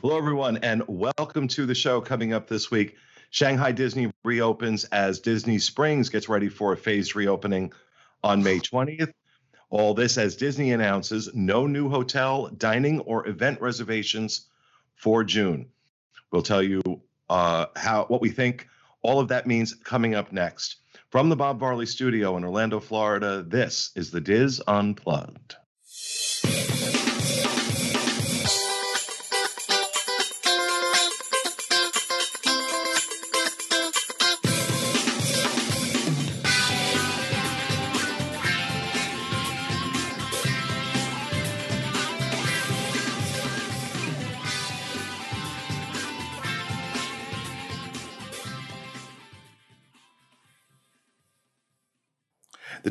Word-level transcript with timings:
Hello, 0.00 0.16
everyone, 0.16 0.56
and 0.58 0.82
welcome 0.88 1.46
to 1.48 1.66
the 1.66 1.74
show. 1.74 2.00
Coming 2.00 2.32
up 2.32 2.48
this 2.48 2.70
week, 2.70 2.96
Shanghai 3.30 3.70
Disney 3.70 4.10
reopens 4.24 4.84
as 4.84 5.20
Disney 5.20 5.58
Springs 5.58 6.08
gets 6.08 6.28
ready 6.28 6.48
for 6.48 6.72
a 6.72 6.76
phased 6.76 7.14
reopening 7.14 7.72
on 8.24 8.42
May 8.42 8.58
20th. 8.60 9.12
All 9.70 9.94
this 9.94 10.18
as 10.18 10.34
Disney 10.34 10.72
announces 10.72 11.32
no 11.34 11.66
new 11.66 11.88
hotel, 11.88 12.48
dining, 12.48 13.00
or 13.00 13.28
event 13.28 13.60
reservations 13.60 14.48
for 14.94 15.22
June. 15.22 15.68
We'll 16.32 16.42
tell 16.42 16.62
you 16.62 16.82
uh, 17.28 17.66
how 17.76 18.06
what 18.06 18.20
we 18.20 18.30
think 18.30 18.68
all 19.02 19.20
of 19.20 19.28
that 19.28 19.46
means 19.46 19.74
coming 19.74 20.14
up 20.14 20.32
next. 20.32 20.76
From 21.10 21.28
the 21.28 21.36
Bob 21.36 21.60
Varley 21.60 21.86
Studio 21.86 22.36
in 22.36 22.44
Orlando, 22.44 22.80
Florida, 22.80 23.42
this 23.42 23.90
is 23.94 24.10
the 24.10 24.20
DIS 24.20 24.60
Unplugged. 24.66 25.56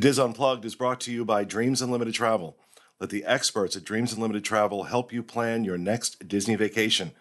DIS 0.01 0.17
Unplugged 0.17 0.65
is 0.65 0.73
brought 0.73 0.99
to 1.01 1.11
you 1.11 1.23
by 1.23 1.43
Dreams 1.43 1.79
Unlimited 1.79 2.15
Travel. 2.15 2.57
Let 2.99 3.11
the 3.11 3.23
experts 3.23 3.75
at 3.75 3.83
Dreams 3.83 4.11
Unlimited 4.11 4.43
Travel 4.43 4.85
help 4.85 5.13
you 5.13 5.21
plan 5.21 5.63
your 5.63 5.77
next 5.77 6.27
Disney 6.27 6.55
vacation. 6.55 7.11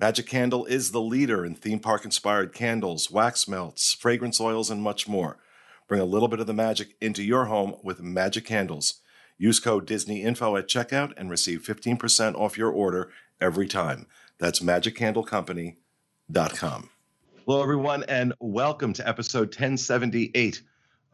Magic 0.00 0.26
Candle 0.26 0.64
is 0.64 0.90
the 0.90 1.02
leader 1.02 1.44
in 1.44 1.54
theme 1.54 1.80
park 1.80 2.06
inspired 2.06 2.54
candles, 2.54 3.10
wax 3.10 3.46
melts, 3.46 3.92
fragrance 3.92 4.40
oils, 4.40 4.70
and 4.70 4.80
much 4.80 5.06
more. 5.06 5.36
Bring 5.88 6.00
a 6.00 6.04
little 6.04 6.26
bit 6.26 6.40
of 6.40 6.48
the 6.48 6.52
magic 6.52 6.96
into 7.00 7.22
your 7.22 7.44
home 7.44 7.76
with 7.84 8.02
Magic 8.02 8.44
Candles. 8.44 9.02
Use 9.38 9.60
code 9.60 9.86
DisneyInfo 9.86 10.58
at 10.58 10.66
checkout 10.66 11.12
and 11.16 11.30
receive 11.30 11.62
15% 11.62 12.34
off 12.34 12.58
your 12.58 12.72
order 12.72 13.12
every 13.40 13.68
time. 13.68 14.08
That's 14.38 14.58
magiccandlecompany.com. 14.58 16.90
Hello, 17.44 17.62
everyone, 17.62 18.02
and 18.08 18.32
welcome 18.40 18.94
to 18.94 19.08
episode 19.08 19.46
1078 19.48 20.60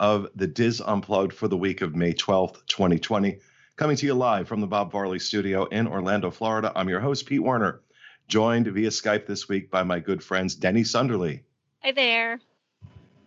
of 0.00 0.28
the 0.34 0.46
DIS 0.46 0.80
Unplugged 0.80 1.34
for 1.34 1.48
the 1.48 1.58
week 1.58 1.82
of 1.82 1.94
May 1.94 2.14
12th, 2.14 2.64
2020. 2.66 3.40
Coming 3.76 3.96
to 3.96 4.06
you 4.06 4.14
live 4.14 4.48
from 4.48 4.62
the 4.62 4.66
Bob 4.66 4.90
Varley 4.90 5.18
studio 5.18 5.66
in 5.66 5.86
Orlando, 5.86 6.30
Florida. 6.30 6.72
I'm 6.74 6.88
your 6.88 7.00
host, 7.00 7.26
Pete 7.26 7.42
Werner, 7.42 7.82
joined 8.26 8.68
via 8.68 8.88
Skype 8.88 9.26
this 9.26 9.50
week 9.50 9.70
by 9.70 9.82
my 9.82 10.00
good 10.00 10.22
friends 10.22 10.54
Denny 10.54 10.84
Sunderly. 10.84 11.42
Hi 11.82 11.92
there. 11.92 12.40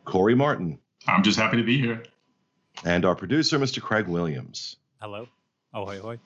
Corey 0.06 0.34
Martin. 0.34 0.80
I'm 1.08 1.24
just 1.24 1.38
happy 1.38 1.58
to 1.58 1.64
be 1.64 1.80
here. 1.80 2.04
And 2.84 3.06
our 3.06 3.16
producer, 3.16 3.60
Mr. 3.60 3.82
Craig 3.82 4.08
Williams. 4.08 4.78
Hello. 5.00 5.28
Oh, 5.74 5.86
hi, 5.86 6.00
hi. 6.00 6.18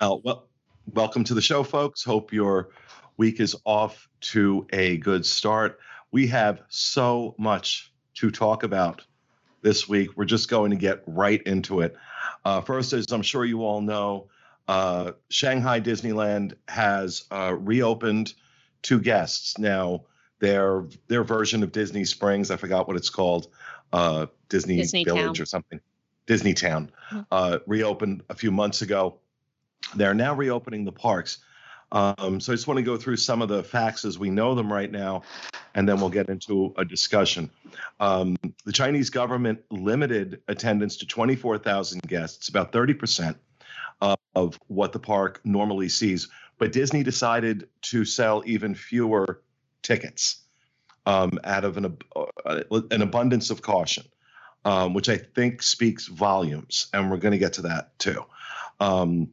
Uh, 0.00 0.16
well, 0.22 0.48
welcome 0.92 1.24
to 1.24 1.34
the 1.34 1.40
show, 1.40 1.62
folks. 1.62 2.04
Hope 2.04 2.32
your 2.32 2.68
week 3.16 3.40
is 3.40 3.56
off 3.64 4.08
to 4.20 4.66
a 4.72 4.98
good 4.98 5.24
start. 5.24 5.78
We 6.10 6.26
have 6.28 6.62
so 6.68 7.34
much 7.38 7.92
to 8.14 8.30
talk 8.30 8.64
about 8.64 9.02
this 9.62 9.88
week. 9.88 10.10
We're 10.16 10.24
just 10.24 10.48
going 10.48 10.70
to 10.70 10.76
get 10.76 11.02
right 11.06 11.42
into 11.42 11.80
it. 11.80 11.96
Uh, 12.44 12.60
first, 12.60 12.92
as 12.92 13.06
I'm 13.10 13.22
sure 13.22 13.44
you 13.44 13.64
all 13.64 13.80
know, 13.80 14.28
uh, 14.68 15.12
Shanghai 15.30 15.80
Disneyland 15.80 16.54
has 16.68 17.24
uh, 17.30 17.54
reopened 17.58 18.34
to 18.82 19.00
guests. 19.00 19.58
Now, 19.58 20.02
their 20.38 20.84
their 21.08 21.24
version 21.24 21.62
of 21.62 21.72
Disney 21.72 22.04
Springs, 22.04 22.50
I 22.50 22.56
forgot 22.56 22.86
what 22.86 22.96
it's 22.96 23.10
called, 23.10 23.48
uh, 23.92 24.26
Disney, 24.48 24.76
Disney 24.76 25.04
Village 25.04 25.22
Town. 25.38 25.42
or 25.42 25.46
something, 25.46 25.80
Disney 26.26 26.54
Town, 26.54 26.90
Mhm. 27.10 27.26
uh, 27.30 27.58
reopened 27.66 28.22
a 28.28 28.34
few 28.34 28.50
months 28.50 28.82
ago. 28.82 29.18
They're 29.94 30.14
now 30.14 30.34
reopening 30.34 30.84
the 30.84 30.92
parks. 30.92 31.38
Um, 31.90 32.38
so 32.40 32.52
I 32.52 32.56
just 32.56 32.66
want 32.66 32.76
to 32.78 32.82
go 32.82 32.98
through 32.98 33.16
some 33.16 33.40
of 33.40 33.48
the 33.48 33.62
facts 33.64 34.04
as 34.04 34.18
we 34.18 34.28
know 34.28 34.54
them 34.54 34.70
right 34.70 34.90
now, 34.90 35.22
and 35.74 35.88
then 35.88 35.98
we'll 36.00 36.10
get 36.10 36.28
into 36.28 36.74
a 36.76 36.84
discussion. 36.84 37.50
Um, 37.98 38.36
the 38.66 38.72
Chinese 38.72 39.08
government 39.08 39.60
limited 39.70 40.42
attendance 40.48 40.98
to 40.98 41.06
24,000 41.06 42.02
guests, 42.02 42.48
about 42.50 42.72
30% 42.72 43.36
of, 44.02 44.18
of 44.34 44.58
what 44.66 44.92
the 44.92 44.98
park 44.98 45.40
normally 45.44 45.88
sees. 45.88 46.28
But 46.58 46.72
Disney 46.72 47.02
decided 47.02 47.68
to 47.82 48.04
sell 48.04 48.42
even 48.44 48.74
fewer 48.74 49.40
tickets 49.82 50.42
um, 51.08 51.40
out 51.42 51.64
of 51.64 51.78
an, 51.78 51.96
uh, 52.14 52.62
an 52.90 53.00
abundance 53.00 53.48
of 53.48 53.62
caution, 53.62 54.04
um, 54.66 54.92
which 54.92 55.08
I 55.08 55.16
think 55.16 55.62
speaks 55.62 56.06
volumes. 56.06 56.88
And 56.92 57.10
we're 57.10 57.16
going 57.16 57.32
to 57.32 57.38
get 57.38 57.54
to 57.54 57.62
that 57.62 57.98
too. 57.98 58.26
Um, 58.78 59.30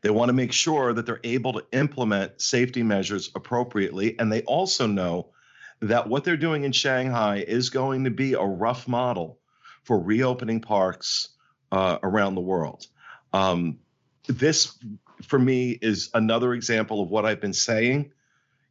they 0.00 0.08
want 0.08 0.30
to 0.30 0.32
make 0.32 0.52
sure 0.52 0.94
that 0.94 1.04
they're 1.04 1.20
able 1.22 1.52
to 1.52 1.66
implement 1.72 2.40
safety 2.40 2.82
measures 2.82 3.30
appropriately. 3.34 4.18
And 4.18 4.32
they 4.32 4.40
also 4.42 4.86
know 4.86 5.32
that 5.80 6.08
what 6.08 6.24
they're 6.24 6.38
doing 6.38 6.64
in 6.64 6.72
Shanghai 6.72 7.44
is 7.46 7.68
going 7.68 8.04
to 8.04 8.10
be 8.10 8.32
a 8.32 8.42
rough 8.42 8.88
model 8.88 9.38
for 9.84 10.00
reopening 10.00 10.62
parks 10.62 11.28
uh, 11.72 11.98
around 12.02 12.36
the 12.36 12.40
world. 12.40 12.86
Um, 13.34 13.80
this, 14.26 14.78
for 15.26 15.38
me, 15.38 15.72
is 15.82 16.08
another 16.14 16.54
example 16.54 17.02
of 17.02 17.10
what 17.10 17.26
I've 17.26 17.40
been 17.42 17.52
saying. 17.52 18.12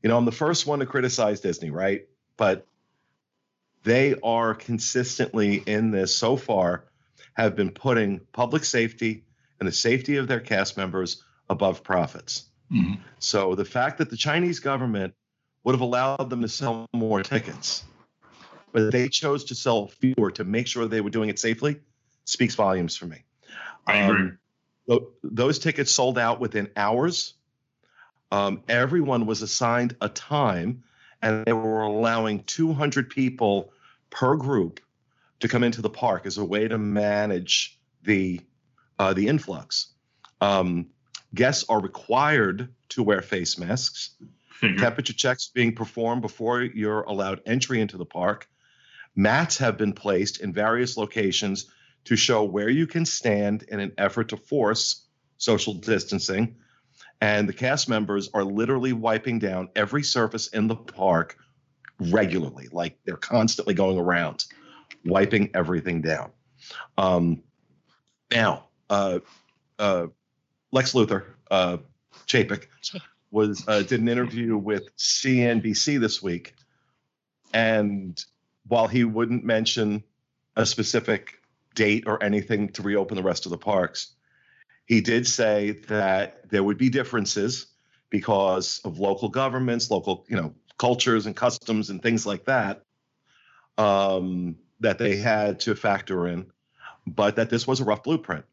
You 0.04 0.10
know, 0.10 0.18
I'm 0.18 0.26
the 0.26 0.32
first 0.32 0.66
one 0.66 0.80
to 0.80 0.86
criticize 0.86 1.42
Disney, 1.42 1.72
right? 1.72 2.08
But 2.38 2.66
they 3.84 4.16
are 4.24 4.54
consistently 4.56 5.64
in 5.66 5.92
this 5.92 6.16
so 6.16 6.36
far, 6.36 6.86
have 7.34 7.56
been 7.56 7.72
putting 7.72 8.20
public 8.32 8.64
safety 8.64 9.24
and 9.60 9.68
the 9.68 9.74
safety 9.74 10.18
of 10.18 10.28
their 10.28 10.40
cast 10.40 10.78
members 10.78 11.24
above 11.50 11.84
profits. 11.84 12.46
Mhm. 12.72 13.00
So 13.20 13.56
the 13.56 13.66
fact 13.66 13.98
that 13.98 14.10
the 14.10 14.18
Chinese 14.18 14.60
government 14.60 15.14
would 15.64 15.74
have 15.74 15.82
allowed 15.82 16.30
them 16.30 16.42
to 16.42 16.48
sell 16.48 16.86
more 16.94 17.24
tickets, 17.24 17.84
but 18.72 18.92
they 18.92 19.10
chose 19.10 19.44
to 19.46 19.56
sell 19.56 19.88
fewer 19.88 20.32
to 20.32 20.44
make 20.44 20.68
sure 20.68 20.88
they 20.88 21.02
were 21.02 21.10
doing 21.10 21.30
it 21.30 21.40
safely 21.40 21.80
speaks 22.26 22.56
volumes 22.56 22.96
for 22.96 23.06
me. 23.08 23.24
I 23.88 23.98
agree. 23.98 24.22
Um, 24.22 24.40
tho- 24.88 25.12
those 25.24 25.60
tickets 25.60 25.92
sold 25.92 26.18
out 26.18 26.40
within 26.40 26.70
hours. 26.76 27.34
Um, 28.32 28.64
everyone 28.68 29.26
was 29.26 29.42
assigned 29.42 29.96
a 30.02 30.10
time, 30.10 30.84
and 31.22 31.46
they 31.46 31.54
were 31.54 31.82
allowing 31.82 32.44
200 32.44 33.10
people 33.10 33.74
per 34.10 34.36
group 34.36 34.80
to 35.40 35.48
come 35.48 35.64
into 35.64 35.82
the 35.82 35.90
park 35.90 36.26
as 36.26 36.38
a 36.38 36.46
way 36.46 36.68
to 36.68 36.78
manage 36.78 37.80
the 38.04 38.42
uh, 38.98 39.14
the 39.14 39.28
influx. 39.28 39.94
Um, 40.42 40.88
guests 41.34 41.66
are 41.70 41.80
required 41.80 42.74
to 42.90 43.04
wear 43.04 43.22
face 43.22 43.58
masks. 43.58 44.12
Figure. 44.52 44.78
Temperature 44.78 45.14
checks 45.14 45.50
being 45.54 45.74
performed 45.74 46.22
before 46.22 46.62
you're 46.62 47.04
allowed 47.04 47.42
entry 47.46 47.80
into 47.80 47.98
the 47.98 48.06
park. 48.06 48.50
Mats 49.16 49.58
have 49.58 49.78
been 49.78 49.94
placed 49.94 50.42
in 50.42 50.54
various 50.54 50.98
locations 50.98 51.68
to 52.06 52.16
show 52.16 52.44
where 52.44 52.70
you 52.70 52.86
can 52.86 53.06
stand 53.06 53.64
in 53.64 53.80
an 53.80 53.94
effort 53.98 54.30
to 54.30 54.38
force 54.38 55.06
social 55.38 55.74
distancing. 55.74 56.58
And 57.22 57.50
the 57.50 57.54
cast 57.54 57.90
members 57.90 58.30
are 58.34 58.44
literally 58.44 58.94
wiping 58.94 59.40
down 59.40 59.70
every 59.76 60.04
surface 60.04 60.48
in 60.48 60.68
the 60.68 60.76
park 60.76 61.38
regularly, 62.00 62.70
like 62.72 62.98
they're 63.04 63.18
constantly 63.18 63.74
going 63.74 63.98
around, 63.98 64.46
wiping 65.06 65.50
everything 65.54 66.02
down. 66.02 66.32
Um, 66.98 67.44
now, 68.32 68.66
uh, 68.90 69.20
uh, 69.78 70.08
Lex 70.72 70.94
Luthor, 70.94 71.26
uh, 71.52 71.78
Chapek, 72.26 72.68
was 73.32 73.64
uh, 73.68 73.82
did 73.82 74.00
an 74.00 74.08
interview 74.08 74.58
with 74.58 74.96
CNBC 74.98 76.00
this 76.00 76.22
week, 76.22 76.56
and 77.54 78.24
while 78.68 78.88
he 78.88 79.04
wouldn't 79.04 79.44
mention 79.44 80.04
a 80.56 80.66
specific 80.66 81.36
date 81.76 82.04
or 82.08 82.22
anything 82.24 82.70
to 82.70 82.82
reopen 82.82 83.16
the 83.16 83.24
rest 83.24 83.46
of 83.46 83.52
the 83.52 83.58
parks, 83.58 84.14
he 84.90 85.02
did 85.02 85.28
say 85.28 85.72
that 85.88 86.50
there 86.50 86.64
would 86.64 86.80
be 86.80 86.90
differences 86.90 87.68
because 88.10 88.82
of 88.84 88.98
local 88.98 89.30
governments, 89.30 89.92
local 89.92 90.26
you 90.28 90.36
know 90.36 90.54
cultures 90.78 91.28
and 91.28 91.36
customs 91.36 91.92
and 91.92 92.02
things 92.02 92.26
like 92.26 92.46
that 92.46 92.84
um, 93.78 94.58
that 94.80 94.98
they 94.98 95.16
had 95.16 95.60
to 95.60 95.76
factor 95.76 96.28
in, 96.28 96.52
but 97.06 97.36
that 97.36 97.52
this 97.52 97.68
was 97.68 97.80
a 97.80 97.84
rough 97.84 98.02
blueprint. 98.02 98.46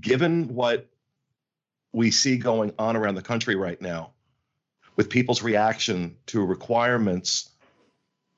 Given 0.00 0.48
what 0.48 0.88
we 1.92 2.10
see 2.10 2.38
going 2.38 2.72
on 2.76 2.96
around 2.96 3.14
the 3.14 3.22
country 3.22 3.54
right 3.54 3.80
now, 3.80 4.10
with 4.96 5.08
people's 5.08 5.44
reaction 5.44 6.16
to 6.26 6.44
requirements 6.44 7.50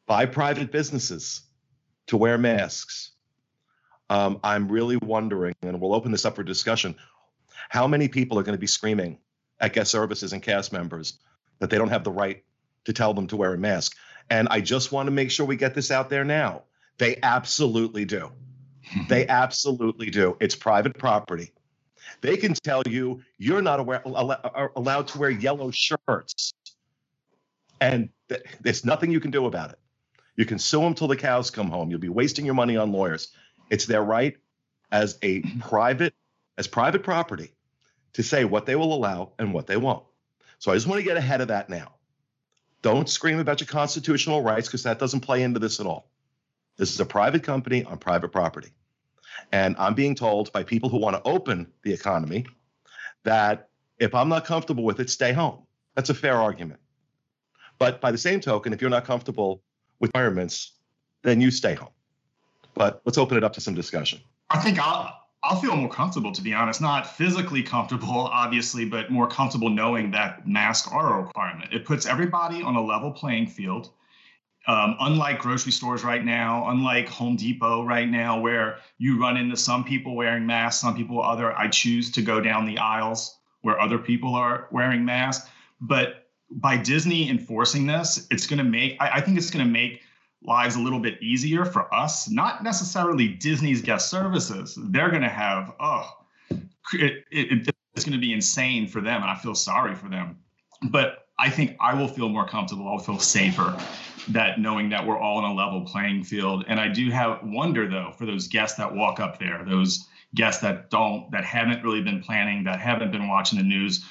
by 0.07 0.27
private 0.27 0.71
businesses 0.71 1.41
to 2.09 2.19
wear 2.19 2.37
masks, 2.37 3.13
um, 4.11 4.41
I'm 4.43 4.69
really 4.69 4.99
wondering, 4.99 5.55
and 5.63 5.81
we'll 5.81 5.95
open 5.95 6.13
this 6.13 6.27
up 6.27 6.37
for 6.37 6.43
discussion, 6.43 6.97
how 7.69 7.87
many 7.87 8.09
people 8.09 8.39
are 8.39 8.43
going 8.43 8.57
to 8.57 8.61
be 8.61 8.67
screaming 8.67 9.19
at 9.61 9.73
guest 9.73 9.91
services 9.91 10.33
and 10.33 10.43
cast 10.43 10.73
members 10.73 11.19
that 11.59 11.71
they 11.71 11.79
don't 11.79 11.91
have 11.91 12.05
the 12.05 12.13
right 12.13 12.45
to 12.85 12.93
tell 12.93 13.15
them 13.15 13.27
to 13.29 13.37
wear 13.37 13.55
a 13.55 13.59
mask? 13.59 13.97
And 14.29 14.49
I 14.51 14.61
just 14.61 14.93
want 14.93 15.07
to 15.07 15.11
make 15.11 15.31
sure 15.31 15.47
we 15.47 15.57
get 15.57 15.75
this 15.75 15.91
out 15.91 16.09
there 16.09 16.25
now. 16.25 16.63
They 16.99 17.19
absolutely 17.23 18.05
do. 18.05 18.31
Hmm. 18.91 19.03
they 19.09 19.27
absolutely 19.29 20.11
do. 20.11 20.37
It's 20.41 20.55
private 20.55 20.99
property. 20.99 21.53
They 22.23 22.37
can 22.37 22.55
tell 22.55 22.83
you 22.87 23.23
you're 23.39 23.63
not 23.63 23.81
aware, 23.81 24.03
uh, 24.07 24.69
allowed 24.77 25.09
to 25.09 25.19
wear 25.19 25.31
yellow 25.31 25.71
shirts. 25.71 26.53
And 27.81 28.11
th- 28.29 28.43
there's 28.61 28.85
nothing 28.85 29.11
you 29.11 29.21
can 29.21 29.31
do 29.31 29.47
about 29.47 29.71
it. 29.71 29.79
You 30.37 30.45
can 30.45 30.59
sue 30.59 30.81
them 30.81 30.95
till 30.95 31.09
the 31.09 31.17
cows 31.17 31.51
come 31.51 31.71
home. 31.71 31.91
You'll 31.91 32.01
be 32.01 32.09
wasting 32.09 32.45
your 32.45 32.55
money 32.55 32.77
on 32.77 32.93
lawyers. 32.93 33.33
It's 33.71 33.87
their 33.87 34.03
right 34.03 34.37
as 34.91 35.19
a 35.23 35.43
private, 35.61 36.15
as 36.61 36.67
private 36.67 37.03
property 37.03 37.55
to 38.13 38.23
say 38.23 38.45
what 38.45 38.67
they 38.67 38.77
will 38.77 38.93
allow 38.93 39.33
and 39.39 39.55
what 39.55 39.67
they 39.67 39.79
won't. 39.79 40.05
So 40.59 40.71
I 40.71 40.75
just 40.75 40.87
want 40.87 40.99
to 40.99 41.03
get 41.03 41.17
ahead 41.17 41.41
of 41.41 41.49
that 41.49 41.71
now. 41.71 41.95
Don't 42.83 43.09
scream 43.09 43.39
about 43.39 43.61
your 43.61 43.67
constitutional 43.67 44.43
rights 44.43 44.69
because 44.69 44.83
that 44.83 44.99
doesn't 44.99 45.21
play 45.21 45.43
into 45.43 45.59
this 45.59 45.81
at 45.81 45.87
all. 45.87 46.11
This 46.77 46.93
is 46.93 47.01
a 47.01 47.07
private 47.07 47.43
company 47.43 47.83
on 47.85 47.97
private 47.97 48.29
property. 48.29 48.69
And 49.53 49.75
I'm 49.79 49.95
being 49.95 50.15
told 50.15 50.53
by 50.53 50.63
people 50.63 50.91
who 50.91 50.99
want 50.99 51.17
to 51.17 51.23
open 51.27 51.67
the 51.83 51.95
economy 51.95 52.45
that 53.25 53.71
if 53.99 54.15
I'm 54.15 54.29
not 54.29 54.45
comfortable 54.45 54.85
with 54.85 55.01
it, 55.01 55.09
stay 55.09 55.33
home. 55.33 55.63
That's 55.95 56.11
a 56.11 56.15
fair 56.15 56.37
argument. 56.37 56.81
But 57.79 58.03
by 58.03 58.13
the 58.13 58.19
same 58.19 58.41
token, 58.41 58.75
if 58.75 58.83
you're 58.83 58.91
not 58.91 59.07
comfortable 59.07 59.63
with 59.99 60.09
requirements, 60.09 60.73
then 61.23 61.41
you 61.41 61.51
stay 61.51 61.73
home. 61.75 61.95
But 62.75 63.01
let's 63.07 63.17
open 63.17 63.39
it 63.39 63.45
up 63.45 63.55
to 63.55 63.63
some 63.63 63.75
discussion. 63.75 64.21
I 64.51 64.59
think 64.59 64.79
I'll 64.79 65.21
I'll 65.43 65.61
feel 65.61 65.75
more 65.75 65.89
comfortable 65.89 66.33
to 66.33 66.43
be 66.43 66.53
honest. 66.53 66.81
Not 66.81 67.17
physically 67.17 67.63
comfortable, 67.63 68.09
obviously, 68.33 68.85
but 68.85 69.11
more 69.11 69.27
comfortable 69.27 69.71
knowing 69.71 70.11
that 70.13 70.47
masks 70.47 70.89
are 70.91 71.19
a 71.19 71.23
requirement. 71.23 71.73
It 71.73 71.85
puts 71.85 72.07
everybody 72.07 72.63
on 72.63 72.77
a 72.77 72.83
level 72.83 73.11
playing 73.11 73.47
field. 73.47 73.91
Um, 74.67 74.97
unlike 75.01 75.39
grocery 75.39 75.73
stores 75.73 76.05
right 76.05 76.23
now, 76.23 76.69
unlike 76.69 77.09
Home 77.09 77.35
Depot 77.35 77.83
right 77.83 78.09
now, 78.09 78.39
where 78.39 78.79
you 78.99 79.19
run 79.19 79.39
into 79.39 79.57
some 79.57 79.85
people 79.85 80.15
wearing 80.15 80.47
masks, 80.47 80.83
some 80.83 80.95
people 80.95 81.23
other. 81.23 81.57
I 81.57 81.69
choose 81.69 82.11
to 82.13 82.23
go 82.23 82.41
down 82.43 82.67
the 82.67 82.77
aisles 82.77 83.39
where 83.63 83.81
other 83.81 83.99
people 83.99 84.35
are 84.35 84.69
wearing 84.71 85.05
masks. 85.05 85.49
But 85.81 86.29
by 86.51 86.77
Disney 86.77 87.31
enforcing 87.31 87.87
this, 87.87 88.27
it's 88.31 88.47
going 88.47 88.59
to 88.59 88.65
make. 88.65 88.97
I, 89.01 89.17
I 89.17 89.21
think 89.23 89.39
it's 89.39 89.51
going 89.51 89.65
to 89.65 89.71
make 89.71 90.03
lives 90.43 90.77
a 90.77 90.81
little 90.81 91.01
bit 91.01 91.23
easier 91.23 91.65
for 91.65 91.93
us. 91.95 92.29
Not 92.29 92.65
necessarily 92.65 93.29
Disney's 93.29 93.83
guest 93.83 94.11
services. 94.11 94.79
They're 94.81 95.11
going 95.11 95.23
to 95.23 95.29
have 95.29 95.73
oh, 95.81 96.17
it, 96.93 97.25
it, 97.31 97.69
it's 97.95 98.05
going 98.05 98.19
to 98.19 98.27
be 98.27 98.33
insane 98.33 98.87
for 98.87 99.01
them, 99.01 99.23
and 99.23 99.31
I 99.31 99.35
feel 99.37 99.55
sorry 99.55 99.95
for 99.95 100.09
them. 100.09 100.39
But 100.91 101.27
I 101.39 101.51
think 101.51 101.77
I 101.81 101.95
will 101.95 102.09
feel 102.09 102.29
more 102.29 102.47
comfortable. 102.47 102.89
I'll 102.89 102.99
feel 102.99 103.19
safer 103.19 103.77
that 104.29 104.61
knowing 104.61 104.91
that 104.91 105.07
we're 105.07 105.19
all 105.19 105.39
on 105.39 105.51
a 105.51 105.55
level 105.55 105.83
playing 105.83 106.25
field. 106.25 106.65
And 106.69 106.79
I 106.79 106.89
do 106.89 107.11
have 107.11 107.41
wonder 107.43 107.89
though 107.89 108.13
for 108.17 108.27
those 108.27 108.47
guests 108.49 108.77
that 108.77 108.95
walk 108.95 109.21
up 109.21 109.39
there, 109.39 109.65
those 109.65 110.07
guests 110.35 110.63
that 110.63 110.91
don't, 110.91 111.31
that 111.33 111.45
haven't 111.45 111.83
really 111.83 112.03
been 112.03 112.23
planning, 112.23 112.65
that 112.65 112.81
haven't 112.81 113.11
been 113.11 113.29
watching 113.29 113.59
the 113.59 113.65
news, 113.65 114.05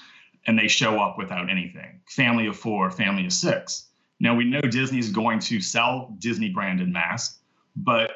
and 0.47 0.57
they 0.57 0.67
show 0.67 0.99
up 0.99 1.17
without 1.17 1.49
anything. 1.49 2.01
Family 2.07 2.47
of 2.47 2.57
four, 2.57 2.89
family 2.91 3.25
of 3.25 3.33
six. 3.33 3.88
Now 4.19 4.35
we 4.35 4.43
know 4.43 4.61
Disney's 4.61 5.11
going 5.11 5.39
to 5.39 5.61
sell 5.61 6.15
Disney 6.19 6.49
branded 6.49 6.89
masks, 6.89 7.39
but 7.75 8.11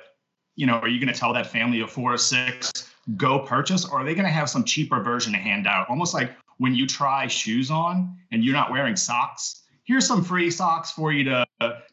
you 0.55 0.67
know, 0.67 0.73
are 0.75 0.87
you 0.87 0.99
going 0.99 1.11
to 1.13 1.19
tell 1.19 1.33
that 1.33 1.47
family 1.47 1.79
of 1.79 1.89
four 1.91 2.13
or 2.13 2.17
six 2.17 2.71
go 3.17 3.39
purchase, 3.39 3.85
or 3.85 3.99
are 3.99 4.05
they 4.05 4.13
going 4.13 4.25
to 4.25 4.31
have 4.31 4.49
some 4.49 4.63
cheaper 4.63 5.01
version 5.01 5.33
to 5.33 5.39
hand 5.39 5.67
out? 5.67 5.89
Almost 5.89 6.13
like 6.13 6.31
when 6.57 6.75
you 6.75 6.87
try 6.87 7.27
shoes 7.27 7.71
on 7.71 8.15
and 8.31 8.43
you're 8.43 8.53
not 8.53 8.71
wearing 8.71 8.95
socks, 8.95 9.63
here's 9.83 10.05
some 10.05 10.23
free 10.23 10.51
socks 10.51 10.91
for 10.91 11.11
you 11.11 11.23
to 11.25 11.45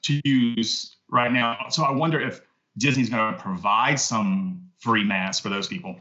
to 0.03 0.21
use 0.25 0.97
right 1.11 1.33
now. 1.33 1.67
So 1.71 1.85
I 1.85 1.91
wonder 1.91 2.21
if 2.21 2.41
Disney's 2.79 3.11
going 3.11 3.35
to 3.35 3.41
provide 3.41 3.99
some 3.99 4.69
free 4.79 5.05
masks 5.05 5.41
for 5.41 5.49
those 5.49 5.67
people. 5.67 5.97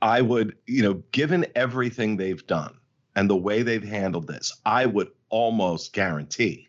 I 0.00 0.20
would, 0.20 0.56
you 0.66 0.82
know, 0.82 0.94
given 1.12 1.46
everything 1.54 2.16
they've 2.16 2.44
done 2.46 2.74
and 3.14 3.30
the 3.30 3.36
way 3.36 3.62
they've 3.62 3.84
handled 3.84 4.26
this, 4.26 4.52
I 4.66 4.86
would 4.86 5.10
almost 5.28 5.92
guarantee 5.92 6.68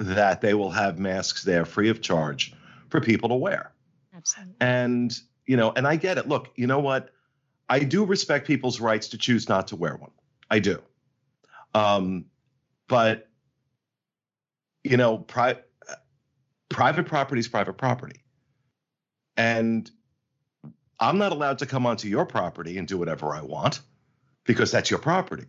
that 0.00 0.40
they 0.40 0.54
will 0.54 0.70
have 0.70 0.98
masks 0.98 1.44
there 1.44 1.64
free 1.64 1.90
of 1.90 2.00
charge 2.00 2.54
for 2.88 3.00
people 3.00 3.28
to 3.28 3.34
wear. 3.34 3.72
Absolutely. 4.14 4.54
And, 4.60 5.16
you 5.46 5.56
know, 5.56 5.72
and 5.76 5.86
I 5.86 5.96
get 5.96 6.18
it. 6.18 6.26
Look, 6.26 6.50
you 6.56 6.66
know 6.66 6.80
what? 6.80 7.10
I 7.68 7.80
do 7.80 8.04
respect 8.04 8.46
people's 8.46 8.80
rights 8.80 9.08
to 9.08 9.18
choose 9.18 9.48
not 9.48 9.68
to 9.68 9.76
wear 9.76 9.94
one. 9.96 10.10
I 10.50 10.58
do. 10.58 10.82
Um, 11.74 12.26
but 12.88 13.28
you 14.82 14.96
know, 14.96 15.18
pri- 15.18 15.60
private 16.68 17.06
property 17.06 17.38
is 17.38 17.48
private 17.48 17.74
property, 17.74 18.24
and 19.36 19.88
I'm 20.98 21.18
not 21.18 21.32
allowed 21.32 21.58
to 21.58 21.66
come 21.66 21.86
onto 21.86 22.08
your 22.08 22.26
property 22.26 22.78
and 22.78 22.88
do 22.88 22.98
whatever 22.98 23.34
I 23.34 23.42
want 23.42 23.80
because 24.44 24.72
that's 24.72 24.90
your 24.90 24.98
property, 24.98 25.46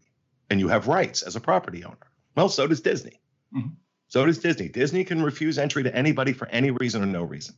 and 0.50 0.60
you 0.60 0.68
have 0.68 0.88
rights 0.88 1.24
as 1.24 1.36
a 1.36 1.40
property 1.40 1.84
owner. 1.84 1.98
Well, 2.36 2.50
so 2.50 2.68
does 2.68 2.82
Disney. 2.82 3.20
Mm-hmm. 3.56 3.70
So 4.12 4.26
does 4.26 4.40
Disney. 4.40 4.68
Disney 4.68 5.06
can 5.06 5.24
refuse 5.24 5.58
entry 5.58 5.84
to 5.84 5.96
anybody 5.96 6.34
for 6.34 6.46
any 6.50 6.70
reason 6.70 7.02
or 7.02 7.06
no 7.06 7.24
reason. 7.24 7.56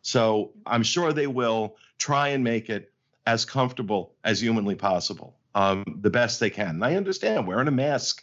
So 0.00 0.52
I'm 0.64 0.84
sure 0.84 1.12
they 1.12 1.26
will 1.26 1.74
try 1.98 2.28
and 2.28 2.44
make 2.44 2.70
it 2.70 2.92
as 3.26 3.44
comfortable 3.44 4.14
as 4.22 4.40
humanly 4.40 4.76
possible, 4.76 5.34
um, 5.56 5.82
the 6.02 6.08
best 6.08 6.38
they 6.38 6.50
can. 6.50 6.68
And 6.68 6.84
I 6.84 6.94
understand 6.94 7.48
wearing 7.48 7.66
a 7.66 7.72
mask 7.72 8.22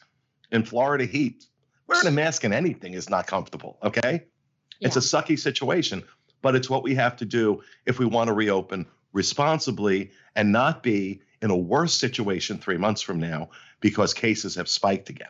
in 0.53 0.63
Florida 0.63 1.03
heat, 1.03 1.45
wearing 1.85 2.07
a 2.07 2.11
mask 2.11 2.45
in 2.45 2.53
anything 2.53 2.93
is 2.93 3.09
not 3.09 3.27
comfortable. 3.27 3.77
Okay, 3.83 4.23
yeah. 4.79 4.87
it's 4.87 4.95
a 4.95 5.01
sucky 5.01 5.37
situation, 5.37 6.01
but 6.41 6.55
it's 6.55 6.69
what 6.69 6.81
we 6.81 6.95
have 6.95 7.17
to 7.17 7.25
do 7.25 7.61
if 7.85 7.99
we 7.99 8.05
want 8.05 8.29
to 8.29 8.33
reopen 8.33 8.85
responsibly 9.11 10.11
and 10.37 10.53
not 10.53 10.81
be 10.81 11.19
in 11.41 11.51
a 11.51 11.57
worse 11.57 11.93
situation 11.93 12.57
three 12.57 12.77
months 12.77 13.01
from 13.01 13.19
now 13.19 13.49
because 13.81 14.13
cases 14.13 14.55
have 14.55 14.69
spiked 14.69 15.09
again. 15.09 15.27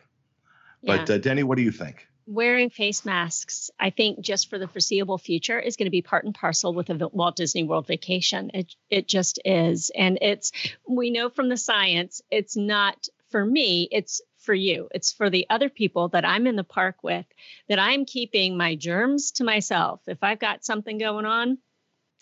Yeah. 0.84 0.98
But 0.98 1.10
uh, 1.10 1.18
Denny, 1.18 1.42
what 1.42 1.56
do 1.56 1.62
you 1.62 1.72
think? 1.72 2.06
wearing 2.26 2.70
face 2.70 3.04
masks, 3.04 3.70
I 3.78 3.90
think 3.90 4.20
just 4.20 4.48
for 4.48 4.58
the 4.58 4.68
foreseeable 4.68 5.18
future 5.18 5.58
is 5.58 5.76
going 5.76 5.86
to 5.86 5.90
be 5.90 6.02
part 6.02 6.24
and 6.24 6.34
parcel 6.34 6.74
with 6.74 6.90
a 6.90 7.08
Walt 7.08 7.36
Disney 7.36 7.64
World 7.64 7.86
vacation. 7.86 8.50
It 8.54 8.74
it 8.90 9.08
just 9.08 9.40
is. 9.44 9.90
And 9.94 10.18
it's 10.20 10.52
we 10.88 11.10
know 11.10 11.28
from 11.28 11.48
the 11.48 11.56
science, 11.56 12.22
it's 12.30 12.56
not 12.56 13.08
for 13.30 13.44
me, 13.44 13.88
it's 13.90 14.20
for 14.38 14.54
you. 14.54 14.88
It's 14.94 15.12
for 15.12 15.30
the 15.30 15.46
other 15.50 15.68
people 15.68 16.08
that 16.08 16.24
I'm 16.24 16.46
in 16.46 16.56
the 16.56 16.64
park 16.64 16.96
with 17.02 17.26
that 17.68 17.78
I'm 17.78 18.04
keeping 18.04 18.56
my 18.56 18.74
germs 18.74 19.32
to 19.32 19.44
myself. 19.44 20.00
If 20.06 20.22
I've 20.22 20.38
got 20.38 20.64
something 20.64 20.98
going 20.98 21.24
on, 21.24 21.58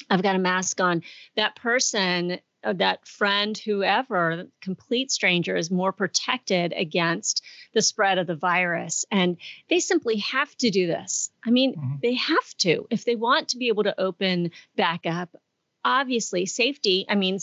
I've 0.08 0.22
got 0.22 0.36
a 0.36 0.40
mask 0.40 0.80
on. 0.80 1.02
That 1.36 1.56
person 1.56 2.38
that 2.64 3.06
friend, 3.06 3.56
whoever, 3.58 4.44
complete 4.60 5.10
stranger 5.10 5.56
is 5.56 5.70
more 5.70 5.92
protected 5.92 6.72
against 6.76 7.44
the 7.74 7.82
spread 7.82 8.18
of 8.18 8.26
the 8.26 8.36
virus. 8.36 9.04
And 9.10 9.36
they 9.68 9.80
simply 9.80 10.18
have 10.18 10.54
to 10.58 10.70
do 10.70 10.86
this. 10.86 11.30
I 11.44 11.50
mean, 11.50 11.74
mm-hmm. 11.74 11.94
they 12.02 12.14
have 12.14 12.56
to 12.58 12.86
if 12.90 13.04
they 13.04 13.16
want 13.16 13.48
to 13.48 13.58
be 13.58 13.68
able 13.68 13.84
to 13.84 14.00
open 14.00 14.50
back 14.76 15.06
up. 15.06 15.30
Obviously, 15.84 16.46
safety, 16.46 17.06
I 17.08 17.16
mean, 17.16 17.40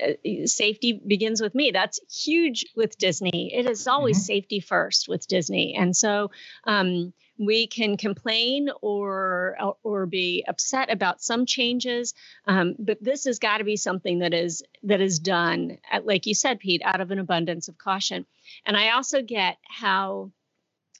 uh, 0.00 0.12
safety 0.46 0.92
begins 0.92 1.40
with 1.40 1.56
me. 1.56 1.72
That's 1.72 1.98
huge 2.24 2.64
with 2.76 2.96
Disney. 2.98 3.52
It 3.52 3.68
is 3.68 3.88
always 3.88 4.18
mm-hmm. 4.18 4.26
safety 4.26 4.60
first 4.60 5.08
with 5.08 5.26
Disney. 5.26 5.74
And 5.74 5.96
so, 5.96 6.30
um, 6.62 7.12
we 7.40 7.66
can 7.66 7.96
complain 7.96 8.68
or 8.82 9.56
or 9.82 10.04
be 10.04 10.44
upset 10.46 10.92
about 10.92 11.22
some 11.22 11.46
changes 11.46 12.12
um, 12.46 12.76
but 12.78 13.02
this 13.02 13.24
has 13.24 13.38
got 13.38 13.58
to 13.58 13.64
be 13.64 13.76
something 13.76 14.18
that 14.18 14.34
is 14.34 14.62
that 14.82 15.00
is 15.00 15.18
done 15.18 15.78
at, 15.90 16.06
like 16.06 16.26
you 16.26 16.34
said 16.34 16.60
pete 16.60 16.82
out 16.84 17.00
of 17.00 17.10
an 17.10 17.18
abundance 17.18 17.68
of 17.68 17.78
caution. 17.78 18.26
And 18.66 18.76
i 18.76 18.90
also 18.90 19.22
get 19.22 19.56
how 19.66 20.30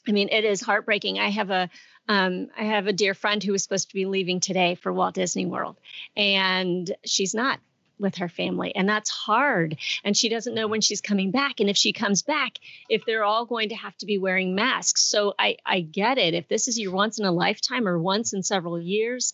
i 0.09 0.13
mean 0.13 0.31
it 0.31 0.45
is 0.45 0.63
heartbreaking. 0.63 1.19
I 1.19 1.29
have 1.29 1.51
a 1.51 1.69
um, 2.09 2.49
I 2.59 2.65
have 2.65 2.89
a 2.89 2.93
dear 2.93 3.15
friend 3.15 3.41
who 3.43 3.53
was 3.53 3.63
supposed 3.63 3.91
to 3.91 3.95
be 3.95 4.07
leaving 4.07 4.41
today 4.41 4.75
for 4.75 4.93
Walt 4.93 5.15
Disney 5.15 5.47
World, 5.47 5.77
and 6.17 6.91
she's 7.05 7.35
not 7.35 7.61
with 8.01 8.17
her 8.17 8.29
family 8.29 8.75
and 8.75 8.89
that's 8.89 9.11
hard. 9.11 9.77
And 10.05 10.17
she 10.17 10.29
doesn't 10.29 10.55
know 10.55 10.63
mm-hmm. 10.63 10.71
when 10.73 10.81
she's 10.81 11.01
coming 11.01 11.31
back 11.31 11.61
and 11.61 11.69
if 11.69 11.77
she 11.77 11.93
comes 11.93 12.23
back 12.23 12.59
if 12.89 13.05
they're 13.05 13.25
all 13.25 13.47
going 13.47 13.69
to 13.69 13.77
have 13.77 13.97
to 13.99 14.07
be 14.07 14.19
wearing 14.19 14.55
masks. 14.55 15.03
So 15.03 15.35
i 15.39 15.57
i 15.65 15.81
get 15.81 16.19
it. 16.19 16.35
If 16.35 16.49
this 16.49 16.69
is 16.69 16.79
your 16.79 16.93
once 16.93 17.19
in 17.19 17.25
a 17.25 17.33
lifetime 17.33 17.87
or 17.87 17.99
once 17.99 18.33
in 18.33 18.43
several 18.43 18.81
years 18.81 19.33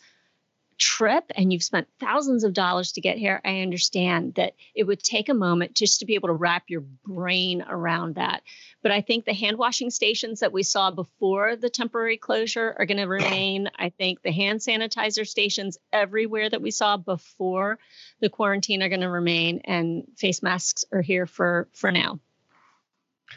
trip 0.78 1.24
and 1.34 1.52
you've 1.52 1.62
spent 1.62 1.88
thousands 1.98 2.44
of 2.44 2.52
dollars 2.52 2.92
to 2.92 3.00
get 3.00 3.18
here, 3.18 3.40
I 3.44 3.60
understand 3.60 4.34
that 4.34 4.54
it 4.74 4.84
would 4.84 5.02
take 5.02 5.28
a 5.28 5.34
moment 5.34 5.74
just 5.74 6.00
to 6.00 6.06
be 6.06 6.14
able 6.14 6.28
to 6.28 6.34
wrap 6.34 6.64
your 6.68 6.80
brain 6.80 7.64
around 7.66 8.16
that. 8.16 8.42
But 8.82 8.92
I 8.92 9.00
think 9.00 9.24
the 9.24 9.34
hand 9.34 9.58
washing 9.58 9.90
stations 9.90 10.40
that 10.40 10.52
we 10.52 10.62
saw 10.62 10.90
before 10.90 11.56
the 11.56 11.70
temporary 11.70 12.16
closure 12.16 12.74
are 12.78 12.86
going 12.86 12.98
to 12.98 13.06
remain. 13.06 13.70
I 13.78 13.88
think 13.90 14.22
the 14.22 14.32
hand 14.32 14.60
sanitizer 14.60 15.26
stations 15.26 15.78
everywhere 15.92 16.48
that 16.48 16.62
we 16.62 16.70
saw 16.70 16.96
before 16.96 17.78
the 18.20 18.28
quarantine 18.28 18.82
are 18.82 18.88
going 18.88 19.00
to 19.00 19.10
remain, 19.10 19.62
and 19.64 20.04
face 20.16 20.42
masks 20.42 20.84
are 20.92 21.02
here 21.02 21.26
for 21.26 21.68
for 21.72 21.90
now. 21.90 22.20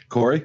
Corey? 0.08 0.44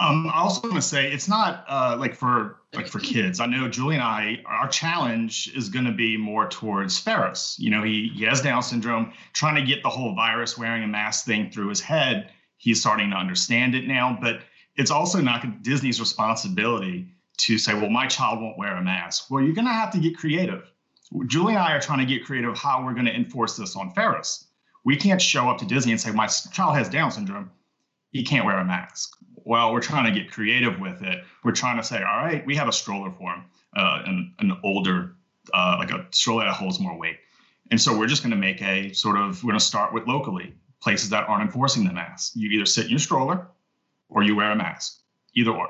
Um, 0.00 0.26
I 0.26 0.40
also 0.40 0.62
want 0.62 0.74
to 0.74 0.82
say 0.82 1.12
it's 1.12 1.28
not 1.28 1.64
uh, 1.68 1.96
like 1.98 2.14
for 2.14 2.56
like 2.72 2.88
for 2.88 2.98
kids. 2.98 3.38
I 3.38 3.46
know 3.46 3.68
Julie 3.68 3.94
and 3.94 4.02
I, 4.02 4.42
our 4.46 4.66
challenge 4.68 5.52
is 5.54 5.68
going 5.68 5.84
to 5.84 5.92
be 5.92 6.16
more 6.16 6.48
towards 6.48 6.98
Ferris. 6.98 7.56
You 7.58 7.70
know, 7.70 7.82
he 7.82 8.10
he 8.14 8.24
has 8.24 8.40
Down 8.40 8.62
syndrome. 8.62 9.12
Trying 9.32 9.56
to 9.56 9.62
get 9.62 9.82
the 9.82 9.90
whole 9.90 10.14
virus 10.14 10.58
wearing 10.58 10.82
a 10.82 10.88
mask 10.88 11.26
thing 11.26 11.50
through 11.50 11.68
his 11.68 11.80
head. 11.80 12.30
He's 12.56 12.80
starting 12.80 13.10
to 13.10 13.16
understand 13.16 13.74
it 13.74 13.86
now, 13.86 14.18
but 14.20 14.40
it's 14.76 14.90
also 14.90 15.20
not 15.20 15.62
Disney's 15.62 16.00
responsibility 16.00 17.08
to 17.38 17.58
say, 17.58 17.74
well, 17.74 17.90
my 17.90 18.06
child 18.06 18.40
won't 18.40 18.58
wear 18.58 18.76
a 18.76 18.82
mask. 18.82 19.30
Well, 19.30 19.42
you're 19.42 19.54
going 19.54 19.66
to 19.66 19.72
have 19.72 19.90
to 19.92 19.98
get 19.98 20.16
creative. 20.16 20.70
Julie 21.26 21.54
and 21.54 21.62
I 21.62 21.72
are 21.74 21.80
trying 21.80 21.98
to 21.98 22.06
get 22.06 22.24
creative 22.24 22.56
how 22.56 22.84
we're 22.84 22.94
going 22.94 23.06
to 23.06 23.14
enforce 23.14 23.56
this 23.56 23.76
on 23.76 23.90
Ferris. 23.90 24.46
We 24.84 24.96
can't 24.96 25.20
show 25.20 25.50
up 25.50 25.58
to 25.58 25.66
Disney 25.66 25.92
and 25.92 26.00
say, 26.00 26.12
my 26.12 26.26
child 26.26 26.76
has 26.76 26.88
Down 26.88 27.10
syndrome. 27.10 27.50
He 28.12 28.22
can't 28.22 28.46
wear 28.46 28.58
a 28.58 28.64
mask 28.64 29.10
well, 29.44 29.72
we're 29.72 29.80
trying 29.80 30.12
to 30.12 30.18
get 30.18 30.30
creative 30.30 30.78
with 30.80 31.02
it. 31.02 31.24
We're 31.44 31.52
trying 31.52 31.76
to 31.76 31.82
say, 31.82 31.96
all 31.96 32.24
right, 32.24 32.44
we 32.46 32.56
have 32.56 32.68
a 32.68 32.72
stroller 32.72 33.10
for 33.10 33.34
him, 33.34 33.44
uh, 33.76 34.02
an, 34.06 34.34
an 34.38 34.52
older, 34.62 35.16
uh, 35.52 35.76
like 35.78 35.90
a 35.90 36.06
stroller 36.10 36.44
that 36.44 36.54
holds 36.54 36.78
more 36.80 36.96
weight. 36.96 37.16
And 37.70 37.80
so 37.80 37.96
we're 37.96 38.06
just 38.06 38.22
going 38.22 38.32
to 38.32 38.36
make 38.36 38.60
a 38.62 38.92
sort 38.92 39.16
of, 39.16 39.42
we're 39.42 39.52
going 39.52 39.58
to 39.58 39.64
start 39.64 39.92
with 39.92 40.06
locally 40.06 40.54
places 40.80 41.10
that 41.10 41.28
aren't 41.28 41.42
enforcing 41.42 41.84
the 41.84 41.92
mask. 41.92 42.32
You 42.34 42.50
either 42.50 42.66
sit 42.66 42.84
in 42.84 42.90
your 42.90 42.98
stroller 42.98 43.48
or 44.08 44.22
you 44.22 44.36
wear 44.36 44.50
a 44.50 44.56
mask, 44.56 45.00
either 45.34 45.50
or. 45.50 45.68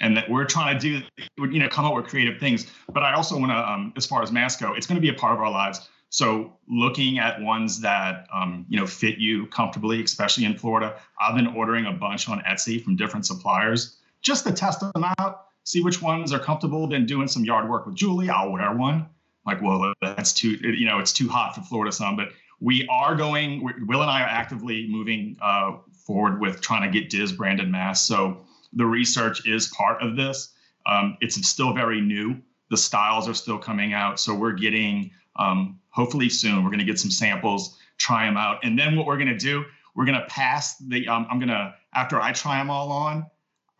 And 0.00 0.16
that 0.16 0.28
we're 0.28 0.44
trying 0.44 0.78
to 0.78 1.00
do, 1.00 1.02
you 1.38 1.58
know, 1.58 1.68
come 1.68 1.84
up 1.84 1.94
with 1.94 2.06
creative 2.06 2.38
things. 2.38 2.66
But 2.92 3.02
I 3.02 3.14
also 3.14 3.38
want 3.38 3.52
to, 3.52 3.56
um, 3.56 3.92
as 3.96 4.04
far 4.04 4.22
as 4.22 4.32
masks 4.32 4.60
go, 4.60 4.74
it's 4.74 4.86
going 4.86 4.96
to 4.96 5.00
be 5.00 5.08
a 5.08 5.18
part 5.18 5.32
of 5.32 5.40
our 5.40 5.50
lives. 5.50 5.88
So 6.10 6.54
looking 6.68 7.18
at 7.18 7.40
ones 7.40 7.80
that 7.80 8.26
um, 8.32 8.64
you 8.68 8.78
know 8.78 8.86
fit 8.86 9.18
you 9.18 9.46
comfortably, 9.48 10.02
especially 10.02 10.44
in 10.44 10.56
Florida, 10.56 10.98
I've 11.20 11.36
been 11.36 11.48
ordering 11.48 11.86
a 11.86 11.92
bunch 11.92 12.28
on 12.28 12.40
Etsy 12.40 12.82
from 12.82 12.96
different 12.96 13.26
suppliers 13.26 13.96
just 14.22 14.46
to 14.46 14.52
test 14.52 14.80
them 14.80 15.04
out, 15.18 15.46
see 15.64 15.82
which 15.82 16.00
ones 16.00 16.32
are 16.32 16.38
comfortable. 16.38 16.86
Been 16.86 17.06
doing 17.06 17.28
some 17.28 17.44
yard 17.44 17.68
work 17.68 17.86
with 17.86 17.94
Julie. 17.94 18.30
I'll 18.30 18.50
wear 18.50 18.74
one. 18.74 19.06
Like, 19.46 19.62
well, 19.62 19.94
that's 20.00 20.32
too 20.32 20.50
you 20.50 20.86
know 20.86 20.98
it's 20.98 21.12
too 21.12 21.28
hot 21.28 21.54
for 21.54 21.60
Florida 21.62 21.92
sun, 21.92 22.16
but 22.16 22.30
we 22.60 22.86
are 22.90 23.14
going. 23.14 23.62
Will 23.86 24.02
and 24.02 24.10
I 24.10 24.22
are 24.22 24.28
actively 24.28 24.86
moving 24.88 25.36
uh, 25.42 25.76
forward 25.92 26.40
with 26.40 26.60
trying 26.60 26.90
to 26.90 27.00
get 27.00 27.10
DIS 27.10 27.32
branded 27.32 27.70
masks. 27.70 28.06
So 28.06 28.38
the 28.72 28.86
research 28.86 29.46
is 29.46 29.68
part 29.68 30.02
of 30.02 30.16
this. 30.16 30.52
Um, 30.86 31.16
it's 31.20 31.46
still 31.46 31.74
very 31.74 32.00
new. 32.00 32.40
The 32.70 32.76
styles 32.76 33.28
are 33.28 33.34
still 33.34 33.58
coming 33.58 33.92
out, 33.92 34.20
so 34.20 34.34
we're 34.34 34.52
getting 34.52 35.10
um, 35.38 35.78
hopefully 35.90 36.28
soon. 36.28 36.62
We're 36.64 36.70
going 36.70 36.78
to 36.80 36.84
get 36.84 36.98
some 36.98 37.10
samples, 37.10 37.78
try 37.98 38.26
them 38.26 38.36
out, 38.36 38.58
and 38.64 38.78
then 38.78 38.96
what 38.96 39.06
we're 39.06 39.16
going 39.16 39.28
to 39.28 39.38
do, 39.38 39.64
we're 39.94 40.04
going 40.04 40.18
to 40.20 40.26
pass 40.26 40.76
the. 40.78 41.08
Um, 41.08 41.26
I'm 41.30 41.38
going 41.38 41.48
to 41.48 41.74
after 41.94 42.20
I 42.20 42.32
try 42.32 42.58
them 42.58 42.70
all 42.70 42.90
on, 42.92 43.26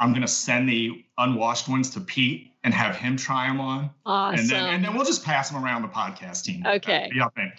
I'm 0.00 0.10
going 0.10 0.22
to 0.22 0.28
send 0.28 0.68
the 0.68 1.04
unwashed 1.18 1.68
ones 1.68 1.90
to 1.90 2.00
Pete 2.00 2.52
and 2.64 2.74
have 2.74 2.96
him 2.96 3.16
try 3.16 3.46
them 3.48 3.60
on. 3.60 3.90
Awesome. 4.06 4.40
And 4.40 4.48
then 4.50 4.64
and 4.74 4.84
then 4.84 4.94
we'll 4.94 5.04
just 5.04 5.24
pass 5.24 5.50
them 5.50 5.62
around 5.64 5.82
the 5.82 5.88
podcast 5.88 6.44
team. 6.44 6.64
Okay. 6.66 7.10
Yeah. 7.14 7.28
Think? 7.36 7.52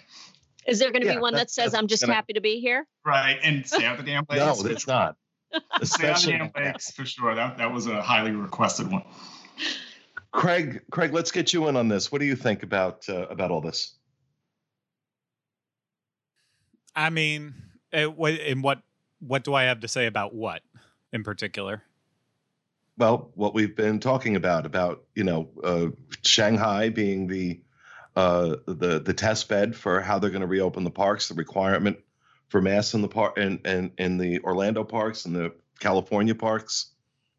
Is 0.66 0.78
there 0.78 0.90
going 0.90 1.02
to 1.02 1.08
Yeah, 1.08 1.14
be 1.14 1.20
one 1.20 1.34
that 1.34 1.50
says, 1.50 1.74
"I'm 1.74 1.86
just 1.86 2.02
gonna- 2.02 2.14
happy 2.14 2.34
to 2.34 2.40
be 2.40 2.60
here"? 2.60 2.86
Right. 3.04 3.38
And 3.42 3.66
stay 3.66 3.86
out 3.86 3.96
the 3.96 4.02
damn 4.02 4.26
place. 4.26 4.40
No, 4.62 4.70
it's 4.70 4.86
not. 4.86 5.16
Stay 5.52 5.56
out 5.56 5.62
the 5.78 5.82
Especially 5.82 6.32
damn 6.38 6.50
place 6.50 6.90
for 6.94 7.04
sure. 7.06 7.34
That 7.34 7.58
that 7.58 7.72
was 7.72 7.86
a 7.86 8.00
highly 8.02 8.32
requested 8.32 8.90
one. 8.90 9.02
Craig. 10.32 10.82
Craig, 10.90 11.12
let's 11.12 11.32
get 11.32 11.52
you 11.52 11.68
in 11.68 11.76
on 11.76 11.88
this. 11.88 12.12
What 12.12 12.20
do 12.20 12.26
you 12.26 12.36
think 12.36 12.62
about 12.62 13.08
uh, 13.08 13.26
about 13.28 13.50
all 13.50 13.60
this? 13.60 13.94
I 16.94 17.10
mean, 17.10 17.54
what 17.92 18.34
in 18.34 18.62
what 18.62 18.82
what 19.20 19.44
do 19.44 19.54
I 19.54 19.64
have 19.64 19.80
to 19.80 19.88
say 19.88 20.06
about 20.06 20.34
what 20.34 20.62
in 21.12 21.24
particular? 21.24 21.82
Well, 22.96 23.30
what 23.34 23.54
we've 23.54 23.74
been 23.74 23.98
talking 23.98 24.36
about 24.36 24.66
about 24.66 25.04
you 25.14 25.24
know 25.24 25.48
uh, 25.64 25.86
Shanghai 26.22 26.90
being 26.90 27.26
the 27.26 27.60
uh, 28.16 28.56
the 28.66 29.00
the 29.00 29.14
test 29.14 29.48
bed 29.48 29.74
for 29.74 30.00
how 30.00 30.18
they're 30.18 30.30
going 30.30 30.42
to 30.42 30.46
reopen 30.46 30.84
the 30.84 30.90
parks, 30.90 31.28
the 31.28 31.34
requirement 31.34 31.98
for 32.48 32.60
masks 32.60 32.94
in 32.94 33.02
the 33.02 33.08
park 33.08 33.38
and 33.38 33.60
and 33.64 33.92
in 33.98 34.18
the 34.18 34.40
Orlando 34.40 34.84
parks 34.84 35.24
and 35.24 35.34
the 35.34 35.52
California 35.78 36.34
parks. 36.34 36.86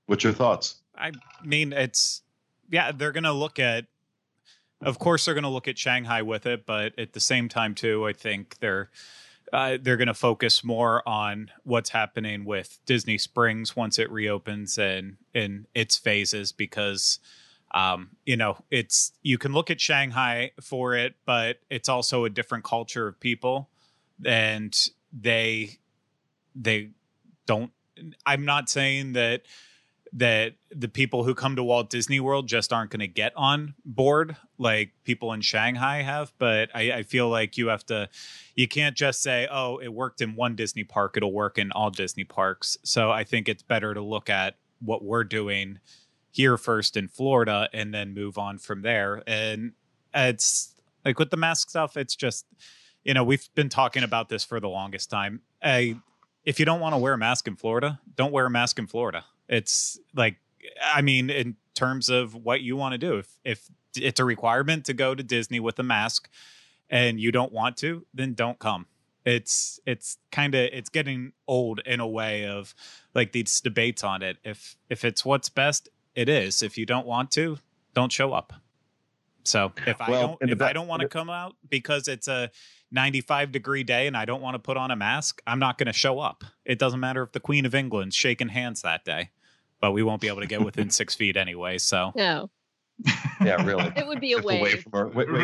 What's 0.08 0.24
your 0.24 0.34
thoughts? 0.34 0.76
I 0.96 1.12
mean, 1.44 1.74
it's 1.74 2.22
yeah, 2.72 2.92
they're 2.92 3.12
going 3.12 3.26
to 3.26 3.34
look 3.34 3.60
at 3.60 3.86
of 4.84 4.98
course 4.98 5.26
they're 5.26 5.36
going 5.36 5.44
to 5.44 5.50
look 5.50 5.68
at 5.68 5.78
Shanghai 5.78 6.22
with 6.24 6.46
it, 6.46 6.66
but 6.66 6.98
at 6.98 7.14
the 7.14 7.20
same 7.20 7.50
time 7.50 7.76
too, 7.76 8.08
I 8.08 8.14
think 8.14 8.58
they're 8.60 8.90
uh, 9.54 9.78
they're 9.82 9.98
going 9.98 10.08
to 10.08 10.14
focus 10.14 10.64
more 10.64 11.08
on 11.08 11.52
what's 11.64 11.90
happening 11.90 12.46
with 12.46 12.80
Disney 12.86 13.18
Springs 13.18 13.76
once 13.76 14.00
it 14.00 14.10
reopens 14.10 14.78
and 14.78 15.18
in 15.34 15.68
its 15.76 15.98
phases 15.98 16.54
because 16.54 17.20
um, 17.74 18.12
you 18.26 18.38
know 18.38 18.58
it's 18.72 19.12
you 19.22 19.38
can 19.38 19.54
look 19.54 19.70
at 19.70 19.80
Shanghai 19.80 20.52
for 20.62 20.96
it, 20.96 21.16
but 21.26 21.60
it's 21.70 21.90
also 21.90 22.26
a 22.26 22.30
different 22.30 22.64
culture 22.64 23.08
of 23.08 23.20
people, 23.20 23.70
and 24.26 24.76
they 25.14 25.78
they 26.56 26.92
don't. 27.46 27.72
I'm 28.26 28.46
not 28.46 28.70
saying 28.70 29.14
that 29.14 29.44
that 30.14 30.56
the 30.70 30.90
people 30.90 31.24
who 31.24 31.34
come 31.34 31.56
to 31.56 31.64
Walt 31.64 31.90
Disney 31.90 32.20
World 32.20 32.48
just 32.48 32.74
aren't 32.74 32.92
going 32.92 33.00
to 33.00 33.08
get 33.08 33.32
on 33.38 33.76
board 33.86 34.36
like 34.58 34.92
people 35.06 35.32
in 35.32 35.40
Shanghai 35.40 36.02
have. 36.02 36.34
But 36.38 36.70
I, 36.76 36.92
I, 36.92 37.04
feel 37.04 37.30
like 37.30 37.58
you 37.58 37.68
have 37.68 37.86
to, 37.86 38.10
you 38.56 38.68
can't 38.68 38.96
just 38.96 39.22
say, 39.22 39.48
oh, 39.50 39.78
it 39.78 39.94
worked 39.94 40.20
in 40.20 40.36
one 40.36 40.56
Disney 40.56 40.84
park, 40.84 41.16
it'll 41.16 41.32
work 41.32 41.58
in 41.58 41.72
all 41.72 41.90
Disney 41.90 42.26
parks. 42.26 42.78
So 42.84 43.10
I 43.10 43.24
think 43.24 43.48
it's 43.48 43.64
better 43.64 43.94
to 43.94 44.02
look 44.02 44.30
at 44.30 44.58
what 44.80 45.04
we're 45.04 45.24
doing 45.24 45.80
here 46.30 46.58
first 46.58 46.98
in 46.98 47.08
Florida 47.08 47.70
and 47.72 47.94
then 47.94 48.14
move 48.14 48.38
on 48.38 48.58
from 48.58 48.82
there. 48.82 49.24
And 49.26 49.74
it's 50.14 50.76
like 51.06 51.20
with 51.20 51.30
the 51.30 51.38
mask 51.38 51.70
stuff, 51.70 51.96
it's 51.96 52.16
just, 52.16 52.46
you 53.04 53.14
know, 53.14 53.24
we've 53.24 53.48
been 53.56 53.70
talking 53.70 54.04
about 54.04 54.28
this 54.28 54.44
for 54.44 54.60
the 54.60 54.70
longest 54.70 55.10
time. 55.10 55.42
I, 55.64 56.00
if 56.44 56.60
you 56.60 56.66
don't 56.66 56.80
want 56.82 56.94
to 56.94 56.98
wear 56.98 57.14
a 57.14 57.18
mask 57.18 57.48
in 57.48 57.56
Florida, 57.56 58.00
don't 58.16 58.32
wear 58.34 58.46
a 58.46 58.50
mask 58.50 58.78
in 58.78 58.88
Florida. 58.88 59.26
It's 59.52 60.00
like, 60.16 60.38
I 60.84 61.02
mean, 61.02 61.30
in 61.30 61.58
terms 61.76 62.10
of 62.10 62.34
what 62.34 62.62
you 62.62 62.76
want 62.76 62.94
to 62.94 62.98
do, 62.98 63.18
if 63.18 63.38
if 63.44 63.70
it's 63.96 64.20
a 64.20 64.26
requirement 64.26 64.86
to 64.86 64.94
go 64.94 65.14
to 65.14 65.22
Disney 65.22 65.60
with 65.60 65.78
a 65.78 65.84
mask, 65.84 66.30
and 66.90 67.20
you 67.20 67.32
don't 67.32 67.52
want 67.52 67.78
to, 67.78 68.06
then 68.14 68.34
don't 68.34 68.58
come. 68.58 68.88
It's 69.26 69.80
it's 69.86 70.18
kind 70.32 70.56
of 70.56 70.62
it's 70.74 70.90
getting 70.90 71.34
old 71.48 71.80
in 71.86 72.00
a 72.00 72.08
way 72.08 72.48
of 72.48 72.74
like 73.14 73.34
these 73.34 73.62
debates 73.62 74.04
on 74.04 74.24
it. 74.24 74.38
If 74.44 74.78
if 74.90 75.06
it's 75.06 75.24
what's 75.24 75.50
best, 75.50 75.90
it 76.16 76.28
is. 76.28 76.64
If 76.64 76.78
you 76.78 76.86
don't 76.86 77.06
want 77.06 77.30
to, 77.32 77.60
don't 77.94 78.12
show 78.12 78.34
up. 78.34 78.54
So 79.44 79.74
if 79.86 80.02
I 80.02 80.10
don't 80.10 80.38
if 80.42 80.58
back- 80.58 80.70
I 80.70 80.74
don't 80.74 80.88
want 80.88 81.02
to 81.02 81.08
come 81.08 81.30
out 81.30 81.56
because 81.70 82.08
it's 82.08 82.28
a 82.28 82.52
95 82.92 83.52
degree 83.52 83.84
day 83.84 84.08
and 84.08 84.18
I 84.18 84.26
don't 84.26 84.42
want 84.42 84.56
to 84.56 84.60
put 84.60 84.78
on 84.78 84.92
a 84.92 84.96
mask, 84.96 85.42
I'm 85.48 85.60
not 85.60 85.78
going 85.78 85.88
to 85.88 85.94
show 85.94 86.20
up. 86.20 86.44
It 86.66 86.80
doesn't 86.80 87.00
matter 87.00 87.24
if 87.24 87.32
the 87.32 87.40
Queen 87.40 87.66
of 87.66 87.74
England's 87.74 88.16
shaking 88.16 88.50
hands 88.50 88.82
that 88.82 89.06
day, 89.06 89.30
but 89.82 89.92
we 89.92 90.04
won't 90.04 90.22
be 90.22 90.28
able 90.28 90.42
to 90.42 90.48
get 90.48 90.64
within 90.64 90.90
six 91.02 91.16
feet 91.16 91.36
anyway. 91.36 91.78
So 91.78 92.12
No, 92.16 92.50
Yeah, 93.44 93.64
really. 93.66 93.92
it 93.96 94.08
would 94.08 94.22
be 94.22 94.34
a 94.34 94.42
Step 94.42 94.60
away 94.60 94.76
from 94.78 94.92
her. 94.94 95.08
Wait, 95.08 95.32
wait, 95.32 95.44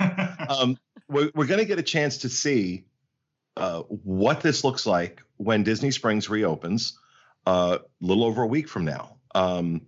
right. 0.00 0.40
um, 0.50 0.78
we're, 1.08 1.30
we're 1.34 1.46
going 1.46 1.60
to 1.60 1.66
get 1.66 1.78
a 1.78 1.82
chance 1.82 2.18
to 2.18 2.28
see 2.28 2.84
uh, 3.56 3.80
what 3.82 4.40
this 4.40 4.64
looks 4.64 4.86
like 4.86 5.22
when 5.38 5.62
Disney 5.62 5.90
Springs 5.90 6.28
reopens 6.30 6.98
uh, 7.46 7.78
a 7.80 8.06
little 8.06 8.24
over 8.24 8.42
a 8.42 8.46
week 8.46 8.68
from 8.68 8.84
now. 8.84 9.16
Um, 9.34 9.82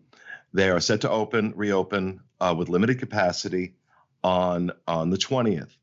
they 0.52 0.70
are 0.70 0.80
set 0.80 1.02
to 1.02 1.10
open, 1.10 1.52
reopen 1.56 2.20
uh, 2.40 2.54
with 2.56 2.68
limited 2.68 2.98
capacity 2.98 3.74
on 4.22 4.72
on 4.86 5.10
the 5.10 5.16
20th. 5.18 5.76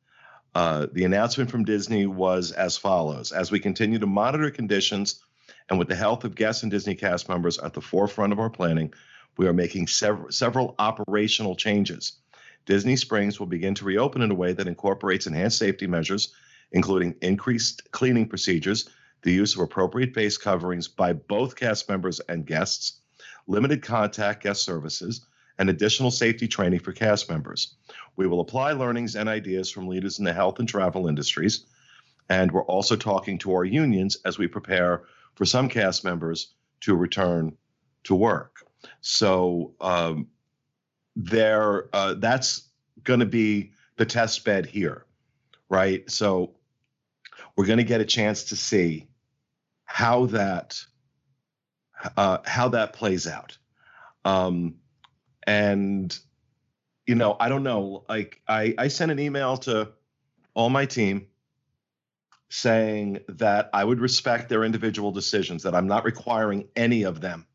Uh, 0.53 0.87
the 0.91 1.05
announcement 1.05 1.49
from 1.49 1.63
Disney 1.63 2.05
was 2.05 2.51
as 2.51 2.77
follows: 2.77 3.31
As 3.31 3.51
we 3.51 3.59
continue 3.59 3.99
to 3.99 4.07
monitor 4.07 4.49
conditions, 4.51 5.23
and 5.71 5.79
with 5.79 5.87
the 5.87 5.95
health 5.95 6.25
of 6.25 6.35
guests 6.35 6.63
and 6.63 6.71
Disney 6.71 6.95
cast 6.95 7.29
members 7.29 7.57
at 7.57 7.71
the 7.73 7.79
forefront 7.79 8.33
of 8.33 8.39
our 8.39 8.49
planning, 8.49 8.93
we 9.37 9.47
are 9.47 9.53
making 9.53 9.87
several 9.87 10.29
several 10.29 10.75
operational 10.77 11.55
changes. 11.55 12.17
Disney 12.65 12.97
Springs 12.97 13.39
will 13.39 13.47
begin 13.47 13.73
to 13.75 13.85
reopen 13.85 14.21
in 14.21 14.31
a 14.31 14.35
way 14.35 14.51
that 14.51 14.67
incorporates 14.67 15.27
enhanced 15.27 15.57
safety 15.57 15.87
measures, 15.87 16.35
including 16.73 17.15
increased 17.21 17.89
cleaning 17.91 18.27
procedures, 18.27 18.89
the 19.21 19.31
use 19.31 19.55
of 19.55 19.61
appropriate 19.61 20.13
face 20.13 20.37
coverings 20.37 20.89
by 20.89 21.13
both 21.13 21.55
cast 21.55 21.87
members 21.87 22.19
and 22.19 22.45
guests, 22.45 22.99
limited 23.47 23.81
contact 23.81 24.43
guest 24.43 24.65
services, 24.65 25.25
and 25.57 25.69
additional 25.69 26.11
safety 26.11 26.49
training 26.49 26.79
for 26.79 26.91
cast 26.91 27.29
members. 27.29 27.75
We 28.17 28.27
will 28.27 28.41
apply 28.41 28.73
learnings 28.73 29.15
and 29.15 29.29
ideas 29.29 29.71
from 29.71 29.87
leaders 29.87 30.19
in 30.19 30.25
the 30.25 30.33
health 30.33 30.59
and 30.59 30.67
travel 30.67 31.07
industries. 31.07 31.65
And 32.27 32.51
we're 32.51 32.65
also 32.65 32.97
talking 32.97 33.37
to 33.39 33.53
our 33.53 33.63
unions 33.63 34.17
as 34.25 34.37
we 34.37 34.47
prepare 34.47 35.03
for 35.35 35.45
some 35.45 35.69
cast 35.69 36.03
members 36.03 36.53
to 36.81 36.95
return 36.95 37.55
to 38.03 38.15
work. 38.15 38.65
So 39.01 39.73
um, 39.81 40.27
there, 41.15 41.89
uh, 41.93 42.15
that's 42.15 42.69
going 43.03 43.19
to 43.19 43.25
be 43.25 43.71
the 43.97 44.05
test 44.05 44.43
bed 44.43 44.65
here, 44.65 45.05
right? 45.69 46.09
So 46.09 46.55
we're 47.55 47.65
going 47.65 47.77
to 47.77 47.83
get 47.83 48.01
a 48.01 48.05
chance 48.05 48.45
to 48.45 48.55
see 48.55 49.07
how 49.85 50.27
that 50.27 50.79
uh, 52.17 52.39
how 52.45 52.69
that 52.69 52.93
plays 52.93 53.27
out. 53.27 53.57
Um, 54.25 54.75
and 55.45 56.17
you 57.05 57.15
know, 57.15 57.35
I 57.39 57.49
don't 57.49 57.63
know. 57.63 58.05
Like 58.07 58.41
I, 58.47 58.73
I 58.77 58.87
sent 58.87 59.11
an 59.11 59.19
email 59.19 59.57
to 59.57 59.91
all 60.53 60.69
my 60.69 60.85
team 60.85 61.27
saying 62.51 63.19
that 63.29 63.69
I 63.73 63.83
would 63.83 64.01
respect 64.01 64.49
their 64.49 64.65
individual 64.65 65.11
decisions, 65.11 65.63
that 65.63 65.73
I'm 65.73 65.87
not 65.87 66.03
requiring 66.03 66.67
any 66.75 67.03
of 67.03 67.21
them 67.21 67.47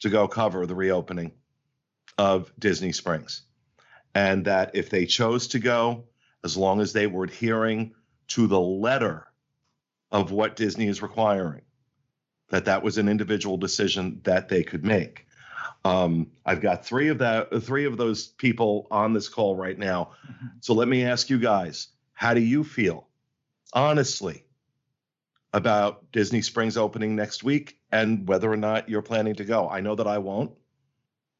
to 0.00 0.10
go 0.10 0.28
cover 0.28 0.66
the 0.66 0.74
reopening 0.74 1.32
of 2.18 2.52
Disney 2.58 2.92
Springs. 2.92 3.42
And 4.14 4.44
that 4.44 4.72
if 4.74 4.90
they 4.90 5.06
chose 5.06 5.48
to 5.48 5.58
go, 5.58 6.04
as 6.44 6.54
long 6.54 6.80
as 6.80 6.92
they 6.92 7.06
were 7.06 7.24
adhering 7.24 7.94
to 8.28 8.46
the 8.46 8.60
letter 8.60 9.26
of 10.12 10.32
what 10.32 10.54
Disney 10.54 10.86
is 10.86 11.00
requiring, 11.00 11.62
that 12.50 12.66
that 12.66 12.82
was 12.82 12.98
an 12.98 13.08
individual 13.08 13.56
decision 13.56 14.20
that 14.24 14.50
they 14.50 14.62
could 14.62 14.84
make. 14.84 15.26
Um, 15.84 16.30
I've 16.44 16.60
got 16.60 16.84
three 16.84 17.08
of 17.08 17.18
that, 17.18 17.62
three 17.62 17.86
of 17.86 17.96
those 17.96 18.26
people 18.26 18.86
on 18.90 19.14
this 19.14 19.30
call 19.30 19.56
right 19.56 19.78
now. 19.78 20.10
Mm-hmm. 20.30 20.46
So 20.60 20.74
let 20.74 20.88
me 20.88 21.04
ask 21.04 21.30
you 21.30 21.38
guys: 21.38 21.88
How 22.12 22.34
do 22.34 22.40
you 22.40 22.64
feel, 22.64 23.05
honestly, 23.76 24.42
about 25.52 26.10
Disney 26.10 26.42
Springs 26.42 26.76
opening 26.76 27.14
next 27.14 27.44
week, 27.44 27.78
and 27.92 28.26
whether 28.26 28.50
or 28.50 28.56
not 28.56 28.88
you're 28.88 29.02
planning 29.02 29.36
to 29.36 29.44
go? 29.44 29.68
I 29.68 29.80
know 29.80 29.94
that 29.94 30.06
I 30.06 30.18
won't, 30.18 30.50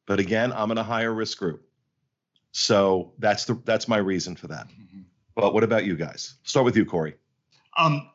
but 0.05 0.19
again, 0.19 0.53
I'm 0.53 0.71
in 0.71 0.77
a 0.77 0.83
higher 0.83 1.13
risk 1.13 1.39
group, 1.39 1.67
so 2.51 3.11
that's 3.17 3.45
the 3.45 3.59
that's 3.65 3.87
my 3.87 3.97
reason 3.97 4.35
for 4.35 4.47
that. 4.47 4.67
Mm-hmm. 4.67 5.01
But 5.35 5.53
what 5.53 5.63
about 5.63 5.85
you 5.85 5.97
guys? 5.97 6.35
Start 6.43 6.65
with 6.65 6.77
you, 6.77 6.85
Corey. 6.85 7.15
Um, 7.77 8.09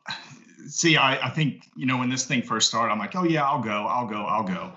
see, 0.66 0.96
I, 0.96 1.26
I 1.26 1.30
think 1.30 1.64
you 1.76 1.86
know 1.86 1.98
when 1.98 2.08
this 2.08 2.24
thing 2.24 2.42
first 2.42 2.68
started, 2.68 2.92
I'm 2.92 2.98
like, 2.98 3.14
oh 3.16 3.24
yeah, 3.24 3.44
I'll 3.44 3.62
go, 3.62 3.86
I'll 3.86 4.06
go, 4.06 4.22
I'll 4.22 4.44
go. 4.44 4.72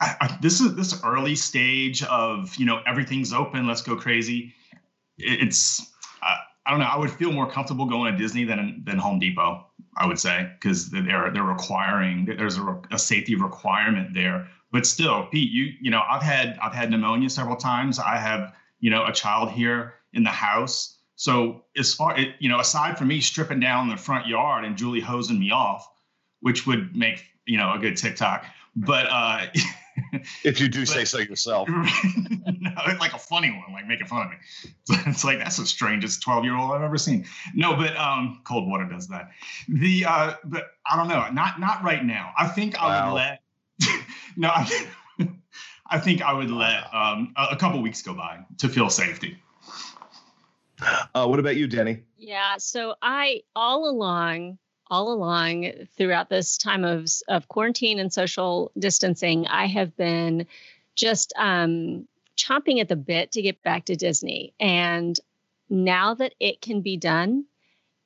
I, 0.00 0.14
I, 0.20 0.38
this 0.40 0.60
is 0.60 0.76
this 0.76 1.02
early 1.04 1.34
stage 1.34 2.04
of 2.04 2.54
you 2.56 2.66
know 2.66 2.80
everything's 2.86 3.32
open, 3.32 3.66
let's 3.66 3.82
go 3.82 3.96
crazy. 3.96 4.54
It, 5.18 5.42
it's 5.48 5.90
I, 6.68 6.70
don't 6.70 6.80
know. 6.80 6.86
I 6.86 6.96
would 6.96 7.10
feel 7.10 7.32
more 7.32 7.50
comfortable 7.50 7.86
going 7.86 8.12
to 8.12 8.18
Disney 8.18 8.44
than 8.44 8.82
than 8.84 8.98
Home 8.98 9.18
Depot. 9.18 9.66
I 9.96 10.06
would 10.06 10.18
say 10.18 10.50
because 10.60 10.90
they're 10.90 11.30
they're 11.32 11.42
requiring 11.42 12.26
there's 12.26 12.58
a, 12.58 12.80
a 12.92 12.98
safety 12.98 13.34
requirement 13.34 14.14
there. 14.14 14.48
But 14.70 14.86
still, 14.86 15.26
Pete, 15.26 15.50
you 15.50 15.72
you 15.80 15.90
know 15.90 16.02
I've 16.08 16.22
had 16.22 16.58
I've 16.62 16.74
had 16.74 16.90
pneumonia 16.90 17.30
several 17.30 17.56
times. 17.56 17.98
I 17.98 18.16
have 18.16 18.54
you 18.80 18.90
know 18.90 19.06
a 19.06 19.12
child 19.12 19.50
here 19.50 19.94
in 20.12 20.22
the 20.22 20.30
house 20.30 20.98
so 21.18 21.64
as 21.76 21.92
far 21.92 22.16
you 22.38 22.48
know, 22.48 22.60
aside 22.60 22.96
from 22.96 23.08
me 23.08 23.20
stripping 23.20 23.58
down 23.58 23.88
the 23.88 23.96
front 23.96 24.28
yard 24.28 24.64
and 24.64 24.76
Julie 24.76 25.00
hosing 25.00 25.40
me 25.40 25.50
off, 25.50 25.84
which 26.42 26.64
would 26.64 26.94
make 26.94 27.24
you 27.44 27.56
know 27.58 27.72
a 27.72 27.78
good 27.80 27.96
TikTok, 27.96 28.46
but 28.76 29.06
uh, 29.10 29.46
if 30.44 30.60
you 30.60 30.68
do 30.68 30.80
but, 30.86 30.88
say 30.88 31.04
so 31.04 31.18
yourself, 31.18 31.68
no, 31.68 32.70
like 33.00 33.14
a 33.14 33.18
funny 33.18 33.50
one, 33.50 33.72
like 33.72 33.86
making 33.86 34.06
fun 34.06 34.26
of 34.26 34.30
me. 34.96 35.02
it's 35.06 35.24
like 35.24 35.38
that's 35.38 35.56
the 35.56 35.66
strangest 35.66 36.22
twelve 36.22 36.44
year 36.44 36.56
old 36.56 36.72
I've 36.72 36.82
ever 36.82 36.98
seen. 36.98 37.26
No, 37.54 37.76
but 37.76 37.96
um, 37.96 38.40
cold 38.44 38.68
water 38.68 38.84
does 38.84 39.08
that. 39.08 39.30
The 39.68 40.04
uh, 40.04 40.34
but 40.44 40.68
I 40.90 40.96
don't 40.96 41.08
know, 41.08 41.28
not 41.32 41.60
not 41.60 41.82
right 41.82 42.04
now. 42.04 42.32
I 42.36 42.48
think 42.48 42.80
I 42.80 42.86
wow. 42.86 43.12
would 43.12 43.16
let. 43.16 43.42
no, 44.36 44.48
I, 44.48 44.88
I 45.86 45.98
think 45.98 46.22
I 46.22 46.32
would 46.32 46.50
let 46.50 46.92
um, 46.92 47.32
a, 47.36 47.48
a 47.52 47.56
couple 47.56 47.80
weeks 47.80 48.02
go 48.02 48.14
by 48.14 48.40
to 48.58 48.68
feel 48.68 48.90
safety. 48.90 49.38
Uh, 51.14 51.26
what 51.26 51.38
about 51.38 51.56
you, 51.56 51.66
Denny? 51.66 52.02
Yeah, 52.16 52.56
so 52.58 52.94
I 53.02 53.42
all 53.56 53.88
along, 53.88 54.58
all 54.90 55.12
along 55.12 55.70
throughout 55.96 56.28
this 56.28 56.58
time 56.58 56.84
of 56.84 57.08
of 57.28 57.48
quarantine 57.48 57.98
and 57.98 58.12
social 58.12 58.72
distancing, 58.78 59.46
I 59.46 59.66
have 59.66 59.96
been 59.96 60.46
just 60.94 61.32
um, 61.36 62.06
chomping 62.36 62.80
at 62.80 62.88
the 62.88 62.96
bit 62.96 63.32
to 63.32 63.42
get 63.42 63.62
back 63.62 63.86
to 63.86 63.96
Disney. 63.96 64.54
And 64.58 65.18
now 65.68 66.14
that 66.14 66.34
it 66.40 66.60
can 66.60 66.80
be 66.80 66.96
done, 66.96 67.44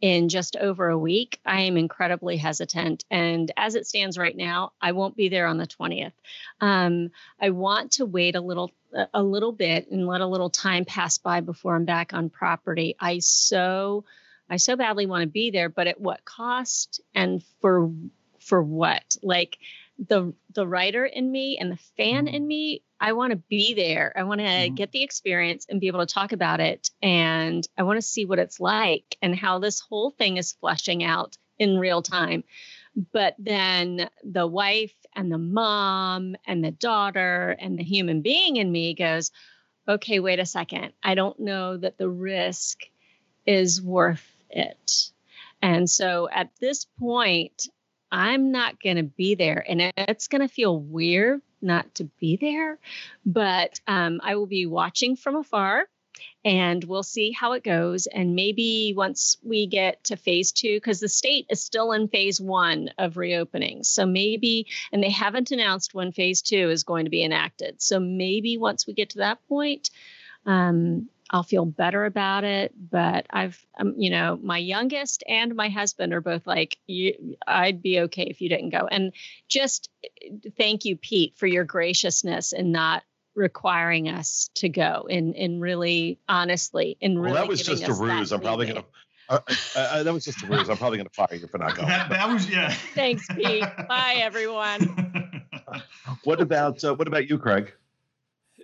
in 0.03 0.29
just 0.29 0.57
over 0.57 0.89
a 0.89 0.99
week, 0.99 1.39
I 1.47 1.61
am 1.63 1.77
incredibly 1.77 2.37
hesitant. 2.37 3.05
And 3.09 3.51
as 3.57 3.77
it 3.77 3.87
stands 3.87 4.19
right 4.19 4.37
now, 4.37 4.73
I 4.81 4.93
won't 4.93 5.17
be 5.17 5.29
there 5.29 5.47
on 5.47 5.59
the 5.59 5.67
20th. 5.67 6.13
Um, 6.61 7.13
I 7.41 7.51
want 7.51 7.93
to 7.93 8.05
wait 8.05 8.35
a 8.35 8.41
little 8.41 8.73
a 9.15 9.23
little 9.23 9.53
bit 9.53 9.91
and 9.91 10.07
let 10.07 10.21
a 10.21 10.27
little 10.27 10.51
time 10.51 10.85
pass 10.85 11.17
by 11.17 11.41
before 11.41 11.77
I'm 11.77 11.87
back 11.87 12.13
on 12.13 12.29
property. 12.29 12.95
I 13.01 13.21
so 13.21 14.05
I 14.53 14.59
so 14.59 14.77
badly 14.77 15.07
want 15.07 15.23
to 15.23 15.29
be 15.29 15.51
there, 15.51 15.71
but 15.71 15.87
at 15.87 15.99
what 15.99 16.27
cost 16.27 17.01
and 17.15 17.43
for 17.63 17.91
for 18.39 18.63
what? 18.63 19.17
Like 19.23 19.57
the 19.99 20.35
the 20.55 20.67
writer 20.67 21.07
in 21.07 21.33
me 21.33 21.57
and 21.59 21.73
the 21.73 21.79
fan 21.97 22.29
in 22.29 22.47
me 22.47 22.83
I 23.01 23.15
want 23.15 23.33
to 23.33 23.37
be 23.37 23.75
there. 23.75 24.13
I 24.15 24.25
want 24.25 24.41
to 24.41 24.47
mm-hmm. 24.47 24.75
get 24.75 24.93
the 24.93 25.03
experience 25.03 25.67
and 25.69 25.81
be 25.81 25.89
able 25.89 26.07
to 26.07 26.15
talk 26.15 26.33
about 26.33 26.61
it. 26.61 26.91
And 27.03 27.67
I 27.77 27.83
want 27.83 27.97
to 27.97 28.07
see 28.07 28.27
what 28.27 28.39
it's 28.39 28.61
like 28.61 29.17
and 29.23 29.35
how 29.35 29.59
this 29.59 29.81
whole 29.81 30.11
thing 30.11 30.37
is 30.37 30.53
fleshing 30.53 31.03
out 31.03 31.37
in 31.59 31.79
real 31.79 32.03
time. 32.03 32.45
But 33.13 33.35
then 33.39 34.09
the 34.23 34.47
wife 34.47 34.95
and 35.17 35.33
the 35.33 35.39
mom 35.39 36.37
and 36.47 36.63
the 36.63 36.71
daughter 36.71 37.57
and 37.59 37.79
the 37.79 37.83
human 37.83 38.21
being 38.21 38.57
in 38.57 38.71
me 38.71 38.95
goes, 38.95 39.33
okay, 39.89 40.21
wait 40.21 40.39
a 40.39 40.47
second. 40.47 40.93
I 41.03 41.15
don't 41.17 41.41
know 41.41 41.77
that 41.77 41.99
the 41.99 42.09
risk 42.09 42.79
is 43.47 43.83
worth 43.83 44.32
it. 44.53 45.11
And 45.61 45.89
so 45.89 46.29
at 46.31 46.51
this 46.61 46.87
point, 46.99 47.69
I'm 48.11 48.53
not 48.53 48.81
going 48.83 48.97
to 48.97 49.05
be 49.05 49.35
there. 49.35 49.65
And 49.67 49.93
it's 49.97 50.29
going 50.29 50.43
to 50.43 50.53
feel 50.53 50.79
weird 50.79 51.41
not 51.63 51.95
to 51.95 52.05
be 52.21 52.37
there, 52.37 52.79
but 53.25 53.81
um, 53.87 54.21
I 54.23 54.35
will 54.35 54.47
be 54.47 54.67
watching 54.67 55.17
from 55.17 55.37
afar 55.37 55.87
and 56.45 56.83
we'll 56.85 57.05
see 57.05 57.31
how 57.31 57.53
it 57.53 57.65
goes. 57.65 58.07
And 58.07 58.35
maybe 58.35 58.93
once 58.97 59.39
we 59.43 59.67
get 59.67 60.05
to 60.05 60.17
phase 60.17 60.53
two, 60.53 60.77
because 60.77 61.01
the 61.01 61.09
state 61.09 61.47
is 61.49 61.63
still 61.63 61.93
in 61.93 62.09
phase 62.09 62.41
one 62.41 62.91
of 62.99 63.17
reopening. 63.17 63.85
So 63.85 64.05
maybe, 64.05 64.67
and 64.93 65.03
they 65.03 65.11
haven't 65.11 65.53
announced 65.53 65.95
when 65.95 66.13
phase 66.13 66.43
two 66.43 66.69
is 66.71 66.83
going 66.83 67.05
to 67.05 67.11
be 67.11 67.25
enacted. 67.25 67.81
So 67.81 68.01
maybe 68.01 68.59
once 68.59 68.87
we 68.87 68.93
get 68.93 69.11
to 69.11 69.19
that 69.19 69.47
point, 69.49 69.91
um, 70.45 71.09
I'll 71.33 71.43
feel 71.43 71.65
better 71.65 72.05
about 72.05 72.45
it. 72.45 72.73
But 72.77 73.27
I've, 73.31 73.65
um, 73.79 73.95
you 73.97 74.11
know, 74.11 74.39
my 74.43 74.59
youngest 74.59 75.25
and 75.27 75.55
my 75.55 75.71
husband 75.71 76.13
are 76.13 76.21
both 76.21 76.47
like, 76.47 76.77
I'd 77.47 77.83
be 77.83 78.01
okay 78.01 78.25
if 78.25 78.41
you 78.41 78.49
didn't 78.49 78.71
go. 78.71 78.87
And 78.87 79.13
just 79.49 79.89
thank 80.57 80.85
you, 80.85 80.97
Pete, 80.97 81.37
for 81.37 81.47
your 81.47 81.65
graciousness 81.65 82.53
and 82.53 82.73
not 82.73 83.03
requiring 83.35 84.11
us 84.11 84.51
to 84.55 84.69
go 84.69 85.07
and 85.09 85.35
and 85.35 85.59
really 85.59 86.19
honestly 86.29 86.99
and 87.01 87.19
really 87.19 87.33
well, 87.33 87.43
that 87.43 87.49
was 87.49 87.63
just 87.63 87.89
a 87.89 87.95
ruse. 87.95 88.31
I'm 88.31 88.43
probably 88.43 88.67
gonna 88.67 88.85
uh, 89.31 89.39
uh, 89.49 89.79
uh, 89.79 90.03
that 90.03 90.13
was 90.13 90.27
just 90.27 90.43
a 90.43 90.47
ruse. 90.47 90.69
I'm 90.69 90.77
probably 90.77 90.99
gonna 90.99 91.09
fire 91.15 91.35
you 91.35 91.47
for 91.47 91.57
not 91.57 91.75
going. 91.75 91.89
That, 91.89 92.11
that 92.11 92.29
was 92.29 92.51
yeah. 92.51 92.75
Thanks 92.95 93.27
pete. 93.29 93.65
Bye 93.89 94.17
everyone. 94.19 95.29
What 96.25 96.41
about 96.41 96.85
uh, 96.85 96.95
what 96.95 97.09
about 97.09 97.31
you 97.31 97.39
craig 97.39 97.73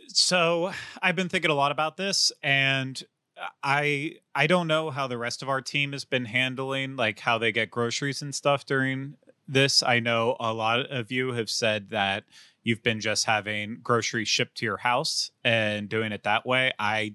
so 0.08 0.72
I've 1.02 1.16
been 1.16 1.28
thinking 1.28 1.50
a 1.50 1.54
lot 1.54 1.72
about 1.72 1.96
this 1.96 2.32
and 2.42 3.02
uh, 3.40 3.46
I 3.62 4.16
I 4.34 4.46
don't 4.46 4.66
know 4.66 4.90
how 4.90 5.06
the 5.06 5.18
rest 5.18 5.42
of 5.42 5.48
our 5.48 5.60
team 5.60 5.92
has 5.92 6.04
been 6.04 6.24
handling 6.24 6.96
like 6.96 7.20
how 7.20 7.38
they 7.38 7.52
get 7.52 7.70
groceries 7.70 8.22
and 8.22 8.34
stuff 8.34 8.64
during 8.64 9.14
this. 9.46 9.82
I 9.82 10.00
know 10.00 10.36
a 10.40 10.52
lot 10.52 10.80
of 10.90 11.10
you 11.10 11.32
have 11.32 11.50
said 11.50 11.90
that 11.90 12.24
you've 12.62 12.82
been 12.82 13.00
just 13.00 13.24
having 13.24 13.78
groceries 13.82 14.28
shipped 14.28 14.58
to 14.58 14.66
your 14.66 14.76
house 14.76 15.30
and 15.44 15.88
doing 15.88 16.12
it 16.12 16.24
that 16.24 16.46
way. 16.46 16.72
I 16.78 17.14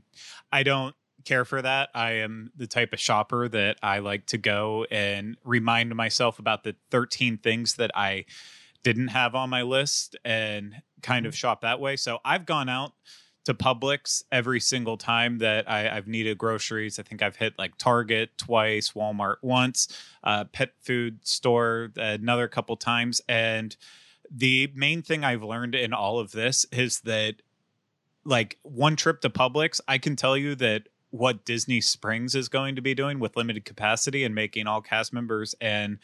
I 0.51 0.63
don't 0.63 0.95
care 1.25 1.45
for 1.45 1.61
that. 1.61 1.89
I 1.93 2.13
am 2.13 2.51
the 2.55 2.67
type 2.67 2.93
of 2.93 2.99
shopper 2.99 3.47
that 3.49 3.77
I 3.81 3.99
like 3.99 4.25
to 4.27 4.37
go 4.37 4.85
and 4.91 5.37
remind 5.43 5.95
myself 5.95 6.39
about 6.39 6.63
the 6.63 6.75
13 6.91 7.37
things 7.37 7.75
that 7.75 7.91
I 7.95 8.25
didn't 8.83 9.09
have 9.09 9.33
on 9.33 9.49
my 9.49 9.61
list 9.61 10.17
and 10.25 10.81
kind 11.03 11.25
of 11.25 11.33
mm-hmm. 11.33 11.37
shop 11.37 11.61
that 11.61 11.79
way. 11.79 11.95
So 11.95 12.19
I've 12.25 12.45
gone 12.45 12.69
out 12.69 12.93
to 13.45 13.53
Publix 13.53 14.23
every 14.31 14.59
single 14.59 14.97
time 14.97 15.39
that 15.39 15.69
I, 15.69 15.81
have 15.81 16.07
needed 16.07 16.37
groceries. 16.37 16.97
I 16.97 17.03
think 17.03 17.21
I've 17.21 17.35
hit 17.35 17.53
like 17.59 17.77
Target 17.77 18.37
twice, 18.37 18.91
Walmart 18.91 19.35
once, 19.41 19.89
uh, 20.23 20.45
pet 20.45 20.71
food 20.81 21.19
store 21.27 21.91
another 21.97 22.47
couple 22.47 22.77
times. 22.77 23.21
And 23.27 23.75
the 24.31 24.71
main 24.73 25.01
thing 25.01 25.23
I've 25.23 25.43
learned 25.43 25.75
in 25.75 25.93
all 25.93 26.19
of 26.19 26.31
this 26.31 26.65
is 26.71 27.01
that 27.01 27.35
like 28.23 28.57
one 28.63 28.95
trip 28.95 29.19
to 29.21 29.29
Publix, 29.29 29.81
I 29.87 29.97
can 29.97 30.15
tell 30.15 30.37
you 30.37 30.55
that 30.55 30.87
what 31.09 31.45
Disney 31.45 31.81
Springs 31.81 32.33
is 32.33 32.49
going 32.49 32.75
to 32.75 32.81
be 32.81 32.95
doing 32.95 33.19
with 33.19 33.35
limited 33.35 33.65
capacity 33.65 34.23
and 34.23 34.33
making 34.33 34.65
all 34.65 34.81
cast 34.81 35.13
members 35.13 35.53
and 35.61 35.99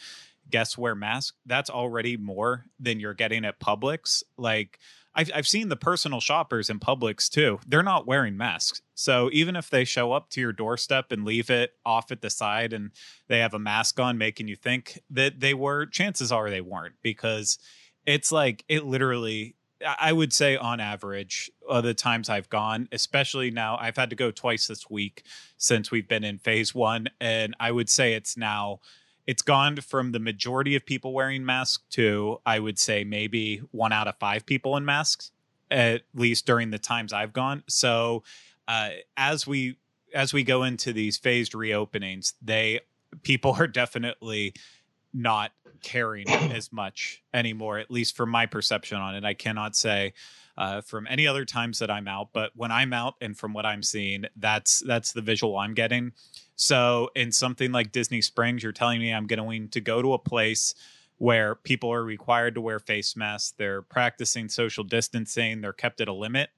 guests 0.50 0.78
wear 0.78 0.96
masks, 0.96 1.38
that's 1.46 1.70
already 1.70 2.18
more 2.18 2.66
than 2.80 3.00
you're 3.00 3.14
getting 3.14 3.46
at 3.46 3.60
Publix. 3.60 4.24
Like 4.38 4.80
I've 5.16 5.32
I've 5.34 5.48
seen 5.48 5.70
the 5.70 5.76
personal 5.76 6.20
shoppers 6.20 6.70
in 6.70 6.80
Publix 6.80 7.30
too. 7.30 7.60
They're 7.68 7.84
not 7.84 8.08
wearing 8.08 8.38
masks. 8.38 8.82
So 8.96 9.30
even 9.32 9.56
if 9.56 9.70
they 9.70 9.86
show 9.86 10.12
up 10.12 10.30
to 10.32 10.42
your 10.42 10.54
doorstep 10.54 11.12
and 11.12 11.26
leave 11.26 11.50
it 11.50 11.72
off 11.86 12.12
at 12.12 12.22
the 12.22 12.30
side 12.30 12.74
and 12.74 12.92
they 13.28 13.40
have 13.40 13.54
a 13.54 13.60
mask 13.60 14.00
on 14.00 14.18
making 14.18 14.48
you 14.48 14.56
think 14.56 15.00
that 15.10 15.40
they 15.40 15.54
were, 15.54 15.86
chances 15.86 16.32
are 16.32 16.50
they 16.50 16.62
weren't 16.62 16.96
because 17.02 17.58
it's 18.06 18.32
like 18.32 18.64
it 18.68 18.86
literally 18.86 19.56
I 19.86 20.12
would 20.12 20.34
say 20.34 20.58
on 20.58 20.80
average, 20.80 21.50
uh, 21.70 21.82
the 21.82 21.94
times 21.94 22.30
I've 22.30 22.50
gone, 22.50 22.90
especially 22.92 23.50
now, 23.50 23.78
I've 23.80 23.96
had 23.96 24.10
to 24.10 24.16
go 24.16 24.32
twice 24.32 24.68
this 24.68 24.90
week 24.90 25.24
since 25.58 25.90
we've 25.90 26.08
been 26.08 26.24
in 26.24 26.38
phase 26.38 26.76
one. 26.76 27.08
And 27.22 27.56
I 27.60 27.72
would 27.72 27.90
say 27.90 28.14
it's 28.14 28.36
now, 28.36 28.80
it's 29.30 29.44
gone 29.44 29.76
from 29.76 30.12
the 30.12 30.18
majority 30.18 30.76
of 30.76 30.84
people 30.84 31.14
wearing 31.14 31.46
masks 31.46 31.84
to, 31.92 32.40
I 32.48 32.58
would 32.58 32.80
say, 32.80 33.04
maybe 33.04 33.58
one 33.70 33.94
out 33.94 34.08
of 34.08 34.18
five 34.18 34.44
people 34.44 34.76
in 34.76 34.86
masks, 34.86 35.30
at 35.70 36.02
least 36.16 36.48
during 36.48 36.72
the 36.72 36.80
times 36.80 37.14
I've 37.14 37.32
gone. 37.32 37.62
So 37.70 38.24
uh, 38.68 38.90
as 39.18 39.46
we, 39.46 39.78
as 40.16 40.34
we 40.34 40.44
go 40.44 40.64
into 40.64 40.94
these 40.94 41.18
phased 41.18 41.54
reopenings, 41.54 42.34
they, 42.42 42.80
people 43.22 43.56
are 43.60 43.68
definitely 43.68 44.56
not 45.14 45.52
caring 45.84 46.28
as 46.52 46.74
much 46.74 47.22
anymore, 47.32 47.78
at 47.78 47.92
least 47.92 48.18
from 48.18 48.32
my 48.32 48.48
perception 48.48 48.98
on 48.98 49.14
it. 49.14 49.24
I 49.24 49.36
cannot 49.36 49.76
say 49.76 50.14
uh, 50.58 50.82
from 50.82 51.06
any 51.08 51.28
other 51.28 51.46
times 51.46 51.78
that 51.78 51.92
I'm 51.92 52.08
out, 52.08 52.30
but 52.34 52.50
when 52.56 52.72
I'm 52.72 52.94
out 52.94 53.14
and 53.22 53.38
from 53.38 53.54
what 53.54 53.68
I'm 53.68 53.84
seeing, 53.84 54.26
that's 54.38 54.82
that's 54.88 55.14
the 55.14 55.22
visual 55.22 55.56
I'm 55.56 55.76
getting. 55.76 56.14
So 56.60 57.10
in 57.16 57.32
something 57.32 57.72
like 57.72 57.94
Disney 57.94 58.22
Springs, 58.22 58.64
you're 58.64 58.74
telling 58.74 59.00
me 59.00 59.14
I'm 59.14 59.28
going 59.28 59.70
to 59.70 59.80
go 59.80 60.02
to 60.02 60.12
a 60.12 60.20
place 60.20 60.76
where 61.18 61.56
people 61.56 61.90
are 61.90 62.04
required 62.04 62.56
to 62.56 62.62
wear 62.62 62.80
face 62.80 63.16
masks, 63.16 63.54
they're 63.58 63.82
practicing 63.82 64.50
social 64.50 64.84
distancing, 64.84 65.62
they're 65.62 65.72
kept 65.72 66.02
at 66.02 66.10
a 66.10 66.14
limit. 66.14 66.50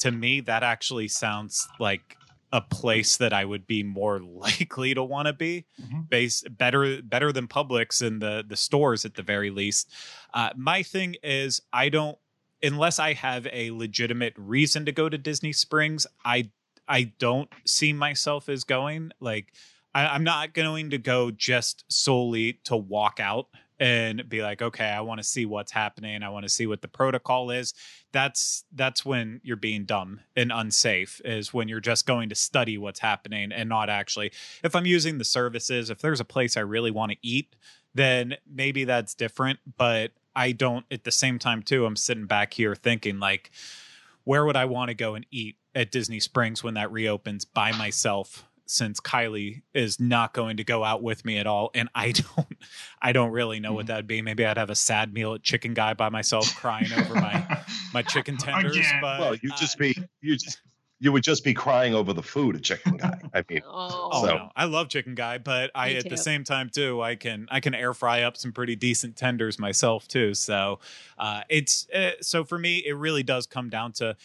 To 0.00 0.12
me, 0.12 0.40
that 0.42 0.62
actually 0.62 1.08
sounds 1.08 1.66
like 1.80 2.16
a 2.52 2.60
place 2.60 3.16
that 3.16 3.32
I 3.32 3.44
would 3.44 3.66
be 3.66 3.82
more 3.82 4.18
likely 4.20 4.94
to 4.94 5.02
want 5.02 5.26
to 5.26 5.32
be, 5.32 5.66
mm-hmm. 5.82 6.02
base 6.08 6.44
better 6.48 7.02
better 7.02 7.32
than 7.32 7.48
Publix 7.48 8.06
and 8.06 8.22
the 8.22 8.44
the 8.46 8.56
stores 8.56 9.04
at 9.04 9.14
the 9.14 9.22
very 9.22 9.50
least. 9.50 9.92
Uh, 10.32 10.50
my 10.56 10.84
thing 10.84 11.16
is, 11.24 11.60
I 11.72 11.88
don't 11.88 12.18
unless 12.62 13.00
I 13.00 13.14
have 13.14 13.48
a 13.52 13.72
legitimate 13.72 14.34
reason 14.36 14.84
to 14.84 14.92
go 14.92 15.08
to 15.08 15.18
Disney 15.18 15.52
Springs. 15.52 16.06
I 16.24 16.50
I 16.90 17.12
don't 17.18 17.48
see 17.64 17.92
myself 17.92 18.48
as 18.48 18.64
going 18.64 19.12
like. 19.20 19.52
I, 19.92 20.06
I'm 20.06 20.22
not 20.22 20.54
going 20.54 20.90
to 20.90 20.98
go 20.98 21.32
just 21.32 21.84
solely 21.88 22.60
to 22.64 22.76
walk 22.76 23.18
out 23.18 23.48
and 23.80 24.28
be 24.28 24.42
like 24.42 24.60
okay 24.60 24.84
i 24.84 25.00
want 25.00 25.18
to 25.18 25.24
see 25.24 25.46
what's 25.46 25.72
happening 25.72 26.22
i 26.22 26.28
want 26.28 26.44
to 26.44 26.48
see 26.50 26.66
what 26.66 26.82
the 26.82 26.88
protocol 26.88 27.50
is 27.50 27.72
that's 28.12 28.64
that's 28.74 29.04
when 29.04 29.40
you're 29.42 29.56
being 29.56 29.84
dumb 29.84 30.20
and 30.36 30.52
unsafe 30.52 31.20
is 31.24 31.54
when 31.54 31.66
you're 31.66 31.80
just 31.80 32.06
going 32.06 32.28
to 32.28 32.34
study 32.34 32.76
what's 32.76 33.00
happening 33.00 33.50
and 33.50 33.68
not 33.68 33.88
actually 33.88 34.30
if 34.62 34.76
i'm 34.76 34.86
using 34.86 35.16
the 35.16 35.24
services 35.24 35.88
if 35.88 35.98
there's 36.00 36.20
a 36.20 36.24
place 36.24 36.56
i 36.56 36.60
really 36.60 36.90
want 36.90 37.10
to 37.10 37.18
eat 37.22 37.56
then 37.94 38.36
maybe 38.46 38.84
that's 38.84 39.14
different 39.14 39.58
but 39.78 40.12
i 40.36 40.52
don't 40.52 40.84
at 40.90 41.04
the 41.04 41.10
same 41.10 41.38
time 41.38 41.62
too 41.62 41.86
i'm 41.86 41.96
sitting 41.96 42.26
back 42.26 42.52
here 42.52 42.74
thinking 42.74 43.18
like 43.18 43.50
where 44.24 44.44
would 44.44 44.56
i 44.56 44.66
want 44.66 44.90
to 44.90 44.94
go 44.94 45.14
and 45.14 45.24
eat 45.30 45.56
at 45.74 45.90
disney 45.90 46.20
springs 46.20 46.62
when 46.62 46.74
that 46.74 46.90
reopens 46.92 47.44
by 47.44 47.72
myself 47.72 48.44
since 48.70 49.00
Kylie 49.00 49.62
is 49.74 49.98
not 49.98 50.32
going 50.32 50.58
to 50.58 50.64
go 50.64 50.84
out 50.84 51.02
with 51.02 51.24
me 51.24 51.38
at 51.38 51.46
all, 51.46 51.70
and 51.74 51.88
I 51.94 52.12
don't, 52.36 52.56
I 53.02 53.12
don't 53.12 53.32
really 53.32 53.60
know 53.60 53.70
mm-hmm. 53.70 53.76
what 53.76 53.86
that'd 53.88 54.06
be. 54.06 54.22
Maybe 54.22 54.46
I'd 54.46 54.56
have 54.56 54.70
a 54.70 54.76
sad 54.76 55.12
meal 55.12 55.34
at 55.34 55.42
Chicken 55.42 55.74
Guy 55.74 55.94
by 55.94 56.08
myself, 56.08 56.54
crying 56.54 56.92
over 56.92 57.14
my 57.14 57.64
my 57.92 58.02
chicken 58.02 58.36
tenders. 58.38 58.76
Again. 58.76 58.98
But 59.00 59.20
well, 59.20 59.34
you 59.34 59.50
just 59.58 59.76
uh, 59.76 59.80
be 59.80 59.96
you 60.20 60.36
just 60.36 60.60
you 61.00 61.12
would 61.12 61.22
just 61.22 61.42
be 61.44 61.54
crying 61.54 61.94
over 61.94 62.12
the 62.12 62.22
food 62.22 62.56
at 62.56 62.62
Chicken 62.62 62.98
Guy. 62.98 63.18
I 63.34 63.44
mean, 63.48 63.62
oh, 63.66 64.26
so. 64.26 64.26
no, 64.26 64.50
I 64.54 64.66
love 64.66 64.88
Chicken 64.88 65.14
Guy, 65.14 65.38
but 65.38 65.70
I 65.74 65.94
at 65.94 66.08
the 66.08 66.16
same 66.16 66.44
time 66.44 66.68
too, 66.68 67.00
I 67.02 67.16
can 67.16 67.48
I 67.50 67.60
can 67.60 67.74
air 67.74 67.94
fry 67.94 68.22
up 68.22 68.36
some 68.36 68.52
pretty 68.52 68.76
decent 68.76 69.16
tenders 69.16 69.58
myself 69.58 70.06
too. 70.06 70.34
So 70.34 70.78
uh, 71.18 71.40
it's 71.48 71.88
uh, 71.90 72.12
so 72.20 72.44
for 72.44 72.58
me, 72.58 72.84
it 72.86 72.92
really 72.92 73.22
does 73.22 73.46
come 73.46 73.70
down 73.70 73.92
to 73.92 74.10
if 74.10 74.16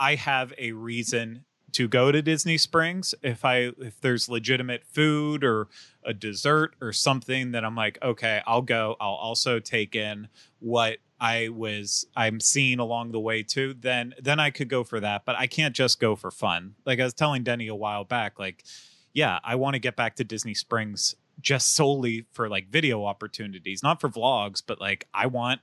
I 0.00 0.16
have 0.16 0.52
a 0.58 0.72
reason 0.72 1.44
to 1.72 1.86
go 1.86 2.10
to 2.10 2.22
Disney 2.22 2.58
Springs 2.58 3.14
if 3.22 3.44
I 3.44 3.70
if 3.78 4.00
there's 4.00 4.28
legitimate 4.28 4.84
food 4.84 5.44
or 5.44 5.68
a 6.04 6.12
dessert 6.12 6.74
or 6.80 6.92
something 6.92 7.52
that 7.52 7.64
I'm 7.64 7.76
like, 7.76 7.98
okay, 8.02 8.42
I'll 8.46 8.62
go. 8.62 8.96
I'll 9.00 9.10
also 9.10 9.60
take 9.60 9.94
in 9.94 10.28
what 10.58 10.98
I 11.20 11.50
was 11.50 12.06
I'm 12.16 12.40
seeing 12.40 12.78
along 12.78 13.12
the 13.12 13.20
way 13.20 13.42
too, 13.42 13.74
then 13.78 14.14
then 14.20 14.40
I 14.40 14.50
could 14.50 14.68
go 14.68 14.82
for 14.82 15.00
that. 15.00 15.24
But 15.24 15.36
I 15.36 15.46
can't 15.46 15.74
just 15.74 16.00
go 16.00 16.16
for 16.16 16.30
fun. 16.30 16.74
Like 16.86 16.98
I 16.98 17.04
was 17.04 17.14
telling 17.14 17.44
Denny 17.44 17.68
a 17.68 17.74
while 17.74 18.04
back, 18.04 18.38
like, 18.38 18.64
yeah, 19.12 19.38
I 19.44 19.54
want 19.56 19.74
to 19.74 19.80
get 19.80 19.96
back 19.96 20.16
to 20.16 20.24
Disney 20.24 20.54
Springs 20.54 21.14
just 21.40 21.74
solely 21.74 22.26
for 22.32 22.48
like 22.48 22.68
video 22.68 23.04
opportunities, 23.04 23.82
not 23.82 24.00
for 24.00 24.08
vlogs, 24.08 24.62
but 24.66 24.80
like 24.80 25.06
I 25.12 25.26
want 25.26 25.60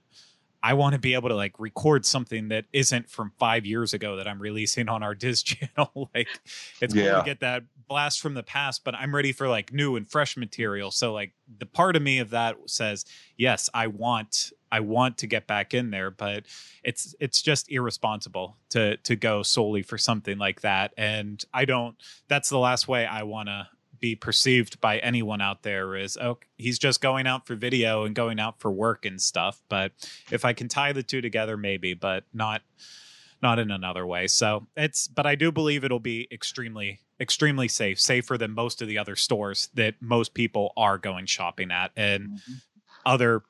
I 0.63 0.73
want 0.73 0.93
to 0.93 0.99
be 0.99 1.13
able 1.13 1.29
to 1.29 1.35
like 1.35 1.59
record 1.59 2.05
something 2.05 2.49
that 2.49 2.65
isn't 2.73 3.09
from 3.09 3.31
five 3.37 3.65
years 3.65 3.93
ago 3.93 4.15
that 4.17 4.27
I'm 4.27 4.41
releasing 4.41 4.89
on 4.89 5.03
our 5.03 5.15
DIS 5.15 5.43
channel. 5.43 6.09
like 6.15 6.27
it's 6.81 6.93
yeah. 6.93 7.11
cool 7.11 7.19
to 7.19 7.25
get 7.25 7.39
that 7.41 7.63
blast 7.87 8.19
from 8.19 8.33
the 8.33 8.43
past, 8.43 8.83
but 8.83 8.95
I'm 8.95 9.15
ready 9.15 9.31
for 9.31 9.47
like 9.47 9.71
new 9.71 9.95
and 9.95 10.09
fresh 10.09 10.35
material. 10.35 10.91
So 10.91 11.13
like 11.13 11.33
the 11.59 11.65
part 11.65 11.95
of 11.95 12.01
me 12.01 12.19
of 12.19 12.31
that 12.31 12.57
says, 12.65 13.05
yes, 13.37 13.69
I 13.73 13.87
want 13.87 14.51
I 14.71 14.81
want 14.81 15.19
to 15.19 15.27
get 15.27 15.47
back 15.47 15.73
in 15.73 15.91
there, 15.91 16.11
but 16.11 16.45
it's 16.83 17.15
it's 17.19 17.41
just 17.41 17.71
irresponsible 17.71 18.57
to 18.69 18.97
to 18.97 19.15
go 19.15 19.43
solely 19.43 19.83
for 19.83 19.97
something 19.97 20.37
like 20.37 20.61
that. 20.61 20.93
And 20.97 21.43
I 21.53 21.65
don't 21.65 21.95
that's 22.27 22.49
the 22.49 22.59
last 22.59 22.87
way 22.87 23.05
I 23.05 23.23
wanna 23.23 23.69
be 23.99 24.15
perceived 24.15 24.79
by 24.81 24.97
anyone 24.99 25.41
out 25.41 25.63
there 25.63 25.95
is 25.95 26.17
oh 26.17 26.37
he's 26.57 26.79
just 26.79 27.01
going 27.01 27.27
out 27.27 27.45
for 27.45 27.55
video 27.55 28.05
and 28.05 28.15
going 28.15 28.39
out 28.39 28.59
for 28.59 28.71
work 28.71 29.05
and 29.05 29.21
stuff. 29.21 29.61
But 29.69 29.91
if 30.31 30.45
i 30.45 30.53
can 30.53 30.67
tie 30.67 30.93
the 30.93 31.03
two 31.03 31.21
together 31.21 31.57
maybe 31.57 31.93
but 31.93 32.23
not 32.33 32.61
not 33.41 33.59
in 33.59 33.71
another 33.71 34.05
way. 34.05 34.27
So 34.27 34.67
it's 34.75 35.07
but 35.07 35.25
i 35.25 35.35
do 35.35 35.51
believe 35.51 35.83
it'll 35.83 35.99
be 35.99 36.27
extremely 36.31 36.99
extremely 37.19 37.67
safe 37.67 37.99
safer 37.99 38.37
than 38.37 38.51
most 38.51 38.81
of 38.81 38.87
the 38.87 38.97
other 38.97 39.15
stores 39.15 39.69
that 39.73 39.95
most 39.99 40.33
people 40.33 40.73
are 40.77 40.97
going 40.97 41.25
shopping 41.25 41.71
at. 41.71 41.91
And 41.95 42.29
mm-hmm. 42.29 42.53
other 43.05 43.43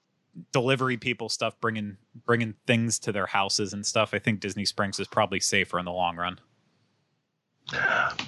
delivery 0.51 0.97
people 0.97 1.29
stuff 1.29 1.59
bringing 1.59 1.97
bringing 2.25 2.53
things 2.65 2.99
to 2.99 3.11
their 3.11 3.25
houses 3.25 3.73
and 3.73 3.85
stuff 3.85 4.13
i 4.13 4.19
think 4.19 4.39
disney 4.39 4.65
springs 4.65 4.99
is 4.99 5.07
probably 5.07 5.39
safer 5.39 5.79
in 5.79 5.85
the 5.85 5.91
long 5.91 6.15
run 6.15 6.39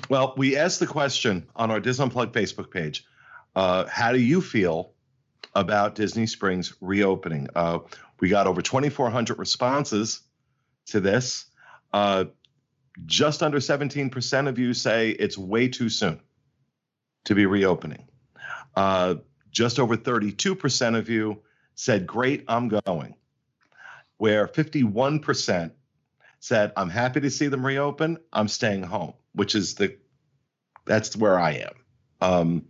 well, 0.09 0.33
we 0.37 0.57
asked 0.57 0.79
the 0.79 0.87
question 0.87 1.47
on 1.55 1.71
our 1.71 1.79
Disney 1.79 2.03
Unplugged 2.03 2.33
Facebook 2.33 2.71
page. 2.71 3.05
Uh, 3.55 3.85
how 3.85 4.11
do 4.11 4.19
you 4.19 4.41
feel 4.41 4.93
about 5.55 5.95
Disney 5.95 6.27
Springs 6.27 6.73
reopening? 6.81 7.47
Uh, 7.55 7.79
we 8.19 8.29
got 8.29 8.47
over 8.47 8.61
2,400 8.61 9.39
responses 9.39 10.21
to 10.87 10.99
this. 10.99 11.45
Uh, 11.93 12.25
just 13.05 13.41
under 13.41 13.59
17% 13.59 14.47
of 14.47 14.59
you 14.59 14.73
say 14.73 15.11
it's 15.11 15.37
way 15.37 15.67
too 15.69 15.89
soon 15.89 16.19
to 17.25 17.35
be 17.35 17.45
reopening. 17.45 18.07
Uh, 18.75 19.15
just 19.51 19.79
over 19.79 19.95
32% 19.95 20.97
of 20.97 21.09
you 21.09 21.41
said, 21.75 22.05
Great, 22.05 22.43
I'm 22.47 22.67
going. 22.67 23.15
Where 24.17 24.47
51% 24.47 25.71
said, 26.41 26.73
I'm 26.75 26.89
happy 26.89 27.21
to 27.21 27.31
see 27.31 27.47
them 27.47 27.65
reopen, 27.65 28.17
I'm 28.33 28.49
staying 28.49 28.83
home 28.83 29.13
which 29.33 29.55
is 29.55 29.75
the 29.75 29.95
that's 30.85 31.15
where 31.15 31.39
I 31.39 31.51
am. 31.51 31.73
Um, 32.21 32.65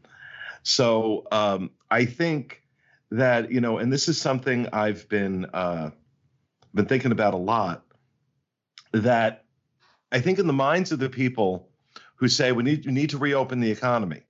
so 0.63 1.25
um, 1.31 1.71
I 1.89 2.05
think 2.05 2.63
that 3.11 3.51
you 3.51 3.61
know, 3.61 3.77
and 3.77 3.91
this 3.91 4.07
is 4.07 4.19
something 4.19 4.67
I've 4.73 5.07
been 5.09 5.45
uh, 5.45 5.91
been 6.73 6.85
thinking 6.85 7.11
about 7.11 7.33
a 7.33 7.37
lot. 7.37 7.85
That 8.91 9.45
I 10.11 10.19
think 10.19 10.39
in 10.39 10.47
the 10.47 10.53
minds 10.53 10.91
of 10.91 10.99
the 10.99 11.09
people 11.09 11.69
who 12.15 12.27
say 12.27 12.51
we 12.51 12.63
need 12.63 12.85
we 12.85 12.91
need 12.91 13.11
to 13.11 13.17
reopen 13.17 13.59
the 13.59 13.71
economy. 13.71 14.23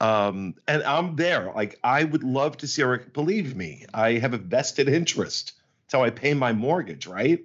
Um, 0.00 0.54
and 0.68 0.82
I'm 0.82 1.16
there. 1.16 1.52
Like 1.54 1.78
I 1.82 2.04
would 2.04 2.24
love 2.24 2.58
to 2.58 2.66
see 2.66 2.82
Eric. 2.82 3.12
Believe 3.12 3.56
me, 3.56 3.86
I 3.92 4.14
have 4.14 4.34
a 4.34 4.38
vested 4.38 4.88
interest. 4.88 5.52
That's 5.82 5.94
how 5.94 6.04
I 6.04 6.10
pay 6.10 6.34
my 6.34 6.52
mortgage, 6.52 7.06
right? 7.06 7.42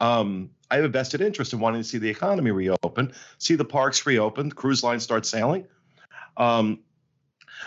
Um, 0.00 0.50
I 0.70 0.76
have 0.76 0.84
a 0.84 0.88
vested 0.88 1.20
interest 1.20 1.52
in 1.52 1.60
wanting 1.60 1.82
to 1.82 1.88
see 1.88 1.98
the 1.98 2.08
economy 2.08 2.50
reopen, 2.50 3.12
see 3.38 3.54
the 3.54 3.64
parks 3.64 4.06
reopen, 4.06 4.50
cruise 4.50 4.82
lines 4.82 5.02
start 5.02 5.26
sailing. 5.26 5.66
Um, 6.36 6.80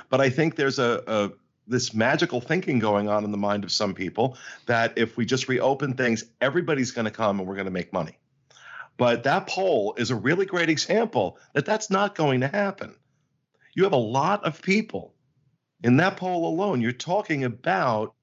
but 0.09 0.19
I 0.19 0.29
think 0.29 0.55
there's 0.55 0.79
a, 0.79 1.03
a 1.07 1.31
this 1.67 1.93
magical 1.93 2.41
thinking 2.41 2.79
going 2.79 3.09
on 3.09 3.23
in 3.23 3.31
the 3.31 3.37
mind 3.37 3.63
of 3.63 3.71
some 3.71 3.93
people 3.93 4.37
that 4.65 4.97
if 4.97 5.17
we 5.17 5.25
just 5.25 5.47
reopen 5.47 5.93
things, 5.93 6.23
everybody's 6.41 6.91
going 6.91 7.05
to 7.05 7.11
come 7.11 7.39
and 7.39 7.47
we're 7.47 7.55
going 7.55 7.65
to 7.65 7.71
make 7.71 7.91
money. 7.91 8.17
But 8.95 9.23
that 9.23 9.47
poll 9.47 9.93
is 9.97 10.09
a 10.09 10.15
really 10.15 10.45
great 10.45 10.69
example 10.69 11.37
that 11.53 11.65
that's 11.65 11.89
not 11.89 12.15
going 12.15 12.41
to 12.41 12.47
happen. 12.47 12.95
You 13.75 13.83
have 13.83 13.93
a 13.93 13.97
lot 13.97 14.43
of 14.43 14.61
people 14.61 15.13
in 15.83 15.97
that 15.97 16.17
poll 16.17 16.47
alone. 16.47 16.81
You're 16.81 16.93
talking 16.93 17.43
about 17.43 18.15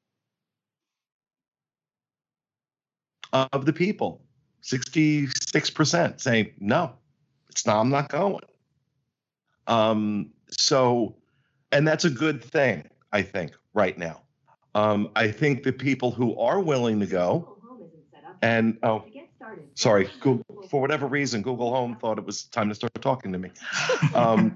of 3.32 3.66
the 3.66 3.72
people, 3.72 4.23
66% 4.64 6.20
saying, 6.20 6.50
no, 6.59 6.92
it's 7.50 7.66
not, 7.66 7.81
I'm 7.81 7.90
not 7.90 8.09
going. 8.09 8.40
Um, 9.66 10.31
so, 10.50 11.16
and 11.70 11.87
that's 11.87 12.05
a 12.05 12.11
good 12.11 12.42
thing, 12.42 12.88
I 13.12 13.22
think, 13.22 13.53
right 13.74 13.96
now. 13.98 14.22
Um, 14.74 15.11
I 15.14 15.31
think 15.31 15.62
the 15.62 15.72
people 15.72 16.11
who 16.11 16.37
are 16.38 16.61
willing 16.61 16.98
to 17.00 17.07
go, 17.07 17.59
and 18.42 18.79
oh, 18.83 19.05
sorry, 19.74 20.09
Google, 20.20 20.44
for 20.68 20.81
whatever 20.81 21.07
reason, 21.07 21.42
Google 21.42 21.70
Home 21.72 21.96
thought 21.96 22.18
it 22.18 22.24
was 22.24 22.44
time 22.44 22.68
to 22.70 22.74
start 22.74 22.92
talking 23.00 23.33
to 23.33 23.38
me. 23.38 23.50
Um, 24.14 24.55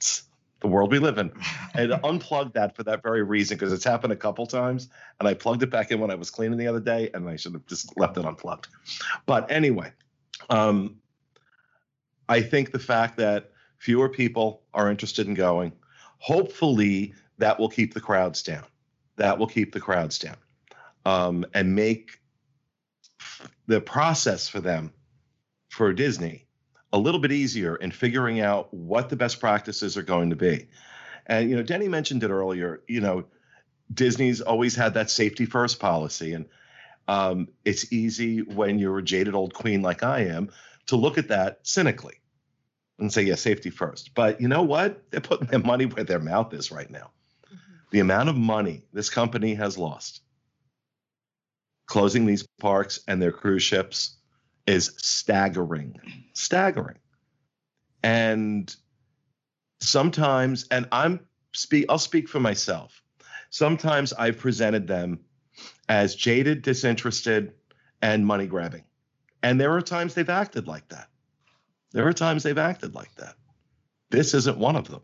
the 0.60 0.68
world 0.68 0.90
we 0.90 0.98
live 0.98 1.18
in. 1.18 1.32
And 1.74 1.92
unplugged 2.04 2.54
that 2.54 2.76
for 2.76 2.82
that 2.84 3.02
very 3.02 3.22
reason 3.22 3.56
because 3.56 3.72
it's 3.72 3.84
happened 3.84 4.12
a 4.12 4.16
couple 4.16 4.46
times. 4.46 4.88
And 5.18 5.28
I 5.28 5.34
plugged 5.34 5.62
it 5.62 5.70
back 5.70 5.90
in 5.90 6.00
when 6.00 6.10
I 6.10 6.14
was 6.14 6.30
cleaning 6.30 6.58
the 6.58 6.66
other 6.66 6.80
day, 6.80 7.10
and 7.14 7.28
I 7.28 7.36
should 7.36 7.54
have 7.54 7.66
just 7.66 7.96
left 7.98 8.16
it 8.16 8.24
unplugged. 8.24 8.68
But 9.26 9.50
anyway, 9.50 9.92
um, 10.50 10.96
I 12.28 12.42
think 12.42 12.72
the 12.72 12.78
fact 12.78 13.16
that 13.18 13.52
fewer 13.78 14.08
people 14.08 14.62
are 14.74 14.90
interested 14.90 15.26
in 15.26 15.34
going, 15.34 15.72
hopefully 16.18 17.14
that 17.38 17.58
will 17.58 17.68
keep 17.68 17.94
the 17.94 18.00
crowds 18.00 18.42
down. 18.42 18.64
That 19.16 19.38
will 19.38 19.46
keep 19.46 19.72
the 19.72 19.80
crowds 19.80 20.18
down 20.18 20.36
um, 21.04 21.46
and 21.54 21.74
make 21.74 22.20
the 23.66 23.80
process 23.80 24.48
for 24.48 24.60
them 24.60 24.92
for 25.70 25.92
Disney 25.92 26.47
a 26.92 26.98
little 26.98 27.20
bit 27.20 27.32
easier 27.32 27.76
in 27.76 27.90
figuring 27.90 28.40
out 28.40 28.72
what 28.72 29.08
the 29.08 29.16
best 29.16 29.40
practices 29.40 29.96
are 29.96 30.02
going 30.02 30.30
to 30.30 30.36
be. 30.36 30.68
And 31.26 31.50
you 31.50 31.56
know, 31.56 31.62
Denny 31.62 31.88
mentioned 31.88 32.22
it 32.22 32.30
earlier. 32.30 32.82
You 32.88 33.00
know, 33.00 33.24
Disney's 33.92 34.40
always 34.40 34.74
had 34.74 34.94
that 34.94 35.10
safety 35.10 35.44
first 35.44 35.78
policy, 35.78 36.32
and 36.32 36.46
um, 37.06 37.48
it's 37.64 37.92
easy 37.92 38.40
when 38.42 38.78
you're 38.78 38.98
a 38.98 39.02
jaded 39.02 39.34
old 39.34 39.54
queen 39.54 39.82
like 39.82 40.02
I 40.02 40.20
am 40.26 40.50
to 40.86 40.96
look 40.96 41.18
at 41.18 41.28
that 41.28 41.60
cynically 41.62 42.20
and 42.98 43.12
say, 43.12 43.22
"Yeah, 43.22 43.34
safety 43.34 43.70
first. 43.70 44.14
But 44.14 44.40
you 44.40 44.48
know 44.48 44.62
what? 44.62 45.10
They're 45.10 45.20
putting 45.20 45.48
their 45.48 45.60
money 45.60 45.86
where 45.86 46.04
their 46.04 46.18
mouth 46.18 46.54
is 46.54 46.72
right 46.72 46.90
now. 46.90 47.10
Mm-hmm. 47.46 47.72
The 47.90 48.00
amount 48.00 48.30
of 48.30 48.36
money 48.36 48.84
this 48.92 49.10
company 49.10 49.54
has 49.54 49.76
lost 49.76 50.22
closing 51.88 52.26
these 52.26 52.46
parks 52.60 53.00
and 53.08 53.20
their 53.20 53.32
cruise 53.32 53.62
ships 53.62 54.17
is 54.68 54.92
staggering, 54.98 55.98
staggering. 56.34 56.98
And 58.02 58.74
sometimes, 59.80 60.66
and 60.70 60.86
I'm 60.92 61.20
speak, 61.52 61.86
I'll 61.88 61.98
speak 61.98 62.28
for 62.28 62.38
myself. 62.38 63.02
Sometimes 63.48 64.12
I've 64.12 64.38
presented 64.38 64.86
them 64.86 65.20
as 65.88 66.14
jaded, 66.14 66.60
disinterested, 66.60 67.54
and 68.02 68.26
money 68.26 68.46
grabbing. 68.46 68.84
And 69.42 69.58
there 69.58 69.72
are 69.72 69.80
times 69.80 70.12
they've 70.12 70.28
acted 70.28 70.66
like 70.66 70.86
that. 70.90 71.08
There 71.92 72.06
are 72.06 72.12
times 72.12 72.42
they've 72.42 72.58
acted 72.58 72.94
like 72.94 73.14
that. 73.14 73.36
This 74.10 74.34
isn't 74.34 74.58
one 74.58 74.76
of 74.76 74.86
them. 74.86 75.00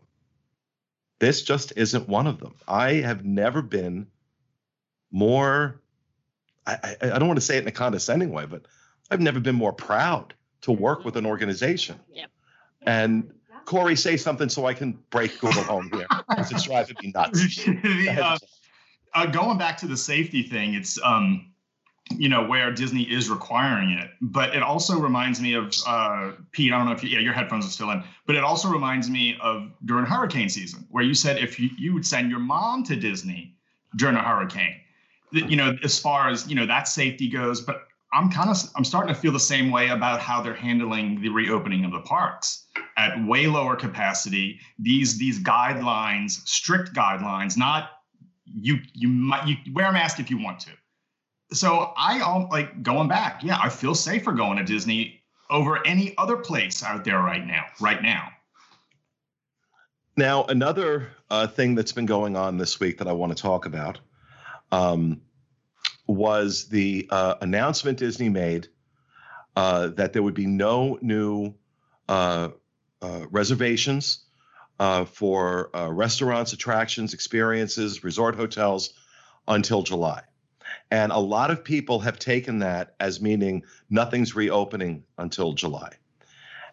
This 1.17 1.41
just 1.41 1.73
isn't 1.75 2.07
one 2.07 2.27
of 2.27 2.39
them. 2.39 2.53
I 2.67 2.95
have 2.95 3.25
never 3.25 3.63
been 3.63 4.05
more, 5.11 5.81
I, 6.67 6.77
I, 6.83 6.95
I 7.13 7.19
don't 7.19 7.27
want 7.27 7.39
to 7.39 7.45
say 7.45 7.57
it 7.57 7.63
in 7.63 7.67
a 7.67 7.71
condescending 7.71 8.31
way, 8.31 8.45
but 8.45 8.67
I've 9.11 9.21
never 9.21 9.39
been 9.39 9.55
more 9.55 9.73
proud 9.73 10.33
to 10.61 10.71
work 10.71 11.05
with 11.05 11.15
an 11.15 11.25
organization. 11.25 11.99
Yep. 12.11 12.29
And 12.83 13.31
Corey, 13.65 13.95
say 13.95 14.17
something 14.17 14.49
so 14.49 14.65
I 14.65 14.73
can 14.73 14.99
break 15.09 15.39
Google 15.39 15.63
Home 15.63 15.89
here 15.93 16.07
because 16.29 16.51
it's 16.51 16.63
driving 16.63 16.95
me 17.01 17.11
nuts. 17.13 17.65
the, 17.65 18.09
uh, 18.09 18.37
uh, 19.13 19.25
going 19.27 19.57
back 19.57 19.77
to 19.77 19.87
the 19.87 19.97
safety 19.97 20.43
thing, 20.43 20.75
it's 20.75 20.99
um, 21.03 21.51
you 22.11 22.29
know 22.29 22.45
where 22.45 22.71
Disney 22.71 23.03
is 23.03 23.29
requiring 23.29 23.91
it, 23.91 24.11
but 24.21 24.55
it 24.55 24.61
also 24.61 24.99
reminds 24.99 25.41
me 25.41 25.53
of 25.53 25.73
uh, 25.87 26.33
Pete. 26.51 26.71
I 26.71 26.77
don't 26.77 26.85
know 26.85 26.93
if 26.93 27.03
you, 27.03 27.09
yeah, 27.09 27.19
your 27.19 27.33
headphones 27.33 27.65
are 27.65 27.71
still 27.71 27.89
in, 27.89 28.03
but 28.27 28.35
it 28.35 28.43
also 28.43 28.69
reminds 28.69 29.09
me 29.09 29.37
of 29.41 29.71
during 29.85 30.05
hurricane 30.05 30.49
season 30.49 30.85
where 30.91 31.03
you 31.03 31.15
said 31.15 31.39
if 31.39 31.59
you, 31.59 31.69
you 31.77 31.93
would 31.93 32.05
send 32.05 32.29
your 32.29 32.39
mom 32.39 32.83
to 32.83 32.95
Disney 32.95 33.55
during 33.95 34.15
a 34.15 34.21
hurricane, 34.21 34.75
you 35.31 35.55
know 35.55 35.75
as 35.83 35.97
far 35.97 36.29
as 36.29 36.47
you 36.47 36.55
know 36.55 36.67
that 36.67 36.87
safety 36.87 37.27
goes, 37.27 37.61
but 37.61 37.84
I'm 38.15 38.29
kind 38.31 38.49
of 38.49 38.57
I'm 38.75 38.85
starting 38.85 39.13
to 39.13 39.19
feel 39.19 39.33
the 39.33 39.39
same 39.39 39.71
way 39.71 39.89
about 39.89 40.21
how 40.21 40.41
they're 40.41 40.53
handling 40.53 41.21
the 41.21 41.29
reopening 41.29 41.83
of 41.83 41.91
the 41.91 41.99
parks 41.99 42.65
at 42.97 43.27
way 43.27 43.47
lower 43.47 43.75
capacity. 43.75 44.59
These 44.79 45.17
these 45.17 45.43
guidelines, 45.43 46.31
strict 46.47 46.93
guidelines, 46.93 47.57
not 47.57 47.89
you 48.45 48.77
you 48.93 49.09
might 49.09 49.45
you 49.47 49.57
wear 49.73 49.87
a 49.87 49.93
mask 49.93 50.19
if 50.19 50.29
you 50.29 50.41
want 50.41 50.61
to. 50.61 50.71
So 51.51 51.93
I 51.97 52.21
all 52.21 52.47
like 52.49 52.81
going 52.81 53.09
back. 53.09 53.43
Yeah, 53.43 53.59
I 53.61 53.67
feel 53.69 53.93
safer 53.93 54.31
going 54.31 54.57
to 54.57 54.63
Disney 54.63 55.21
over 55.49 55.85
any 55.85 56.17
other 56.17 56.37
place 56.37 56.83
out 56.83 57.03
there 57.03 57.19
right 57.19 57.45
now. 57.45 57.65
Right 57.81 58.01
now. 58.01 58.29
Now 60.15 60.45
another 60.45 61.09
uh, 61.29 61.47
thing 61.47 61.75
that's 61.75 61.91
been 61.91 62.05
going 62.05 62.37
on 62.37 62.57
this 62.57 62.79
week 62.79 62.97
that 62.99 63.07
I 63.09 63.11
want 63.11 63.35
to 63.35 63.41
talk 63.41 63.65
about. 63.65 63.99
Um, 64.71 65.21
was 66.07 66.67
the 66.69 67.07
uh, 67.09 67.35
announcement 67.41 67.97
Disney 67.97 68.29
made 68.29 68.67
uh, 69.55 69.87
that 69.89 70.13
there 70.13 70.23
would 70.23 70.33
be 70.33 70.47
no 70.47 70.99
new 71.01 71.53
uh, 72.07 72.49
uh 73.01 73.25
reservations 73.31 74.25
uh, 74.79 75.05
for 75.05 75.75
uh, 75.75 75.89
restaurants, 75.91 76.53
attractions, 76.53 77.13
experiences, 77.13 78.03
resort 78.03 78.35
hotels 78.35 78.93
until 79.47 79.81
July. 79.81 80.21
And 80.91 81.11
a 81.11 81.17
lot 81.17 81.51
of 81.51 81.63
people 81.63 82.01
have 82.01 82.19
taken 82.19 82.59
that 82.59 82.95
as 82.99 83.21
meaning 83.21 83.63
nothing's 83.89 84.35
reopening 84.35 85.03
until 85.17 85.53
July. 85.53 85.93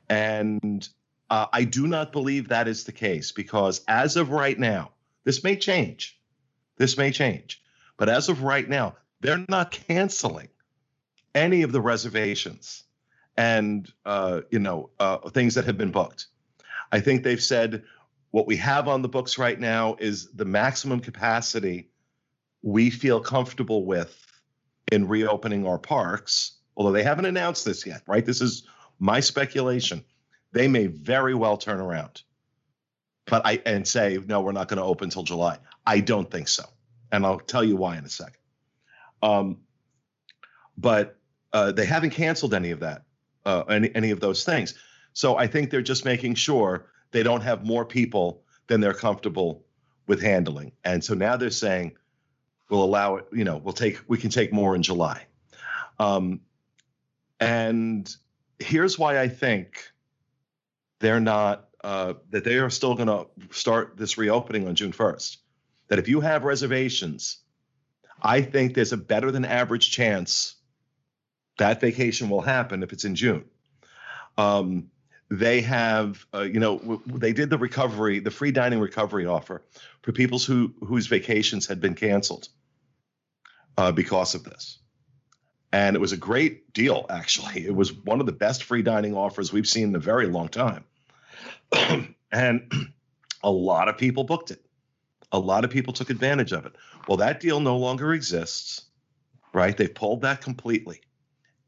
And 0.09 0.87
I 1.31 1.65
do 1.65 1.87
not 1.87 2.13
believe 2.13 2.49
that 2.49 2.69
is 2.69 2.85
the 2.85 2.93
case 2.93 3.33
because 3.33 3.83
as 3.89 4.17
of 4.17 4.29
right 4.29 4.59
now, 4.59 4.91
this 5.25 5.43
may 5.43 5.57
change. 5.57 6.21
This 6.77 6.99
may 6.99 7.11
change. 7.11 7.63
But 7.97 8.11
as 8.11 8.29
of 8.29 8.43
right 8.43 8.69
now, 8.69 8.97
they're 9.23 9.45
not 9.49 9.71
canceling 9.71 10.49
any 11.35 11.63
of 11.63 11.73
the 11.73 11.81
reservations 11.81 12.85
and 13.37 13.91
uh, 14.05 14.43
you 14.51 14.59
know 14.59 14.91
uh, 15.01 15.17
things 15.31 15.55
that 15.55 15.65
have 15.65 15.79
been 15.79 15.91
booked. 15.91 16.27
I 16.91 17.01
think 17.01 17.23
they've 17.23 17.43
said 17.43 17.85
what 18.33 18.47
we 18.47 18.57
have 18.57 18.89
on 18.89 19.01
the 19.01 19.09
books 19.09 19.39
right 19.39 19.59
now 19.59 19.97
is 19.99 20.31
the 20.33 20.45
maximum 20.45 21.01
capacity 21.01 21.89
we 22.63 22.91
feel 22.91 23.21
comfortable 23.21 23.87
with 23.87 24.27
in 24.91 25.09
reopening 25.09 25.67
our 25.67 25.79
parks. 25.79 26.53
Although 26.77 26.93
they 26.93 27.03
haven't 27.03 27.27
announced 27.27 27.65
this 27.65 27.87
yet, 27.87 28.03
right? 28.07 28.25
This 28.25 28.41
is 28.41 28.67
my 28.99 29.21
speculation. 29.21 30.05
They 30.53 30.69
may 30.69 30.87
very 30.87 31.35
well 31.35 31.57
turn 31.57 31.81
around, 31.81 32.23
but 33.27 33.43
I 33.47 33.63
and 33.65 33.87
say 33.87 34.19
no, 34.27 34.43
we're 34.43 34.53
not 34.53 34.69
going 34.69 34.79
to 34.79 34.85
open 34.85 35.07
until 35.07 35.23
July. 35.23 35.59
I 35.87 36.01
don't 36.01 36.31
think 36.31 36.49
so, 36.49 36.65
and 37.11 37.25
I'll 37.25 37.39
tell 37.39 37.65
you 37.65 37.77
why 37.77 37.97
in 37.97 38.05
a 38.05 38.11
second. 38.11 38.42
Um, 39.23 39.59
but 40.77 41.17
uh, 41.53 41.73
they 41.73 41.87
haven't 41.87 42.11
canceled 42.11 42.55
any 42.55 42.71
of 42.71 42.81
that, 42.81 43.03
uh, 43.45 43.63
any 43.69 43.95
any 43.95 44.11
of 44.11 44.21
those 44.21 44.45
things. 44.45 44.75
So 45.13 45.37
I 45.37 45.47
think 45.47 45.71
they're 45.71 45.83
just 45.83 46.05
making 46.05 46.35
sure 46.35 46.87
they 47.11 47.23
don't 47.23 47.43
have 47.43 47.65
more 47.65 47.85
people 47.85 48.43
than 48.67 48.81
they're 48.81 48.95
comfortable 48.95 49.65
with 50.07 50.21
handling. 50.21 50.73
And 50.85 51.05
so 51.05 51.15
now 51.15 51.37
they're 51.37 51.51
saying 51.51 51.93
we'll 52.71 52.83
allow 52.83 53.17
it. 53.17 53.27
You 53.33 53.45
know, 53.45 53.59
we'll 53.59 53.75
take 53.75 54.01
we 54.09 54.19
can 54.19 54.31
take 54.31 54.53
more 54.53 54.75
in 54.75 54.83
July. 54.83 55.27
Um, 55.99 56.41
and 57.39 58.15
here's 58.59 58.99
why 58.99 59.21
I 59.21 59.29
think 59.29 59.93
they're 61.01 61.21
not 61.21 61.69
uh, 61.85 62.15
that 62.31 62.45
they 62.45 62.59
are 62.59 62.71
still 62.71 62.95
going 62.95 63.09
to 63.09 63.27
start 63.51 63.97
this 63.97 64.17
reopening 64.17 64.69
on 64.69 64.75
June 64.75 64.93
1st. 64.93 65.37
That 65.89 65.99
if 65.99 66.09
you 66.09 66.21
have 66.21 66.45
reservations 66.45 67.39
I 68.23 68.43
think 68.43 68.75
there's 68.75 68.93
a 68.93 68.97
better 68.97 69.31
than 69.31 69.45
average 69.45 69.91
chance 69.91 70.55
that 71.59 71.81
vacation 71.81 72.29
will 72.31 72.41
happen 72.41 72.83
if 72.83 72.93
it's 72.93 73.05
in 73.05 73.15
June. 73.15 73.45
Um, 74.39 74.91
they 75.31 75.63
have, 75.63 76.27
uh, 76.35 76.43
you 76.43 76.61
know, 76.61 76.79
w- 76.79 77.03
they 77.07 77.33
did 77.33 77.51
the 77.51 77.59
recovery, 77.59 78.21
the 78.21 78.31
free 78.31 78.53
dining 78.53 78.81
recovery 78.81 79.27
offer 79.27 79.63
for 80.03 80.13
people 80.13 80.39
who 80.39 80.75
whose 80.81 81.07
vacations 81.07 81.67
had 81.67 81.81
been 81.81 81.95
canceled 81.95 82.49
uh, 83.79 83.93
because 83.93 84.35
of 84.35 84.45
this, 84.45 84.79
and 85.73 85.97
it 85.97 86.01
was 86.01 86.13
a 86.13 86.19
great 86.19 86.73
deal. 86.73 87.07
Actually, 87.09 87.67
it 87.67 87.75
was 87.75 87.93
one 87.93 88.21
of 88.21 88.27
the 88.27 88.33
best 88.33 88.65
free 88.65 88.83
dining 88.83 89.17
offers 89.17 89.53
we've 89.53 89.69
seen 89.69 89.89
in 89.89 89.95
a 89.97 90.01
very 90.01 90.27
long 90.27 90.49
time, 90.49 90.85
and 92.33 92.71
a 93.43 93.51
lot 93.51 93.89
of 93.89 93.97
people 93.97 94.25
booked 94.25 94.51
it. 94.51 94.63
A 95.35 95.39
lot 95.39 95.65
of 95.65 95.71
people 95.71 95.95
took 95.95 96.11
advantage 96.11 96.53
of 96.53 96.67
it. 96.67 96.75
Well, 97.09 97.19
that 97.19 97.41
deal 97.41 97.61
no 97.61 97.77
longer 97.77 98.13
exists, 98.13 98.83
right? 99.53 99.77
They've 99.77 99.95
pulled 99.95 100.23
that 100.23 100.41
completely. 100.41 101.01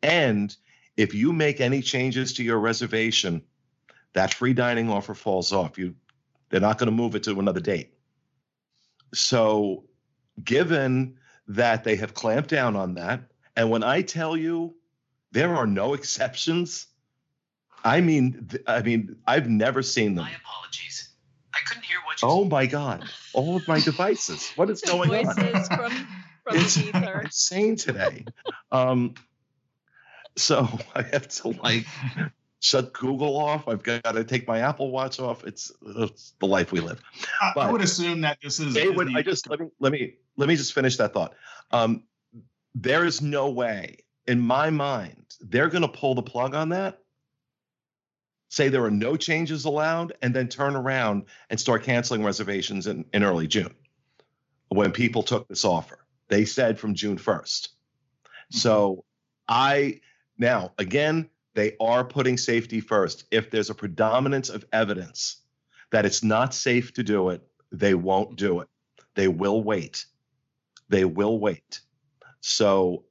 And 0.03 0.55
if 0.97 1.15
you 1.15 1.33
make 1.33 1.61
any 1.61 1.83
changes 1.83 2.33
to 2.35 2.45
your 2.45 2.59
reservation, 2.59 3.43
that 4.13 4.35
free 4.35 4.53
dining 4.53 4.91
offer 4.91 5.15
falls 5.15 5.53
off. 5.53 5.79
You 5.79 5.95
they're 6.51 6.61
not 6.61 6.79
going 6.79 6.87
to 6.87 6.93
move 6.93 7.17
it 7.17 7.25
to 7.25 7.39
another 7.41 7.61
date. 7.61 7.95
So, 9.13 9.85
given 10.43 11.17
that 11.49 11.85
they 11.85 11.97
have 11.97 12.15
clamped 12.15 12.49
down 12.51 12.77
on 12.77 12.95
that, 12.95 13.23
and 13.57 13.71
when 13.71 13.83
I 13.83 14.03
tell 14.03 14.37
you 14.37 14.77
there 15.33 15.55
are 15.57 15.67
no 15.67 15.95
exceptions, 15.95 16.87
I 17.85 18.01
mean, 18.01 18.49
I 18.67 18.83
mean, 18.83 19.17
I've 19.27 19.49
never 19.49 19.83
seen 19.83 20.15
them. 20.15 20.25
My 20.25 20.33
apologies. 20.33 21.09
I 21.55 21.59
couldn't 21.67 21.85
hear 21.85 21.99
Oh 22.23 22.45
my 22.45 22.67
God! 22.67 23.05
All 23.33 23.57
of 23.57 23.67
my 23.69 23.81
devices. 23.81 24.51
What 24.57 24.71
is 24.71 24.81
going 24.87 25.11
on? 25.27 25.35
Voices 25.35 25.69
from 25.69 25.93
from 26.45 26.57
It's 26.57 26.75
the 26.75 26.89
ether. 26.89 27.21
insane 27.23 27.77
today. 27.77 28.25
Um, 28.71 29.15
so 30.37 30.69
I 30.95 31.03
have 31.03 31.29
to 31.29 31.49
like 31.49 31.87
shut 32.61 32.93
Google 32.93 33.37
off. 33.37 33.69
I've 33.69 33.83
got 33.83 34.03
to 34.03 34.25
take 34.25 34.47
my 34.47 34.61
Apple 34.61 34.91
Watch 34.91 35.21
off. 35.21 35.45
It's, 35.45 35.71
it's 35.83 36.35
the 36.41 36.47
life 36.47 36.73
we 36.73 36.81
live. 36.81 37.01
I, 37.41 37.53
I 37.57 37.71
would 37.73 37.83
assume 37.83 38.23
that 38.23 38.39
this 38.43 38.61
is. 38.61 38.75
They 38.75 38.89
would. 38.89 39.15
I 39.15 39.23
just 39.23 39.49
let 39.49 39.61
me 39.61 39.69
let 39.81 39.93
me 39.93 40.15
let 40.37 40.49
me 40.49 40.57
just 40.57 40.73
finish 40.73 40.97
that 40.99 41.13
thought. 41.13 41.35
Um, 41.71 42.05
there 42.75 43.05
is 43.05 43.23
no 43.23 43.51
way 43.51 43.99
in 44.27 44.41
my 44.41 44.71
mind 44.71 45.25
they're 45.41 45.69
going 45.69 45.83
to 45.83 45.89
pull 45.89 46.15
the 46.15 46.23
plug 46.23 46.55
on 46.55 46.71
that. 46.71 46.99
Say 48.49 48.69
there 48.69 48.85
are 48.85 48.91
no 48.91 49.17
changes 49.17 49.65
allowed, 49.65 50.13
and 50.23 50.35
then 50.35 50.49
turn 50.49 50.77
around 50.77 51.25
and 51.51 51.59
start 51.59 51.83
canceling 51.83 52.23
reservations 52.23 52.87
in, 52.87 53.05
in 53.13 53.25
early 53.25 53.47
June 53.47 53.75
when 54.69 54.93
people 54.93 55.23
took 55.23 55.49
this 55.49 55.65
offer. 55.65 55.99
They 56.29 56.45
said 56.45 56.79
from 56.79 56.95
June 56.95 57.19
1st. 57.19 57.69
So 58.51 59.05
I 59.49 60.01
now 60.39 60.73
again 60.79 61.29
they 61.55 61.77
are 61.81 62.05
putting 62.05 62.37
safety 62.37 62.81
first. 62.81 63.25
If 63.31 63.51
there's 63.51 63.71
a 63.71 63.75
predominance 63.75 64.49
of 64.49 64.65
evidence 64.73 65.43
that 65.91 66.05
it's 66.05 66.23
not 66.23 66.55
safe 66.55 66.93
to 66.95 67.03
do 67.03 67.31
it, 67.31 67.43
they 67.71 67.95
won't 67.95 68.37
do 68.37 68.61
it. 68.61 68.69
They 69.15 69.29
will 69.29 69.63
wait. 69.63 70.07
They 70.89 71.05
will 71.05 71.39
wait. 71.39 71.81
So 72.41 73.05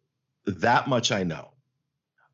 that 0.46 0.88
much 0.88 1.12
I 1.12 1.24
know. 1.24 1.54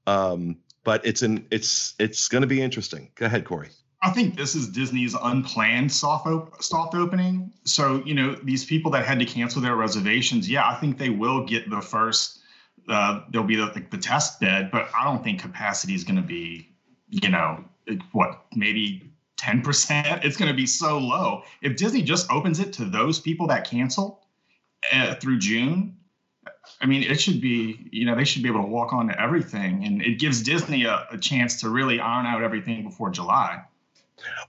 Um, 0.08 0.58
but 0.90 1.06
it's 1.06 1.22
an 1.22 1.46
it's 1.52 1.94
it's 2.00 2.28
going 2.28 2.42
to 2.42 2.48
be 2.48 2.64
interesting. 2.64 3.12
Go 3.14 3.28
ahead, 3.28 3.46
Corey. 3.46 3.70
I 4.02 4.10
think 4.10 4.36
this 4.36 4.56
is 4.56 4.68
Disney's 4.70 5.14
unplanned 5.14 5.92
soft 5.92 6.26
op- 6.26 6.64
soft 6.64 6.96
opening. 6.96 7.52
So 7.64 8.02
you 8.08 8.16
know 8.16 8.34
these 8.44 8.66
people 8.66 8.90
that 8.94 9.06
had 9.06 9.20
to 9.20 9.26
cancel 9.26 9.62
their 9.62 9.76
reservations. 9.76 10.50
Yeah, 10.50 10.68
I 10.68 10.74
think 10.80 10.98
they 10.98 11.12
will 11.12 11.46
get 11.46 11.70
the 11.70 11.80
first. 11.80 12.40
Uh, 12.88 13.22
there'll 13.30 13.46
be 13.46 13.56
the, 13.56 13.86
the 13.92 14.00
test 14.00 14.40
bed, 14.40 14.72
but 14.72 14.90
I 15.00 15.04
don't 15.04 15.24
think 15.24 15.40
capacity 15.40 15.94
is 15.94 16.04
going 16.04 16.16
to 16.16 16.28
be, 16.28 16.68
you 17.10 17.30
know, 17.30 17.64
what 18.12 18.46
maybe 18.56 19.12
ten 19.38 19.62
percent. 19.62 20.26
It's 20.26 20.38
going 20.38 20.50
to 20.50 20.58
be 20.58 20.66
so 20.66 20.98
low. 20.98 21.44
If 21.62 21.76
Disney 21.76 22.02
just 22.02 22.32
opens 22.32 22.60
it 22.60 22.74
to 22.74 22.86
those 22.86 23.20
people 23.20 23.46
that 23.46 23.70
cancel 23.70 24.26
uh, 24.92 25.14
through 25.22 25.38
June, 25.38 25.99
I 26.82 26.86
mean, 26.86 27.04
it 27.04 27.20
should 27.20 27.42
be, 27.42 27.90
you 27.92 28.06
know, 28.06 28.16
they 28.16 28.24
should 28.24 28.44
be 28.44 28.50
able 28.50 28.62
to 28.62 28.68
walk 28.68 28.94
on 28.94 29.08
to 29.08 29.22
everything, 29.22 29.84
and 29.86 30.02
it 30.02 30.20
gives 30.20 30.44
Disney 30.44 30.86
a, 30.86 31.08
a 31.12 31.18
chance 31.18 31.62
to 31.62 31.70
really 31.70 32.00
iron 32.00 32.26
out 32.26 32.42
everything 32.42 32.84
before 32.84 33.10
July. 33.10 33.64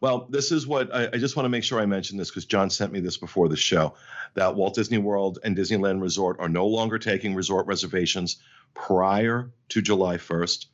Well, 0.01 0.27
this 0.31 0.53
is 0.53 0.67
what 0.67 0.95
I, 0.95 1.09
I 1.13 1.19
just 1.19 1.37
want 1.37 1.45
to 1.45 1.51
make 1.51 1.65
sure 1.65 1.81
I 1.81 1.87
mention 1.87 2.17
this 2.17 2.31
because 2.31 2.45
John 2.45 2.71
sent 2.71 2.93
me 2.93 3.01
this 3.01 3.17
before 3.17 3.49
the 3.49 3.57
show 3.57 3.95
that 4.35 4.55
Walt 4.55 4.75
Disney 4.75 4.99
World 4.99 5.39
and 5.45 5.57
Disneyland 5.57 6.01
Resort 6.01 6.39
are 6.41 6.49
no 6.49 6.67
longer 6.67 6.99
taking 6.99 7.35
resort 7.35 7.67
reservations 7.67 8.37
prior 8.75 9.51
to 9.69 9.83
July 9.83 10.17
1st. 10.17 10.67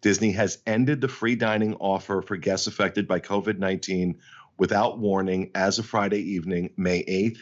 Disney 0.00 0.32
has 0.32 0.58
ended 0.66 1.00
the 1.00 1.08
free 1.08 1.36
dining 1.36 1.74
offer 1.76 2.22
for 2.22 2.36
guests 2.36 2.66
affected 2.66 3.08
by 3.08 3.20
COVID 3.20 3.58
19 3.58 4.18
without 4.56 4.98
warning 4.98 5.50
as 5.54 5.78
of 5.78 5.86
Friday 5.86 6.20
evening, 6.20 6.70
May 6.76 7.02
8th. 7.04 7.38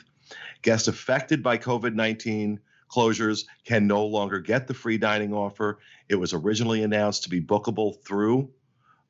Guests 0.63 0.89
affected 0.89 1.43
by 1.43 1.59
COVID 1.59 1.95
19 1.95 2.61
closures 2.93 3.45
can 3.65 3.87
no 3.87 4.07
longer 4.07 4.39
get 4.39 4.67
the 4.67 4.75
free 4.75 4.99
dining 4.99 5.33
offer. 5.33 5.79
It 6.09 6.17
was 6.17 6.33
originally 6.33 6.83
announced 6.83 7.25
to 7.25 7.31
be 7.31 7.41
bookable 7.41 8.03
through 8.05 8.51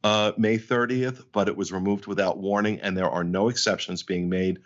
uh, 0.04 0.32
May 0.36 0.58
30th, 0.58 1.24
but 1.32 1.48
it 1.48 1.56
was 1.56 1.72
removed 1.72 2.06
without 2.06 2.38
warning, 2.38 2.80
and 2.80 2.96
there 2.96 3.10
are 3.10 3.24
no 3.24 3.48
exceptions 3.48 4.02
being 4.02 4.28
made. 4.28 4.58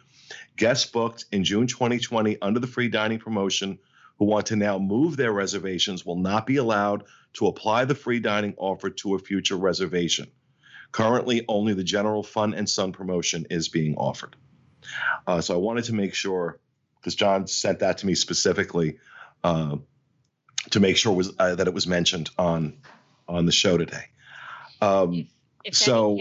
Guests 0.57 0.91
booked 0.91 1.27
in 1.33 1.45
June 1.45 1.67
2020 1.67 2.41
under 2.41 2.61
the 2.61 2.67
free 2.67 2.89
dining 2.89 3.19
promotion 3.19 3.79
who 4.19 4.25
want 4.25 4.47
to 4.47 4.57
now 4.57 4.79
move 4.79 5.17
their 5.17 5.33
reservations 5.33 6.05
will 6.05 6.17
not 6.17 6.47
be 6.47 6.57
allowed 6.57 7.05
to 7.35 7.47
apply 7.47 7.85
the 7.85 7.95
free 7.95 8.19
dining 8.19 8.55
offer 8.57 8.89
to 8.89 9.15
a 9.15 9.19
future 9.19 9.57
reservation. 9.57 10.27
Currently, 10.93 11.45
only 11.49 11.75
the 11.75 11.85
General 11.85 12.23
Fun 12.23 12.55
and 12.55 12.69
Sun 12.69 12.93
promotion 12.93 13.47
is 13.51 13.69
being 13.69 13.97
offered. 13.97 14.37
Uh, 15.27 15.41
so 15.41 15.55
I 15.55 15.59
wanted 15.59 15.85
to 15.85 15.95
make 15.95 16.15
sure, 16.15 16.59
because 17.07 17.15
John 17.15 17.47
sent 17.47 17.79
that 17.79 17.99
to 17.99 18.07
me 18.07 18.17
specifically, 18.17 18.99
uh, 19.45 19.77
to 20.71 20.81
make 20.81 20.97
sure 20.97 21.13
was 21.13 21.33
uh, 21.39 21.55
that 21.55 21.69
it 21.69 21.73
was 21.73 21.87
mentioned 21.87 22.31
on 22.37 22.79
on 23.29 23.47
the 23.47 23.53
show 23.53 23.79
today. 23.79 24.07
Um, 24.81 25.29
If 25.63 25.77
So, 25.77 26.19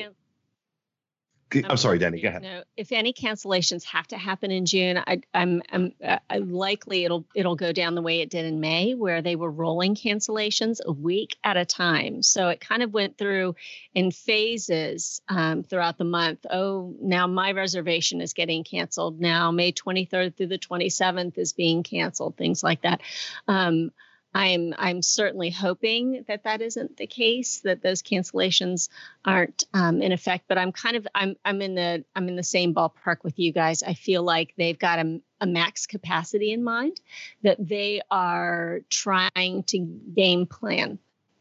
I'm 1.63 1.77
sorry, 1.77 1.99
Danny. 1.99 2.21
Go 2.21 2.29
ahead. 2.29 2.41
No, 2.41 2.63
if 2.75 2.91
any 2.91 3.13
cancellations 3.13 3.83
have 3.85 4.07
to 4.07 4.17
happen 4.17 4.51
in 4.51 4.65
June, 4.65 4.97
I, 4.97 5.21
I'm, 5.33 5.61
I'm 5.71 5.91
uh, 6.03 6.19
I 6.29 6.39
likely 6.39 7.05
it'll 7.05 7.25
it'll 7.33 7.55
go 7.55 7.71
down 7.71 7.95
the 7.95 8.01
way 8.01 8.21
it 8.21 8.29
did 8.29 8.45
in 8.45 8.59
May, 8.59 8.93
where 8.93 9.21
they 9.21 9.35
were 9.35 9.51
rolling 9.51 9.95
cancellations 9.95 10.79
a 10.85 10.91
week 10.91 11.37
at 11.43 11.57
a 11.57 11.65
time. 11.65 12.21
So 12.23 12.49
it 12.49 12.59
kind 12.59 12.83
of 12.83 12.93
went 12.93 13.17
through 13.17 13.55
in 13.93 14.11
phases 14.11 15.21
um, 15.29 15.63
throughout 15.63 15.97
the 15.97 16.03
month. 16.03 16.45
Oh, 16.49 16.95
now 17.01 17.27
my 17.27 17.51
reservation 17.51 18.21
is 18.21 18.33
getting 18.33 18.63
canceled. 18.63 19.19
Now 19.19 19.51
May 19.51 19.71
23rd 19.71 20.35
through 20.35 20.47
the 20.47 20.59
27th 20.59 21.37
is 21.37 21.53
being 21.53 21.83
canceled. 21.83 22.37
Things 22.37 22.63
like 22.63 22.81
that. 22.81 23.01
Um, 23.47 23.91
I'm 24.35 24.73
I'm 24.77 25.01
certainly 25.01 25.49
hoping 25.49 26.25
that 26.27 26.43
that 26.43 26.61
isn't 26.61 26.97
the 26.97 27.07
case. 27.07 27.61
That 27.61 27.81
those 27.81 28.01
cancellations 28.01 28.89
aren't 29.23 29.63
um, 29.73 30.01
in 30.01 30.11
effect. 30.11 30.43
But 30.49 30.57
I'm 30.57 30.73
kind 30.73 30.97
of 30.97 31.07
I'm 31.15 31.37
I'm 31.45 31.61
in 31.61 31.73
the 31.75 32.03
I'm 32.13 32.27
in 32.27 32.35
the 32.35 32.43
same 32.43 32.73
ballpark 32.75 33.23
with 33.23 33.39
you 33.39 33.53
guys. 33.53 33.81
I 33.81 33.93
feel 33.93 34.23
like 34.23 34.53
they've 34.57 34.77
got 34.77 34.99
a, 34.99 35.21
a 35.39 35.47
max 35.47 35.87
capacity 35.87 36.51
in 36.51 36.65
mind 36.65 36.99
that 37.43 37.65
they 37.65 38.01
are 38.11 38.81
trying 38.89 39.63
to 39.67 39.79
game 39.79 40.47
plan 40.47 40.99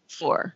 for, 0.09 0.55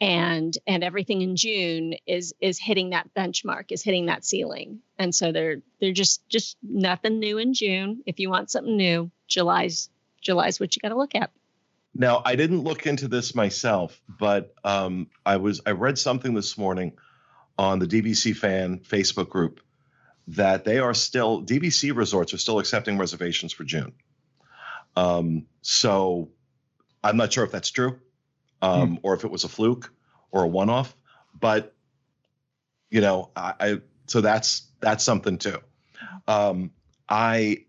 and 0.00 0.56
and 0.66 0.82
everything 0.82 1.20
in 1.20 1.36
June 1.36 1.96
is 2.06 2.34
is 2.40 2.58
hitting 2.58 2.90
that 2.90 3.12
benchmark, 3.14 3.72
is 3.72 3.82
hitting 3.82 4.06
that 4.06 4.24
ceiling, 4.24 4.80
and 4.98 5.14
so 5.14 5.32
they're 5.32 5.58
they're 5.82 5.92
just 5.92 6.26
just 6.30 6.56
nothing 6.62 7.18
new 7.18 7.36
in 7.36 7.52
June. 7.52 8.02
If 8.06 8.20
you 8.20 8.30
want 8.30 8.50
something 8.50 8.74
new, 8.74 9.10
July's 9.28 9.90
July's 10.22 10.58
what 10.58 10.74
you 10.74 10.80
got 10.80 10.88
to 10.88 10.96
look 10.96 11.14
at. 11.14 11.30
Now, 11.94 12.22
I 12.24 12.34
didn't 12.34 12.62
look 12.62 12.86
into 12.86 13.06
this 13.06 13.34
myself, 13.34 14.00
but 14.08 14.54
um, 14.64 15.08
I 15.24 15.36
was 15.36 15.60
I 15.64 15.70
read 15.70 15.98
something 15.98 16.34
this 16.34 16.58
morning 16.58 16.92
on 17.56 17.78
the 17.78 17.86
DVC 17.86 18.36
fan 18.36 18.80
Facebook 18.80 19.28
group 19.28 19.60
that 20.28 20.64
they 20.64 20.78
are 20.78 20.94
still 20.94 21.42
DVC 21.42 21.94
resorts 21.94 22.34
are 22.34 22.38
still 22.38 22.58
accepting 22.58 22.98
reservations 22.98 23.52
for 23.52 23.64
June. 23.64 23.92
Um, 24.96 25.46
so 25.62 26.30
I'm 27.02 27.16
not 27.16 27.32
sure 27.32 27.44
if 27.44 27.52
that's 27.52 27.70
true, 27.70 28.00
um, 28.62 28.98
or 29.02 29.14
if 29.14 29.24
it 29.24 29.30
was 29.30 29.44
a 29.44 29.48
fluke 29.48 29.92
or 30.32 30.44
a 30.44 30.48
one-off, 30.48 30.96
but 31.38 31.74
you 32.90 33.00
know, 33.00 33.30
I, 33.36 33.54
I 33.60 33.80
so 34.06 34.20
that's 34.20 34.68
that's 34.80 35.04
something 35.04 35.38
too. 35.38 35.58
Um, 36.26 36.70
I 37.08 37.64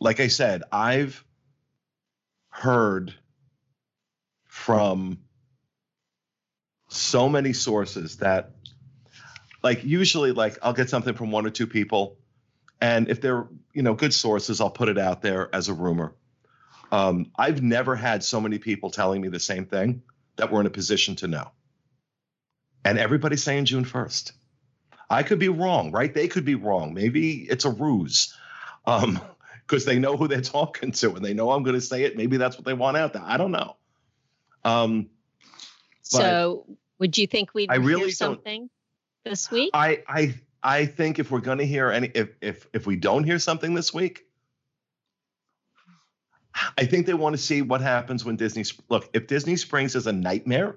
like 0.00 0.20
I 0.20 0.28
said, 0.28 0.62
I've 0.72 1.24
heard 2.52 3.14
from 4.44 5.18
so 6.88 7.28
many 7.28 7.52
sources 7.52 8.18
that 8.18 8.50
like 9.62 9.82
usually 9.82 10.32
like 10.32 10.58
I'll 10.62 10.74
get 10.74 10.90
something 10.90 11.14
from 11.14 11.30
one 11.30 11.46
or 11.46 11.50
two 11.50 11.66
people 11.66 12.18
and 12.80 13.08
if 13.08 13.20
they're 13.20 13.48
you 13.72 13.82
know 13.82 13.94
good 13.94 14.12
sources 14.12 14.60
I'll 14.60 14.70
put 14.70 14.88
it 14.88 14.98
out 14.98 15.22
there 15.22 15.52
as 15.54 15.68
a 15.68 15.74
rumor. 15.74 16.14
Um, 16.92 17.32
I've 17.36 17.62
never 17.62 17.96
had 17.96 18.22
so 18.22 18.38
many 18.38 18.58
people 18.58 18.90
telling 18.90 19.22
me 19.22 19.28
the 19.28 19.40
same 19.40 19.64
thing 19.64 20.02
that 20.36 20.52
we're 20.52 20.60
in 20.60 20.66
a 20.66 20.70
position 20.70 21.16
to 21.16 21.26
know. 21.26 21.50
And 22.84 22.98
everybody's 22.98 23.42
saying 23.42 23.64
June 23.64 23.86
1st. 23.86 24.32
I 25.08 25.22
could 25.22 25.38
be 25.38 25.48
wrong, 25.48 25.90
right? 25.90 26.12
They 26.12 26.28
could 26.28 26.44
be 26.44 26.54
wrong. 26.54 26.92
Maybe 26.92 27.46
it's 27.48 27.64
a 27.64 27.70
ruse. 27.70 28.36
Um, 28.84 29.20
because 29.72 29.86
they 29.86 29.98
know 29.98 30.18
who 30.18 30.28
they're 30.28 30.40
talking 30.58 30.92
to 30.92 31.14
and 31.14 31.24
they 31.24 31.32
know 31.32 31.50
I'm 31.50 31.62
going 31.62 31.74
to 31.74 31.80
say 31.80 32.04
it. 32.04 32.14
Maybe 32.14 32.36
that's 32.36 32.56
what 32.56 32.66
they 32.66 32.74
want 32.74 32.98
out 32.98 33.14
there. 33.14 33.22
I 33.24 33.38
don't 33.38 33.52
know. 33.52 33.76
Um, 34.64 35.08
So 36.02 36.66
would 36.98 37.16
you 37.16 37.26
think 37.26 37.54
we'd 37.54 37.70
I 37.70 37.76
really 37.76 38.02
hear 38.02 38.10
something 38.10 38.68
this 39.24 39.50
week? 39.50 39.70
I 39.72 40.02
I 40.06 40.34
I 40.62 40.86
think 40.86 41.18
if 41.18 41.30
we're 41.30 41.40
going 41.40 41.58
to 41.58 41.66
hear 41.66 41.90
any, 41.90 42.08
if 42.08 42.36
if 42.42 42.66
if 42.74 42.86
we 42.86 42.96
don't 42.96 43.24
hear 43.24 43.38
something 43.38 43.72
this 43.72 43.94
week, 43.94 44.26
I 46.76 46.84
think 46.84 47.06
they 47.06 47.14
want 47.14 47.34
to 47.34 47.42
see 47.42 47.62
what 47.62 47.80
happens 47.80 48.26
when 48.26 48.36
Disney. 48.36 48.64
Look, 48.90 49.08
if 49.14 49.26
Disney 49.26 49.56
Springs 49.56 49.96
is 49.96 50.06
a 50.06 50.12
nightmare, 50.12 50.76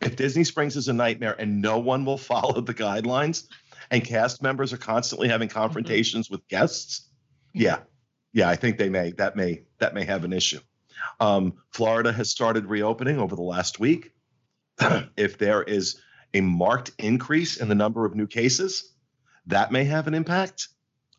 If 0.00 0.14
Disney 0.14 0.44
Springs 0.44 0.76
is 0.76 0.86
a 0.86 0.92
nightmare 0.92 1.34
and 1.38 1.60
no 1.60 1.78
one 1.80 2.04
will 2.04 2.18
follow 2.32 2.60
the 2.60 2.74
guidelines, 2.74 3.48
and 3.90 4.04
cast 4.04 4.42
members 4.42 4.72
are 4.72 4.78
constantly 4.78 5.28
having 5.28 5.48
confrontations 5.48 6.26
mm-hmm. 6.26 6.34
with 6.34 6.48
guests, 6.48 7.07
yeah, 7.52 7.80
yeah, 8.32 8.48
I 8.48 8.56
think 8.56 8.78
they 8.78 8.88
may 8.88 9.12
that 9.12 9.36
may 9.36 9.62
that 9.78 9.94
may 9.94 10.04
have 10.04 10.24
an 10.24 10.32
issue. 10.32 10.60
Um, 11.20 11.54
Florida 11.72 12.12
has 12.12 12.30
started 12.30 12.66
reopening 12.66 13.18
over 13.18 13.36
the 13.36 13.42
last 13.42 13.80
week. 13.80 14.12
if 15.16 15.38
there 15.38 15.62
is 15.62 16.00
a 16.34 16.40
marked 16.40 16.90
increase 16.98 17.56
in 17.56 17.68
the 17.68 17.74
number 17.74 18.04
of 18.04 18.14
new 18.14 18.26
cases, 18.26 18.92
that 19.46 19.72
may 19.72 19.84
have 19.84 20.06
an 20.06 20.14
impact. 20.14 20.68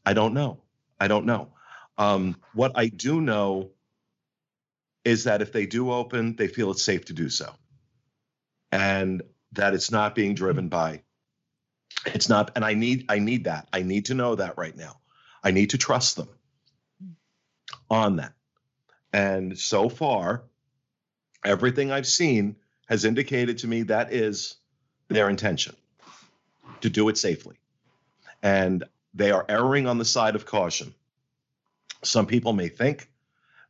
I 0.06 0.14
don't 0.14 0.34
know. 0.34 0.62
I 1.00 1.08
don't 1.08 1.26
know. 1.26 1.54
Um, 1.98 2.38
what 2.54 2.72
I 2.76 2.88
do 2.88 3.20
know 3.20 3.72
is 5.04 5.26
that 5.26 5.42
if 5.42 5.52
they 5.52 5.66
do 5.66 5.92
open, 5.92 6.36
they 6.36 6.48
feel 6.48 6.72
it's 6.72 6.84
safe 6.84 7.06
to 7.06 7.14
do 7.14 7.30
so, 7.30 7.52
and 8.72 9.22
that 9.54 9.74
it's 9.74 9.92
not 9.92 10.16
being 10.16 10.36
driven 10.36 10.70
by. 10.70 11.04
It's 12.06 12.30
not, 12.30 12.52
and 12.56 12.64
I 12.64 12.76
need 12.76 13.06
I 13.10 13.20
need 13.20 13.46
that. 13.46 13.68
I 13.74 13.82
need 13.82 14.06
to 14.06 14.14
know 14.14 14.36
that 14.36 14.58
right 14.58 14.76
now. 14.76 14.99
I 15.44 15.52
need 15.52 15.72
to 15.72 15.78
trust 15.78 16.16
them 16.16 16.30
on 17.90 18.18
that. 18.18 18.34
And 19.14 19.58
so 19.58 19.90
far, 19.90 20.44
everything 21.44 21.92
I've 21.92 22.08
seen 22.08 22.56
has 22.88 23.06
indicated 23.06 23.60
to 23.60 23.68
me 23.68 23.84
that 23.84 24.14
is 24.14 24.56
their 25.08 25.30
intention 25.30 25.76
to 26.82 26.90
do 26.90 27.10
it 27.10 27.18
safely. 27.18 27.58
And 28.42 28.84
they 29.14 29.32
are 29.32 29.46
erring 29.50 29.88
on 29.88 29.98
the 29.98 30.06
side 30.06 30.36
of 30.36 30.46
caution. 30.46 30.94
Some 32.04 32.26
people 32.26 32.54
may 32.54 32.70
think 32.70 33.10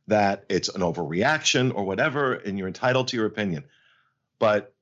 that 0.06 0.44
it's 0.48 0.68
an 0.68 0.82
overreaction 0.82 1.74
or 1.74 1.84
whatever, 1.84 2.34
and 2.34 2.58
you're 2.58 2.68
entitled 2.68 3.08
to 3.08 3.16
your 3.16 3.26
opinion. 3.26 3.64
But 4.38 4.74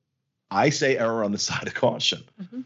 I 0.51 0.69
say 0.69 0.97
error 0.97 1.23
on 1.23 1.31
the 1.31 1.37
side 1.49 1.67
of 1.67 1.73
caution. 1.73 2.23
Mm-hmm. 2.41 2.61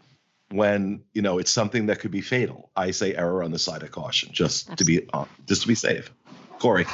When 0.54 1.04
you 1.14 1.22
know 1.24 1.40
it's 1.40 1.52
something 1.52 1.88
that 1.88 2.00
could 2.00 2.12
be 2.12 2.22
fatal, 2.22 2.70
I 2.76 2.92
say 2.92 3.16
error 3.16 3.44
on 3.44 3.52
the 3.52 3.60
side 3.60 3.82
of 3.82 3.92
caution, 3.92 4.30
just 4.32 4.70
Absolutely. 4.70 4.98
to 4.98 5.02
be 5.04 5.10
uh, 5.14 5.26
just 5.48 5.64
to 5.64 5.68
be 5.68 5.76
safe. 5.76 6.12
Corey, 6.60 6.86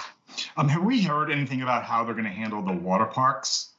um, 0.57 0.69
have 0.69 0.83
we 0.83 1.01
heard 1.01 1.29
anything 1.29 1.61
about 1.61 1.83
how 1.83 2.03
they're 2.03 2.13
going 2.13 2.25
to 2.25 2.31
handle 2.31 2.61
the 2.61 2.73
water 2.73 3.05
parks? 3.05 3.71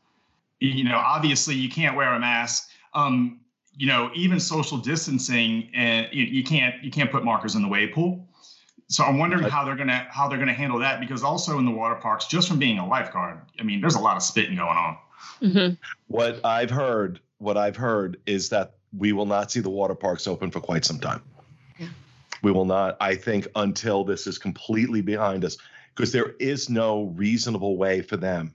You 0.61 0.85
know, 0.85 0.99
obviously 0.99 1.55
you 1.55 1.70
can't 1.70 1.97
wear 1.97 2.12
a 2.12 2.20
mask. 2.20 2.68
Um, 2.93 3.41
you 3.76 3.87
know, 3.87 4.11
even 4.14 4.39
social 4.39 4.76
distancing, 4.76 5.70
and 5.72 6.09
you, 6.12 6.24
you 6.24 6.45
can't 6.45 6.83
you 6.85 6.91
can't 6.91 7.11
put 7.11 7.24
markers 7.24 7.55
in 7.55 7.62
the 7.62 7.68
wave 7.68 7.93
pool. 7.95 8.28
So 8.89 9.05
I'm 9.05 9.18
wondering 9.18 9.45
how 9.45 9.64
they're 9.64 9.76
gonna 9.76 10.07
how 10.11 10.28
they're 10.28 10.39
gonna 10.39 10.53
handle 10.53 10.81
that 10.81 11.01
because 11.01 11.22
also 11.22 11.59
in 11.59 11.64
the 11.64 11.70
water 11.70 11.95
parks, 11.95 12.26
just 12.26 12.49
from 12.49 12.59
being 12.59 12.78
a 12.78 12.87
lifeguard, 12.87 13.41
I 13.59 13.62
mean, 13.62 13.81
there's 13.81 13.95
a 13.95 14.01
lot 14.01 14.16
of 14.16 14.22
spitting 14.22 14.57
going 14.57 14.68
on. 14.76 14.99
Mm-hmm. 15.41 15.74
What 16.09 16.45
I've 16.45 16.70
heard, 16.70 17.20
what 17.39 17.57
I've 17.57 17.76
heard 17.76 18.18
is 18.26 18.51
that 18.51 18.74
we 18.97 19.12
will 19.12 19.26
not 19.26 19.51
see 19.51 19.61
the 19.61 19.70
water 19.70 19.95
parks 19.95 20.26
open 20.26 20.51
for 20.51 20.61
quite 20.61 20.84
some 20.84 21.01
time. 21.01 21.22
Yeah. 21.78 21.88
We 22.43 22.53
will 22.53 22.64
not, 22.64 22.97
I 23.01 23.14
think, 23.14 23.49
until 23.55 24.05
this 24.05 24.26
is 24.26 24.38
completely 24.38 25.01
behind 25.01 25.45
us, 25.45 25.57
because 25.95 26.12
there 26.12 26.34
is 26.38 26.68
no 26.68 27.05
reasonable 27.16 27.76
way 27.76 28.03
for 28.03 28.16
them 28.16 28.55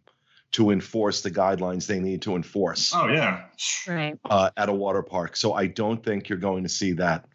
to 0.52 0.72
enforce 0.72 1.22
the 1.22 1.32
guidelines 1.32 1.86
they 1.86 2.00
need 2.00 2.22
to 2.22 2.36
enforce. 2.36 2.94
Oh 2.96 3.08
yeah, 3.08 3.46
right. 3.88 4.18
Uh, 4.24 4.50
at 4.56 4.70
a 4.70 4.74
water 4.74 5.04
park, 5.04 5.36
so 5.36 5.54
I 5.54 5.68
don't 5.68 6.04
think 6.04 6.30
you're 6.30 6.38
going 6.38 6.64
to 6.64 6.70
see 6.70 6.94
that 6.94 7.26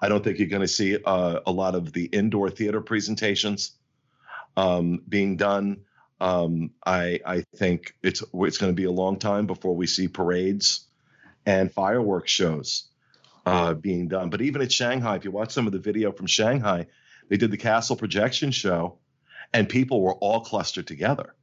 I 0.00 0.08
don't 0.08 0.22
think 0.22 0.38
you're 0.38 0.48
going 0.48 0.62
to 0.62 0.68
see 0.68 0.98
uh, 1.04 1.40
a 1.46 1.52
lot 1.52 1.74
of 1.74 1.92
the 1.92 2.04
indoor 2.04 2.50
theater 2.50 2.80
presentations 2.80 3.72
um, 4.56 5.02
being 5.08 5.36
done. 5.36 5.82
Um, 6.20 6.72
I 6.84 7.20
I 7.24 7.44
think 7.56 7.94
it's 8.02 8.22
it's 8.34 8.58
going 8.58 8.72
to 8.72 8.76
be 8.76 8.84
a 8.84 8.90
long 8.90 9.18
time 9.18 9.46
before 9.46 9.74
we 9.74 9.86
see 9.86 10.08
parades 10.08 10.86
and 11.46 11.72
fireworks 11.72 12.30
shows 12.30 12.88
uh, 13.46 13.74
being 13.74 14.08
done. 14.08 14.30
But 14.30 14.42
even 14.42 14.62
at 14.62 14.72
Shanghai, 14.72 15.16
if 15.16 15.24
you 15.24 15.30
watch 15.30 15.52
some 15.52 15.66
of 15.66 15.72
the 15.72 15.78
video 15.78 16.12
from 16.12 16.26
Shanghai, 16.26 16.86
they 17.28 17.36
did 17.36 17.50
the 17.50 17.56
castle 17.56 17.96
projection 17.96 18.50
show, 18.50 18.98
and 19.52 19.68
people 19.68 20.02
were 20.02 20.14
all 20.14 20.40
clustered 20.40 20.86
together. 20.86 21.34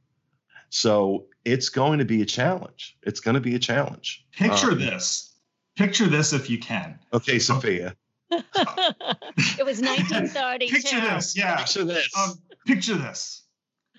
So 0.70 1.26
it's 1.44 1.70
going 1.70 1.98
to 1.98 2.04
be 2.04 2.22
a 2.22 2.26
challenge. 2.26 2.96
It's 3.02 3.20
going 3.20 3.34
to 3.34 3.40
be 3.40 3.54
a 3.54 3.58
challenge. 3.58 4.26
Picture 4.32 4.72
um, 4.72 4.78
this. 4.78 5.34
Picture 5.76 6.06
this 6.06 6.32
if 6.32 6.50
you 6.50 6.58
can. 6.58 6.98
Okay, 7.12 7.38
Sophia 7.38 7.96
it 8.30 9.64
was 9.64 9.80
1930. 9.80 10.68
Picture 10.70 11.00
this, 11.00 11.36
yeah. 11.36 11.56
Picture 11.56 11.84
this. 11.84 12.08
Um, 12.16 12.38
picture 12.66 12.94
this. 12.94 13.42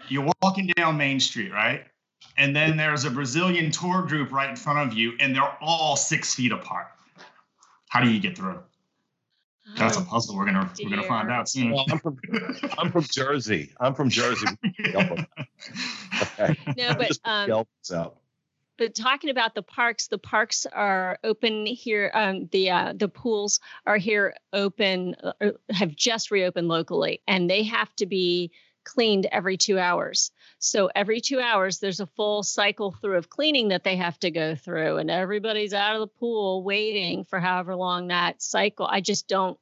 You're 0.07 0.31
walking 0.41 0.67
down 0.67 0.97
Main 0.97 1.19
Street, 1.19 1.51
right? 1.51 1.85
And 2.39 2.55
then 2.55 2.77
there's 2.77 3.03
a 3.03 3.11
Brazilian 3.11 3.69
tour 3.69 4.01
group 4.03 4.31
right 4.31 4.49
in 4.49 4.55
front 4.55 4.79
of 4.79 4.97
you, 4.97 5.13
and 5.19 5.35
they're 5.35 5.57
all 5.61 5.95
six 5.95 6.33
feet 6.33 6.53
apart. 6.53 6.87
How 7.89 8.01
do 8.01 8.09
you 8.09 8.19
get 8.19 8.37
through? 8.37 8.59
That's 9.77 9.97
a 9.97 9.99
oh, 9.99 10.05
puzzle. 10.05 10.35
We're 10.35 10.45
gonna 10.45 10.71
dear. 10.73 10.87
we're 10.87 10.95
gonna 10.95 11.07
find 11.07 11.29
out 11.29 11.49
soon. 11.49 11.71
Well, 11.71 11.85
I'm 11.91 11.99
from 11.99 12.17
I'm 12.77 12.91
from 12.91 13.03
Jersey. 13.03 13.71
I'm 13.79 13.93
from 13.93 14.09
Jersey. 14.09 14.47
okay. 14.85 16.57
No, 16.77 16.95
but 16.95 17.19
um, 17.25 17.51
out 17.51 18.17
but 18.79 18.95
talking 18.95 19.29
about 19.29 19.53
the 19.53 19.61
parks, 19.61 20.07
the 20.07 20.17
parks 20.17 20.65
are 20.65 21.19
open 21.23 21.65
here. 21.65 22.09
Um, 22.13 22.47
the 22.51 22.71
uh, 22.71 22.93
the 22.95 23.09
pools 23.09 23.59
are 23.85 23.97
here 23.97 24.33
open, 24.53 25.15
uh, 25.21 25.51
have 25.69 25.95
just 25.95 26.31
reopened 26.31 26.69
locally, 26.69 27.21
and 27.27 27.49
they 27.49 27.63
have 27.63 27.93
to 27.97 28.05
be 28.05 28.51
cleaned 28.89 29.27
every 29.31 29.55
two 29.55 29.77
hours. 29.77 30.31
So 30.57 30.89
every 30.93 31.21
two 31.21 31.39
hours, 31.39 31.77
there's 31.77 31.99
a 31.99 32.07
full 32.07 32.41
cycle 32.41 32.91
through 32.91 33.17
of 33.17 33.29
cleaning 33.29 33.67
that 33.67 33.83
they 33.83 33.95
have 33.97 34.19
to 34.19 34.31
go 34.31 34.55
through, 34.55 34.97
and 34.97 35.11
everybody's 35.11 35.75
out 35.75 35.95
of 35.95 36.01
the 36.01 36.07
pool 36.07 36.63
waiting 36.63 37.23
for 37.23 37.39
however 37.39 37.75
long 37.75 38.07
that 38.07 38.41
cycle. 38.41 38.87
I 38.87 39.01
just 39.01 39.27
don't, 39.27 39.59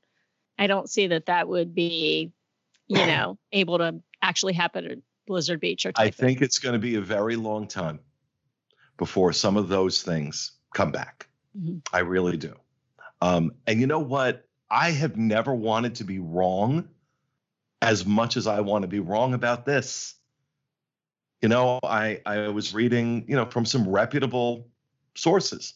I 0.57 0.67
don't 0.67 0.89
see 0.89 1.07
that 1.07 1.25
that 1.25 1.49
would 1.49 1.75
be, 1.75 2.31
you 2.87 2.97
know, 3.05 3.37
able 3.51 3.79
to 3.79 4.01
actually 4.21 4.53
happen 4.53 4.85
at 4.85 4.97
Blizzard 5.27 5.59
Beach 5.59 5.85
or. 5.85 5.91
I 5.97 6.09
think 6.09 6.41
it's 6.41 6.59
going 6.59 6.73
to 6.73 6.79
be 6.79 6.95
a 6.95 7.01
very 7.01 7.35
long 7.35 7.67
time 7.67 7.99
before 8.95 9.33
some 9.33 9.57
of 9.57 9.67
those 9.67 10.03
things 10.03 10.53
come 10.73 10.91
back. 10.91 11.27
Mm-hmm. 11.57 11.79
I 11.93 11.99
really 11.99 12.37
do. 12.37 12.55
Um, 13.21 13.51
and 13.67 13.81
you 13.81 13.87
know 13.87 13.99
what? 13.99 14.45
I 14.69 14.91
have 14.91 15.17
never 15.17 15.53
wanted 15.53 15.95
to 15.95 16.05
be 16.05 16.19
wrong 16.19 16.89
as 17.81 18.05
much 18.05 18.37
as 18.37 18.47
I 18.47 18.61
want 18.61 18.83
to 18.83 18.87
be 18.87 18.99
wrong 18.99 19.33
about 19.33 19.65
this. 19.65 20.15
You 21.41 21.49
know, 21.49 21.79
I, 21.83 22.21
I 22.25 22.47
was 22.47 22.73
reading, 22.73 23.25
you 23.27 23.35
know, 23.35 23.45
from 23.45 23.65
some 23.65 23.87
reputable 23.87 24.67
sources 25.15 25.75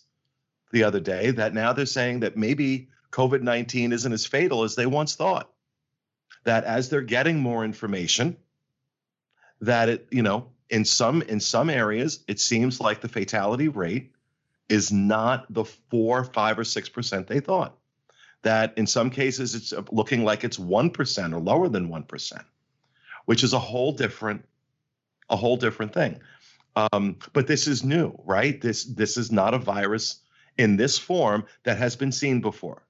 the 0.72 0.84
other 0.84 1.00
day 1.00 1.32
that 1.32 1.54
now 1.54 1.74
they're 1.74 1.86
saying 1.86 2.22
that 2.22 2.38
maybe 2.38 2.90
COVID 3.12 3.42
19 3.42 3.92
isn't 3.92 4.14
as 4.14 4.26
fatal 4.26 4.64
as 4.64 4.76
they 4.76 4.86
once 4.86 5.16
thought. 5.16 5.52
That 6.44 6.64
as 6.64 6.90
they're 6.90 7.02
getting 7.02 7.40
more 7.40 7.64
information, 7.64 8.36
that 9.60 9.90
it, 9.90 10.08
you 10.10 10.24
know, 10.24 10.48
in 10.72 10.86
some 10.86 11.22
in 11.24 11.40
some 11.40 11.70
areas 11.70 12.24
it 12.28 12.40
seems 12.40 12.80
like 12.80 13.02
the 13.02 13.10
fatality 13.10 13.68
rate 13.68 14.12
is 14.70 14.92
not 14.92 15.46
the 15.54 15.66
four 15.66 16.24
five 16.24 16.58
or 16.58 16.64
six 16.64 16.90
percent 16.90 17.28
they 17.28 17.42
thought 17.42 17.78
that 18.44 18.74
in 18.78 18.88
some 18.88 19.10
cases 19.10 19.56
it's 19.56 19.74
looking 19.92 20.24
like 20.24 20.44
it's 20.44 20.58
1% 20.58 21.34
or 21.34 21.40
lower 21.40 21.70
than 21.70 21.90
1% 21.90 22.44
which 23.26 23.44
is 23.44 23.54
a 23.54 23.60
whole 23.60 23.92
different 23.92 24.46
a 25.30 25.36
whole 25.36 25.58
different 25.58 25.94
thing 25.94 26.20
um, 26.76 27.18
but 27.34 27.48
this 27.48 27.68
is 27.68 27.84
new 27.84 28.14
right 28.26 28.62
this 28.62 28.84
this 28.84 29.18
is 29.18 29.32
not 29.32 29.54
a 29.54 29.58
virus 29.58 30.20
in 30.58 30.76
this 30.76 30.98
form 30.98 31.46
that 31.64 31.78
has 31.78 31.96
been 31.96 32.12
seen 32.12 32.42
before 32.42 32.82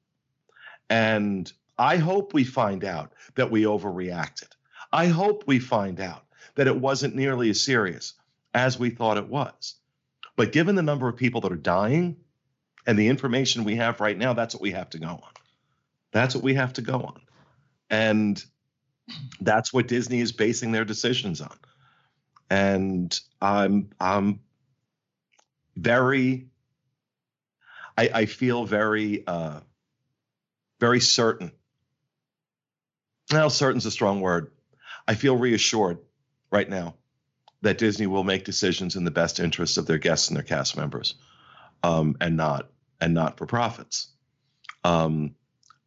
and 0.89 1.52
i 1.78 1.97
hope 1.97 2.34
we 2.34 2.43
find 2.43 2.84
out 2.84 3.12
that 3.36 3.52
we 3.52 3.64
overreacted 3.64 4.49
i 4.91 5.06
hope 5.06 5.43
we 5.45 5.60
find 5.60 5.99
out 5.99 6.26
that 6.56 6.68
it 6.68 6.76
wasn't 6.76 7.16
nearly 7.16 7.49
as 7.49 7.62
serious 7.62 8.14
as 8.54 8.78
we 8.80 8.89
thought 8.89 9.18
it 9.18 9.28
was. 9.28 9.76
But 10.36 10.52
given 10.52 10.76
the 10.76 10.82
number 10.82 11.08
of 11.08 11.18
people 11.18 11.41
that 11.41 11.52
are 11.52 11.58
dying 11.58 12.18
and 12.86 12.97
the 12.97 13.08
information 13.08 13.64
we 13.64 13.76
have 13.76 13.99
right 13.99 14.18
now, 14.18 14.34
that's 14.34 14.56
what 14.56 14.62
we 14.62 14.72
have 14.72 14.89
to 14.91 14.99
go 14.99 15.08
on. 15.08 15.31
That's 16.12 16.36
what 16.36 16.43
we 16.43 16.55
have 16.55 16.74
to 16.74 16.82
go 16.82 17.01
on. 17.01 17.22
And 17.89 18.43
that's 19.39 19.74
what 19.74 19.88
Disney 19.88 20.22
is 20.22 20.32
basing 20.32 20.72
their 20.72 20.86
decisions 20.86 21.41
on. 21.41 21.57
And 22.49 23.18
I'm 23.41 23.89
I'm 23.99 24.41
very 25.76 26.47
I, 27.97 28.09
I 28.14 28.26
feel 28.26 28.66
very 28.66 29.26
uh 29.26 29.62
very 30.80 30.99
certain. 30.99 31.51
Well, 33.32 33.49
certain's 33.49 33.86
a 33.86 33.91
strong 33.91 34.20
word. 34.20 34.51
I 35.07 35.16
feel 35.16 35.38
reassured 35.38 35.99
right 36.51 36.70
now 36.70 36.95
that 37.62 37.78
Disney 37.78 38.07
will 38.07 38.24
make 38.24 38.43
decisions 38.43 38.95
in 38.95 39.05
the 39.05 39.12
best 39.12 39.39
interests 39.39 39.78
of 39.78 39.86
their 39.86 39.99
guests 39.99 40.28
and 40.28 40.36
their 40.36 40.43
cast 40.43 40.76
members, 40.76 41.16
um, 41.84 42.18
and 42.20 42.36
not 42.36 42.70
and 42.99 43.14
not 43.14 43.38
for 43.38 43.45
profits. 43.45 44.09
Um, 44.84 45.36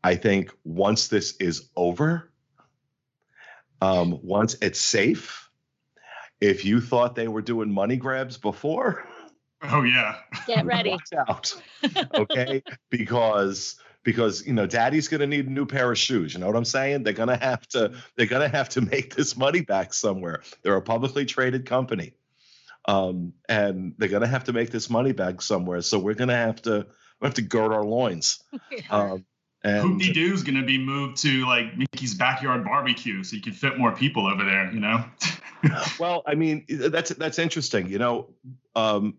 I 0.04 0.14
think 0.14 0.52
once 0.64 1.08
this 1.08 1.34
is 1.38 1.68
over, 1.74 2.30
um, 3.80 4.20
once 4.22 4.56
it's 4.62 4.78
safe, 4.78 5.50
if 6.40 6.64
you 6.64 6.80
thought 6.80 7.16
they 7.16 7.28
were 7.28 7.42
doing 7.42 7.72
money 7.72 7.96
grabs 7.96 8.36
before, 8.36 9.08
Oh 9.70 9.82
yeah. 9.82 10.16
Get 10.46 10.66
ready. 10.66 10.90
Watch 10.90 11.12
out. 11.28 11.54
Okay, 12.14 12.62
because 12.90 13.76
because 14.02 14.46
you 14.46 14.52
know 14.52 14.66
daddy's 14.66 15.08
going 15.08 15.20
to 15.20 15.26
need 15.26 15.46
a 15.46 15.50
new 15.50 15.66
pair 15.66 15.90
of 15.90 15.98
shoes. 15.98 16.34
You 16.34 16.40
know 16.40 16.46
what 16.46 16.56
i'm 16.56 16.64
saying? 16.64 17.02
They're 17.02 17.12
going 17.12 17.30
to 17.30 17.36
have 17.36 17.66
to 17.68 17.94
they're 18.16 18.26
going 18.26 18.48
to 18.48 18.54
have 18.54 18.68
to 18.70 18.80
make 18.82 19.14
this 19.14 19.36
money 19.36 19.62
back 19.62 19.94
somewhere. 19.94 20.42
They're 20.62 20.76
a 20.76 20.82
publicly 20.82 21.24
traded 21.24 21.66
company. 21.66 22.14
Um, 22.86 23.32
and 23.48 23.94
they're 23.96 24.10
going 24.10 24.20
to 24.20 24.28
have 24.28 24.44
to 24.44 24.52
make 24.52 24.70
this 24.70 24.90
money 24.90 25.12
back 25.12 25.40
somewhere. 25.40 25.80
So 25.80 25.98
we're 25.98 26.12
going 26.14 26.28
to 26.28 26.36
have 26.36 26.60
to 26.62 26.86
we 27.20 27.26
have 27.26 27.34
to 27.34 27.42
gird 27.42 27.72
our 27.72 27.84
loins. 27.84 28.42
Um, 28.90 29.24
and 29.64 30.00
Hoopty 30.00 30.14
Doo's 30.14 30.42
gonna 30.42 30.64
be 30.64 30.78
moved 30.78 31.16
to 31.22 31.46
like 31.46 31.76
Mickey's 31.76 32.14
backyard 32.14 32.64
barbecue, 32.64 33.24
so 33.24 33.34
you 33.36 33.42
can 33.42 33.52
fit 33.52 33.78
more 33.78 33.92
people 33.92 34.26
over 34.26 34.44
there. 34.44 34.72
You 34.72 34.80
know. 34.80 35.04
well 35.98 36.22
i 36.26 36.34
mean 36.34 36.64
that's 36.68 37.10
that's 37.10 37.38
interesting 37.38 37.88
you 37.88 37.98
know 37.98 38.28
um, 38.76 39.14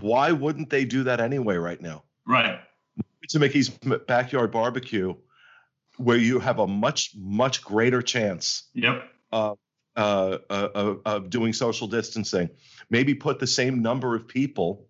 why 0.00 0.32
wouldn't 0.32 0.70
they 0.70 0.84
do 0.84 1.04
that 1.04 1.20
anyway 1.20 1.56
right 1.56 1.80
now 1.80 2.04
right. 2.26 2.60
to 3.28 3.38
Mickey's 3.38 3.68
backyard 4.06 4.52
barbecue, 4.52 5.14
where 5.96 6.16
you 6.16 6.38
have 6.38 6.58
a 6.58 6.66
much 6.66 7.12
much 7.16 7.62
greater 7.62 8.02
chance 8.02 8.64
Yep. 8.74 9.08
uh, 9.32 9.54
uh, 9.96 10.38
uh, 10.48 10.94
of 11.04 11.30
doing 11.30 11.52
social 11.52 11.88
distancing. 11.88 12.50
Maybe 12.88 13.14
put 13.14 13.38
the 13.38 13.46
same 13.46 13.82
number 13.82 14.14
of 14.14 14.28
people 14.28 14.86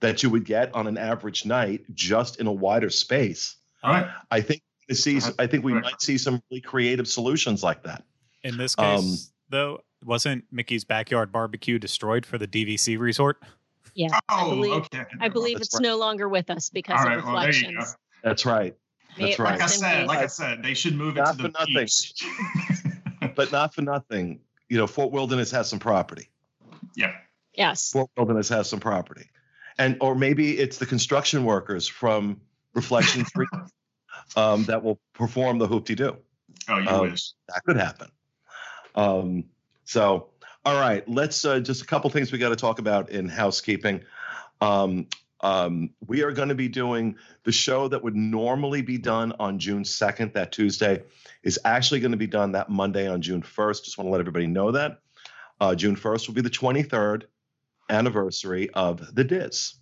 that 0.00 0.22
you 0.22 0.30
would 0.30 0.44
get 0.44 0.74
on 0.74 0.86
an 0.86 0.96
average 0.96 1.44
night, 1.44 1.84
just 1.94 2.40
in 2.40 2.46
a 2.46 2.52
wider 2.52 2.90
space. 2.90 3.56
All 3.82 3.92
right. 3.92 4.06
I 4.30 4.40
think 4.40 4.62
to 4.88 4.94
see, 4.94 5.20
I 5.38 5.46
think 5.46 5.64
we 5.64 5.74
might 5.74 6.00
see 6.00 6.18
some 6.18 6.42
really 6.50 6.60
creative 6.60 7.06
solutions 7.08 7.62
like 7.62 7.82
that. 7.84 8.04
In 8.42 8.56
this 8.56 8.74
case, 8.74 8.98
Um, 9.00 9.16
though, 9.50 9.80
wasn't 10.04 10.44
Mickey's 10.50 10.84
backyard 10.84 11.30
barbecue 11.32 11.78
destroyed 11.78 12.24
for 12.24 12.38
the 12.38 12.46
DVC 12.46 12.98
resort? 12.98 13.42
Yeah. 13.94 14.08
I 14.28 14.44
Oh, 14.44 14.50
believe, 14.50 14.72
okay. 14.74 15.04
I 15.20 15.28
believe 15.28 15.58
That's 15.58 15.74
it's 15.74 15.80
no 15.80 15.96
longer 15.96 16.28
with 16.28 16.50
us 16.50 16.70
because 16.70 17.00
All 17.00 17.06
of 17.12 17.16
right, 17.16 17.24
well, 17.24 17.40
there 17.42 17.52
you 17.54 17.62
go. 17.62 17.68
reflections. 17.68 17.96
That's 18.22 18.46
right. 18.46 18.76
That's 19.18 19.32
it 19.32 19.38
right. 19.38 19.52
Like 19.52 19.62
I 19.62 19.66
said, 19.66 20.06
like 20.06 20.18
I 20.20 20.26
said, 20.26 20.62
they 20.62 20.74
should 20.74 20.94
move 20.94 21.16
it 21.16 21.20
Not 21.20 21.36
to 21.36 21.42
the 21.44 21.48
for 21.50 21.58
nothing. 21.58 21.74
beach. 21.74 22.24
But 23.34 23.50
not 23.52 23.74
for 23.74 23.82
nothing. 23.82 24.40
You 24.68 24.76
know, 24.78 24.86
Fort 24.86 25.10
Wilderness 25.12 25.50
has 25.50 25.68
some 25.68 25.78
property. 25.80 26.28
yeah. 26.96 27.12
yes. 27.54 27.90
Fort 27.90 28.10
Wilderness 28.16 28.48
has 28.48 28.68
some 28.68 28.78
property, 28.80 29.28
and 29.78 29.96
or 30.00 30.14
maybe 30.14 30.56
it's 30.58 30.78
the 30.78 30.86
construction 30.86 31.44
workers 31.44 31.88
from 31.88 32.40
Reflection 32.74 33.24
Three 33.34 33.46
um, 34.36 34.64
that 34.64 34.82
will 34.82 35.00
perform 35.14 35.58
the 35.58 35.66
Hoop-Dee-Doo. 35.66 36.16
Oh, 36.68 36.78
you 36.78 36.88
Um, 36.88 37.10
wish. 37.10 37.32
That 37.48 37.62
could 37.64 37.76
happen. 37.76 38.10
Um, 38.94 39.44
so, 39.84 40.28
all 40.64 40.80
right, 40.80 41.08
let's 41.08 41.44
uh, 41.44 41.60
just 41.60 41.82
a 41.82 41.86
couple 41.86 42.10
things 42.10 42.30
we 42.32 42.38
got 42.38 42.50
to 42.50 42.56
talk 42.56 42.78
about 42.78 43.10
in 43.10 43.28
housekeeping. 43.28 44.02
Um, 44.60 45.06
um, 45.40 45.90
we 46.06 46.22
are 46.22 46.32
going 46.32 46.48
to 46.48 46.54
be 46.54 46.68
doing 46.68 47.16
the 47.44 47.52
show 47.52 47.88
that 47.88 48.02
would 48.02 48.16
normally 48.16 48.82
be 48.82 48.98
done 48.98 49.32
on 49.38 49.58
June 49.58 49.84
2nd, 49.84 50.32
that 50.32 50.50
Tuesday, 50.52 51.02
is 51.44 51.58
actually 51.64 52.00
going 52.00 52.10
to 52.10 52.18
be 52.18 52.26
done 52.26 52.52
that 52.52 52.68
Monday 52.68 53.06
on 53.06 53.22
June 53.22 53.42
1st. 53.42 53.84
Just 53.84 53.98
want 53.98 54.08
to 54.08 54.10
let 54.10 54.20
everybody 54.20 54.46
know 54.46 54.72
that. 54.72 54.98
Uh, 55.60 55.74
June 55.74 55.96
1st 55.96 56.26
will 56.26 56.34
be 56.34 56.40
the 56.40 56.50
23rd 56.50 57.24
anniversary 57.88 58.68
of 58.70 59.14
The 59.14 59.24
DIS, 59.24 59.76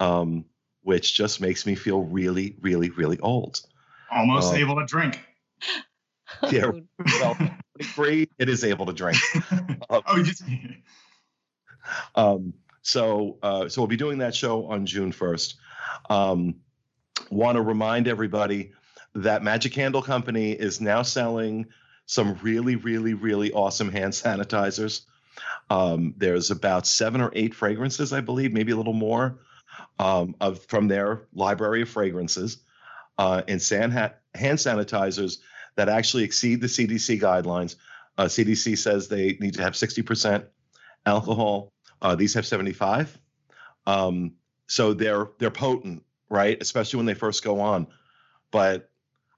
um, 0.00 0.44
which 0.84 1.14
just 1.14 1.40
makes 1.40 1.66
me 1.66 1.74
feel 1.74 2.02
really, 2.02 2.56
really, 2.60 2.90
really 2.90 3.18
old. 3.20 3.60
Almost 4.10 4.54
uh, 4.54 4.56
able 4.56 4.76
to 4.76 4.86
drink. 4.86 5.20
Yeah, 6.50 6.72
well, 7.20 7.36
23, 7.76 8.28
it 8.38 8.48
is 8.48 8.64
able 8.64 8.86
to 8.86 8.92
drink. 8.92 9.16
oh, 9.88 10.16
you 10.16 10.24
just, 10.24 10.42
Um, 12.14 12.54
so, 12.82 13.38
uh, 13.42 13.68
so 13.68 13.80
we'll 13.80 13.88
be 13.88 13.96
doing 13.96 14.18
that 14.18 14.34
show 14.34 14.66
on 14.66 14.84
June 14.84 15.12
1st. 15.12 15.54
Um, 16.10 16.56
Want 17.30 17.56
to 17.56 17.62
remind 17.62 18.08
everybody 18.08 18.72
that 19.14 19.42
Magic 19.42 19.72
Candle 19.72 20.02
Company 20.02 20.52
is 20.52 20.80
now 20.80 21.02
selling 21.02 21.66
some 22.06 22.36
really, 22.42 22.76
really, 22.76 23.14
really 23.14 23.52
awesome 23.52 23.90
hand 23.90 24.12
sanitizers. 24.12 25.02
Um, 25.70 26.14
there's 26.16 26.50
about 26.50 26.86
seven 26.86 27.20
or 27.20 27.30
eight 27.34 27.54
fragrances, 27.54 28.12
I 28.12 28.20
believe, 28.20 28.52
maybe 28.52 28.72
a 28.72 28.76
little 28.76 28.92
more, 28.92 29.38
um, 29.98 30.34
of 30.40 30.64
from 30.66 30.88
their 30.88 31.22
library 31.34 31.82
of 31.82 31.88
fragrances, 31.88 32.58
uh, 33.18 33.42
and 33.48 33.60
san- 33.60 33.90
hand 33.90 34.58
sanitizers 34.58 35.38
that 35.76 35.88
actually 35.88 36.24
exceed 36.24 36.60
the 36.60 36.66
CDC 36.66 37.20
guidelines. 37.20 37.76
Uh, 38.16 38.24
CDC 38.24 38.78
says 38.78 39.08
they 39.08 39.36
need 39.40 39.54
to 39.54 39.62
have 39.62 39.72
60% 39.72 40.46
alcohol. 41.06 41.72
Uh, 42.00 42.14
these 42.14 42.34
have 42.34 42.46
75. 42.46 43.18
Um, 43.86 44.32
so 44.66 44.94
they're 44.94 45.28
they're 45.38 45.50
potent, 45.50 46.04
right? 46.28 46.60
Especially 46.60 46.96
when 46.98 47.06
they 47.06 47.14
first 47.14 47.42
go 47.42 47.60
on. 47.60 47.86
But 48.50 48.90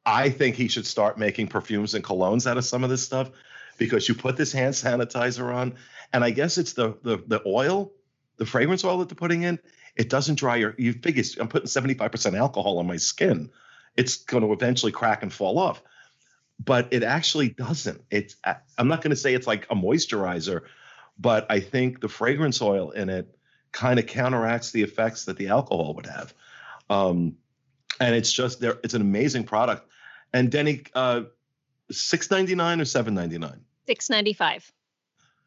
I 0.04 0.30
think 0.30 0.56
he 0.56 0.68
should 0.68 0.86
start 0.86 1.18
making 1.18 1.48
perfumes 1.48 1.94
and 1.94 2.04
colognes 2.04 2.46
out 2.46 2.58
of 2.58 2.64
some 2.64 2.84
of 2.84 2.90
this 2.90 3.02
stuff 3.02 3.30
because 3.78 4.08
you 4.08 4.14
put 4.14 4.36
this 4.36 4.52
hand 4.52 4.74
sanitizer 4.74 5.52
on, 5.52 5.74
and 6.12 6.22
I 6.22 6.30
guess 6.30 6.58
it's 6.58 6.74
the 6.74 6.96
the 7.02 7.22
the 7.26 7.42
oil, 7.46 7.92
the 8.36 8.46
fragrance 8.46 8.84
oil 8.84 8.98
that 8.98 9.08
they're 9.08 9.16
putting 9.16 9.42
in. 9.42 9.58
It 9.96 10.08
doesn't 10.08 10.36
dry 10.36 10.56
your. 10.56 10.74
You 10.78 10.92
figure 10.92 11.24
I'm 11.40 11.48
putting 11.48 11.68
75% 11.68 12.38
alcohol 12.38 12.78
on 12.78 12.86
my 12.86 12.96
skin. 12.96 13.50
It's 13.96 14.16
going 14.16 14.42
to 14.42 14.52
eventually 14.52 14.92
crack 14.92 15.22
and 15.22 15.32
fall 15.32 15.58
off. 15.58 15.82
But 16.62 16.88
it 16.92 17.02
actually 17.02 17.48
doesn't. 17.48 18.02
It's. 18.10 18.36
I'm 18.78 18.88
not 18.88 19.02
going 19.02 19.10
to 19.10 19.16
say 19.16 19.34
it's 19.34 19.46
like 19.46 19.66
a 19.70 19.74
moisturizer, 19.74 20.62
but 21.18 21.46
I 21.50 21.60
think 21.60 22.00
the 22.00 22.08
fragrance 22.08 22.60
oil 22.60 22.90
in 22.90 23.08
it 23.08 23.36
kind 23.72 23.98
of 23.98 24.06
counteracts 24.06 24.70
the 24.70 24.82
effects 24.82 25.26
that 25.26 25.36
the 25.36 25.48
alcohol 25.48 25.94
would 25.94 26.06
have. 26.06 26.32
Um, 26.88 27.36
and 28.00 28.14
it's 28.14 28.32
just 28.32 28.60
there. 28.60 28.78
It's 28.84 28.94
an 28.94 29.00
amazing 29.02 29.44
product. 29.44 29.88
And 30.32 30.50
Denny, 30.50 30.82
uh, 30.94 31.22
six 31.90 32.30
ninety 32.30 32.54
nine 32.54 32.80
or 32.80 32.84
seven 32.84 33.14
ninety 33.14 33.38
nine? 33.38 33.60
Six 33.86 34.10
ninety 34.10 34.32
five. 34.32 34.70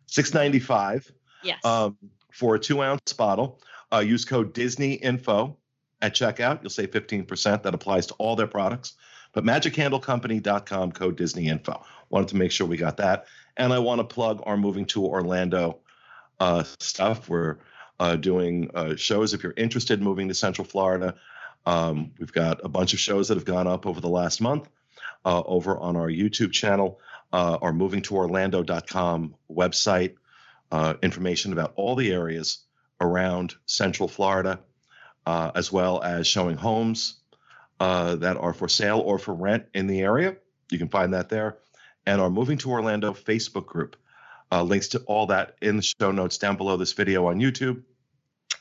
Six 0.07 0.33
ninety 0.33 0.59
five 0.59 1.11
Yes. 1.43 1.63
um, 1.63 1.97
for 2.31 2.55
a 2.55 2.59
two 2.59 2.81
ounce 2.81 3.13
bottle. 3.13 3.61
Uh, 3.91 3.99
use 3.99 4.25
code 4.25 4.53
Disney 4.53 4.93
Info 4.93 5.57
at 6.01 6.13
checkout. 6.13 6.61
You'll 6.61 6.69
save 6.69 6.91
fifteen 6.91 7.25
percent. 7.25 7.63
That 7.63 7.73
applies 7.73 8.07
to 8.07 8.13
all 8.15 8.35
their 8.35 8.47
products. 8.47 8.93
But 9.31 9.43
MagicCandleCompany.com 9.43 10.91
code 10.93 11.15
Disney 11.15 11.49
Info. 11.49 11.83
Wanted 12.09 12.29
to 12.29 12.35
make 12.37 12.51
sure 12.51 12.65
we 12.65 12.77
got 12.77 12.97
that. 12.97 13.27
And 13.57 13.71
I 13.71 13.79
want 13.79 13.99
to 13.99 14.03
plug 14.03 14.41
our 14.45 14.57
moving 14.57 14.85
to 14.87 15.05
Orlando 15.05 15.79
uh, 16.39 16.63
stuff. 16.79 17.29
We're 17.29 17.57
uh, 17.99 18.15
doing 18.15 18.71
uh, 18.73 18.95
shows 18.95 19.33
if 19.33 19.43
you're 19.43 19.53
interested 19.55 19.99
in 19.99 20.05
moving 20.05 20.27
to 20.29 20.33
Central 20.33 20.65
Florida. 20.65 21.15
Um, 21.65 22.11
we've 22.17 22.31
got 22.31 22.63
a 22.63 22.69
bunch 22.69 22.93
of 22.93 22.99
shows 22.99 23.27
that 23.27 23.35
have 23.35 23.45
gone 23.45 23.67
up 23.67 23.85
over 23.85 24.01
the 24.01 24.09
last 24.09 24.41
month 24.41 24.69
uh, 25.25 25.41
over 25.45 25.77
on 25.77 25.95
our 25.95 26.07
YouTube 26.07 26.51
channel, 26.51 26.99
uh, 27.33 27.57
our 27.61 27.71
movingtoorlando.com 27.71 29.35
website, 29.51 30.15
uh, 30.71 30.93
information 31.03 31.51
about 31.53 31.73
all 31.75 31.95
the 31.95 32.11
areas 32.11 32.59
around 32.99 33.55
Central 33.65 34.09
Florida, 34.09 34.59
uh, 35.25 35.51
as 35.55 35.71
well 35.71 36.01
as 36.01 36.27
showing 36.27 36.57
homes 36.57 37.19
uh, 37.79 38.17
that 38.17 38.37
are 38.37 38.53
for 38.53 38.67
sale 38.67 38.99
or 38.99 39.17
for 39.19 39.33
rent 39.33 39.65
in 39.73 39.87
the 39.87 40.01
area. 40.01 40.35
You 40.69 40.77
can 40.77 40.89
find 40.89 41.13
that 41.13 41.29
there. 41.29 41.57
And 42.05 42.21
our 42.21 42.29
Moving 42.29 42.57
to 42.59 42.71
Orlando 42.71 43.13
Facebook 43.13 43.65
group. 43.65 43.95
Uh, 44.51 44.63
links 44.63 44.87
to 44.89 44.99
all 45.01 45.27
that 45.27 45.55
in 45.61 45.75
the 45.75 45.83
show 45.83 46.11
notes 46.11 46.39
down 46.39 46.57
below 46.57 46.75
this 46.75 46.93
video 46.93 47.27
on 47.27 47.39
YouTube 47.39 47.83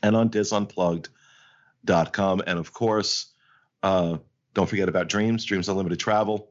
and 0.03 0.14
on 0.14 0.28
disunplugged.com. 0.28 2.43
And 2.47 2.59
of 2.59 2.74
course, 2.74 3.32
uh, 3.82 4.18
don't 4.53 4.68
forget 4.68 4.91
about 4.91 5.09
Dreams, 5.09 5.45
Dreams 5.45 5.66
Unlimited 5.68 5.99
Travel. 5.99 6.51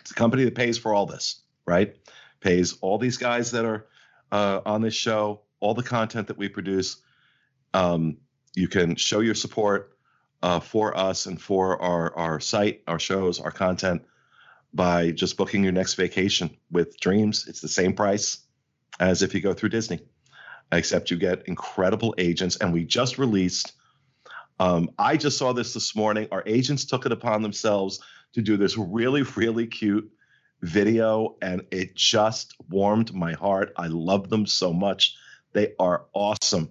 It's 0.00 0.10
a 0.10 0.14
company 0.14 0.44
that 0.44 0.54
pays 0.54 0.78
for 0.78 0.94
all 0.94 1.04
this, 1.04 1.42
right? 1.66 1.96
Pays 2.40 2.78
all 2.80 2.96
these 2.98 3.18
guys 3.18 3.50
that 3.50 3.66
are 3.66 3.86
uh, 4.32 4.60
on 4.64 4.80
this 4.80 4.94
show, 4.94 5.42
all 5.60 5.74
the 5.74 5.82
content 5.82 6.28
that 6.28 6.38
we 6.38 6.48
produce. 6.48 6.96
Um, 7.74 8.18
you 8.54 8.68
can 8.68 8.96
show 8.96 9.20
your 9.20 9.34
support 9.34 9.96
uh, 10.42 10.60
for 10.60 10.96
us 10.96 11.26
and 11.26 11.40
for 11.40 11.80
our, 11.80 12.14
our 12.16 12.40
site, 12.40 12.82
our 12.86 12.98
shows, 12.98 13.40
our 13.40 13.50
content 13.50 14.02
by 14.72 15.10
just 15.10 15.36
booking 15.36 15.62
your 15.62 15.72
next 15.72 15.94
vacation 15.94 16.56
with 16.70 17.00
Dreams. 17.00 17.46
It's 17.48 17.60
the 17.60 17.68
same 17.68 17.94
price 17.94 18.38
as 19.00 19.22
if 19.22 19.34
you 19.34 19.40
go 19.40 19.54
through 19.54 19.70
Disney, 19.70 20.00
except 20.72 21.10
you 21.10 21.16
get 21.16 21.48
incredible 21.48 22.14
agents. 22.18 22.56
And 22.56 22.72
we 22.72 22.84
just 22.84 23.18
released, 23.18 23.72
um, 24.60 24.90
I 24.98 25.16
just 25.16 25.38
saw 25.38 25.52
this 25.52 25.74
this 25.74 25.96
morning. 25.96 26.28
Our 26.30 26.42
agents 26.46 26.84
took 26.84 27.06
it 27.06 27.12
upon 27.12 27.42
themselves 27.42 28.00
to 28.34 28.42
do 28.42 28.56
this 28.56 28.76
really, 28.76 29.22
really 29.22 29.66
cute 29.66 30.10
video, 30.62 31.36
and 31.40 31.62
it 31.70 31.94
just 31.94 32.54
warmed 32.68 33.14
my 33.14 33.32
heart. 33.32 33.72
I 33.76 33.86
love 33.86 34.28
them 34.28 34.46
so 34.46 34.72
much. 34.72 35.16
They 35.56 35.74
are 35.78 36.04
awesome. 36.12 36.70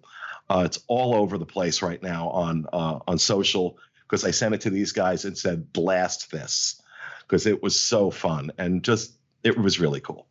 Uh, 0.49 0.63
it's 0.65 0.79
all 0.87 1.15
over 1.15 1.37
the 1.37 1.45
place 1.45 1.81
right 1.81 2.01
now 2.01 2.29
on 2.29 2.67
uh, 2.71 2.99
on 3.07 3.17
social 3.17 3.77
because 4.03 4.23
I 4.23 4.31
sent 4.31 4.55
it 4.55 4.61
to 4.61 4.69
these 4.69 4.91
guys 4.91 5.25
and 5.25 5.37
said, 5.37 5.73
"Blast 5.73 6.31
this," 6.31 6.81
because 7.21 7.47
it 7.47 7.61
was 7.61 7.79
so 7.79 8.11
fun 8.11 8.51
and 8.57 8.83
just 8.83 9.17
it 9.43 9.57
was 9.57 9.79
really 9.79 10.01
cool. 10.01 10.27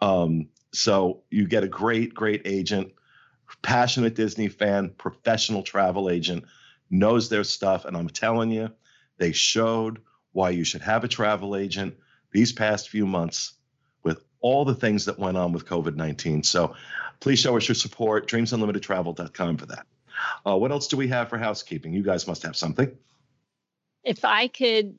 Um, 0.00 0.48
so 0.72 1.22
you 1.30 1.46
get 1.46 1.64
a 1.64 1.68
great, 1.68 2.14
great 2.14 2.42
agent 2.44 2.92
passionate 3.62 4.14
Disney 4.14 4.48
fan, 4.48 4.90
professional 4.90 5.62
travel 5.62 6.10
agent, 6.10 6.44
knows 6.90 7.28
their 7.28 7.44
stuff. 7.44 7.84
And 7.84 7.96
I'm 7.96 8.08
telling 8.08 8.50
you, 8.50 8.70
they 9.18 9.32
showed 9.32 10.00
why 10.32 10.50
you 10.50 10.64
should 10.64 10.82
have 10.82 11.04
a 11.04 11.08
travel 11.08 11.56
agent 11.56 11.96
these 12.32 12.52
past 12.52 12.88
few 12.88 13.06
months 13.06 13.54
with 14.02 14.22
all 14.40 14.64
the 14.64 14.74
things 14.74 15.06
that 15.06 15.18
went 15.18 15.36
on 15.36 15.52
with 15.52 15.66
COVID 15.66 15.96
19. 15.96 16.42
So 16.42 16.74
please 17.20 17.38
show 17.38 17.56
us 17.56 17.68
your 17.68 17.74
support. 17.74 18.28
DreamsUnlimitedTravel.com 18.28 19.56
for 19.56 19.66
that. 19.66 19.86
Uh, 20.46 20.56
what 20.56 20.70
else 20.70 20.88
do 20.88 20.96
we 20.96 21.08
have 21.08 21.28
for 21.28 21.38
housekeeping? 21.38 21.92
You 21.92 22.02
guys 22.02 22.26
must 22.26 22.42
have 22.42 22.56
something. 22.56 22.90
If 24.04 24.24
I 24.24 24.48
could, 24.48 24.98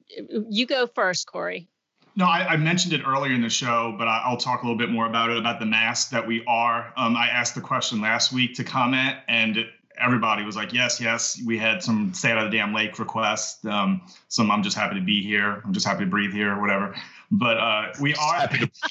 you 0.49 0.65
go 0.65 0.87
first, 0.87 1.27
Corey. 1.31 1.67
No, 2.15 2.25
I, 2.25 2.49
I, 2.49 2.57
mentioned 2.57 2.93
it 2.93 3.01
earlier 3.05 3.33
in 3.33 3.41
the 3.41 3.49
show, 3.49 3.95
but 3.97 4.07
I, 4.07 4.29
will 4.29 4.37
talk 4.37 4.63
a 4.63 4.65
little 4.65 4.77
bit 4.77 4.89
more 4.89 5.05
about 5.05 5.29
it 5.29 5.37
about 5.37 5.59
the 5.59 5.65
mask 5.65 6.09
that 6.09 6.27
we 6.27 6.43
are. 6.47 6.91
Um, 6.97 7.15
I 7.15 7.27
asked 7.27 7.55
the 7.55 7.61
question 7.61 8.01
last 8.01 8.33
week 8.33 8.55
to 8.55 8.63
comment, 8.63 9.15
and 9.27 9.65
everybody 9.97 10.43
was 10.43 10.55
like, 10.55 10.73
"Yes, 10.73 10.99
yes." 10.99 11.41
We 11.45 11.57
had 11.57 11.81
some 11.81 12.13
stay 12.13 12.31
out 12.31 12.39
of 12.39 12.51
the 12.51 12.57
damn 12.57 12.73
lake 12.73 12.99
requests. 12.99 13.63
Um, 13.63 14.01
some 14.27 14.51
I'm 14.51 14.63
just 14.63 14.75
happy 14.75 14.95
to 14.95 15.05
be 15.05 15.21
here. 15.23 15.61
I'm 15.63 15.71
just 15.71 15.85
happy 15.85 16.03
to 16.03 16.09
breathe 16.09 16.33
here, 16.33 16.53
or 16.53 16.59
whatever. 16.59 16.93
But 17.31 17.57
uh, 17.57 17.93
we 18.01 18.13
are 18.21 18.49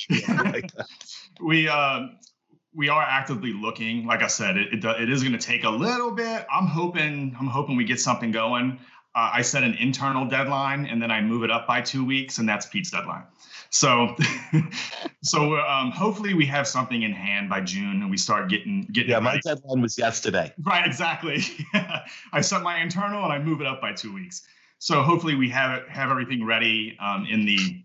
we 1.40 1.68
uh, 1.68 2.06
we 2.74 2.88
are 2.88 3.02
actively 3.02 3.52
looking. 3.52 4.06
Like 4.06 4.22
I 4.22 4.26
said, 4.26 4.56
it, 4.56 4.72
it, 4.72 4.84
it 4.84 5.10
is 5.10 5.22
going 5.22 5.32
to 5.32 5.44
take 5.44 5.64
a 5.64 5.70
little 5.70 6.10
bit. 6.10 6.46
I'm 6.52 6.66
hoping 6.66 7.34
I'm 7.38 7.46
hoping 7.46 7.76
we 7.76 7.84
get 7.84 8.00
something 8.00 8.30
going 8.30 8.78
uh, 9.18 9.30
I 9.34 9.42
set 9.42 9.64
an 9.64 9.74
internal 9.74 10.26
deadline 10.26 10.86
and 10.86 11.02
then 11.02 11.10
I 11.10 11.20
move 11.20 11.42
it 11.42 11.50
up 11.50 11.66
by 11.66 11.80
two 11.80 12.04
weeks, 12.04 12.38
and 12.38 12.48
that's 12.48 12.66
Pete's 12.66 12.92
deadline. 12.92 13.24
So, 13.68 14.14
so 15.24 15.56
um, 15.56 15.90
hopefully 15.90 16.34
we 16.34 16.46
have 16.46 16.68
something 16.68 17.02
in 17.02 17.12
hand 17.12 17.50
by 17.50 17.60
June 17.62 18.00
and 18.02 18.10
we 18.10 18.16
start 18.16 18.48
getting 18.48 18.82
getting. 18.92 19.10
Yeah, 19.10 19.18
my 19.18 19.32
right. 19.32 19.42
deadline 19.42 19.82
was 19.82 19.98
yesterday. 19.98 20.52
Right, 20.62 20.86
exactly. 20.86 21.42
I 22.32 22.40
set 22.40 22.62
my 22.62 22.80
internal 22.80 23.24
and 23.24 23.32
I 23.32 23.40
move 23.40 23.60
it 23.60 23.66
up 23.66 23.80
by 23.80 23.92
two 23.92 24.14
weeks. 24.14 24.46
So 24.78 25.02
hopefully 25.02 25.34
we 25.34 25.48
have 25.50 25.82
it, 25.82 25.88
have 25.88 26.10
everything 26.10 26.46
ready 26.46 26.96
um, 27.00 27.26
in 27.28 27.44
the 27.44 27.82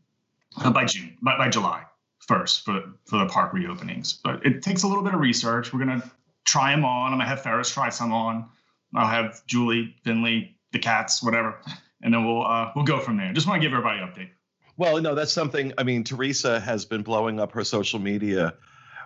uh, 0.57 0.71
by 0.71 0.85
June, 0.85 1.17
by, 1.23 1.35
by 1.35 1.49
July 1.49 1.83
first 2.27 2.65
for 2.65 2.81
for 3.05 3.19
the 3.19 3.25
park 3.27 3.53
reopenings. 3.53 4.19
But 4.23 4.45
it 4.45 4.61
takes 4.61 4.83
a 4.83 4.87
little 4.87 5.03
bit 5.03 5.13
of 5.13 5.19
research. 5.19 5.73
We're 5.73 5.79
gonna 5.79 6.03
try 6.45 6.71
them 6.71 6.85
on. 6.85 7.11
I'm 7.11 7.19
gonna 7.19 7.29
have 7.29 7.41
Ferris 7.41 7.69
try 7.69 7.89
some 7.89 8.11
on. 8.11 8.49
I'll 8.95 9.07
have 9.07 9.45
Julie 9.47 9.95
Finley 10.03 10.57
the 10.71 10.79
cats, 10.79 11.23
whatever, 11.23 11.59
and 12.01 12.13
then 12.13 12.25
we'll 12.25 12.45
uh, 12.45 12.71
we'll 12.75 12.85
go 12.85 12.99
from 12.99 13.17
there. 13.17 13.31
Just 13.33 13.47
want 13.47 13.61
to 13.61 13.67
give 13.67 13.73
everybody 13.73 14.01
an 14.01 14.07
update. 14.07 14.29
Well, 14.75 14.99
no, 15.01 15.15
that's 15.15 15.31
something. 15.31 15.73
I 15.77 15.83
mean, 15.83 16.03
Teresa 16.03 16.59
has 16.59 16.85
been 16.85 17.03
blowing 17.03 17.39
up 17.39 17.51
her 17.53 17.63
social 17.63 17.99
media 17.99 18.55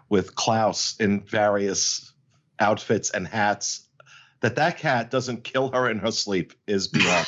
with 0.09 0.35
Klaus 0.35 0.95
in 0.99 1.21
various 1.21 2.13
outfits 2.59 3.11
and 3.11 3.27
hats. 3.27 3.87
That 4.41 4.55
that 4.55 4.77
cat 4.77 5.11
doesn't 5.11 5.43
kill 5.43 5.71
her 5.71 5.89
in 5.89 5.99
her 5.99 6.11
sleep 6.11 6.53
is 6.67 6.87
beyond. 6.87 7.27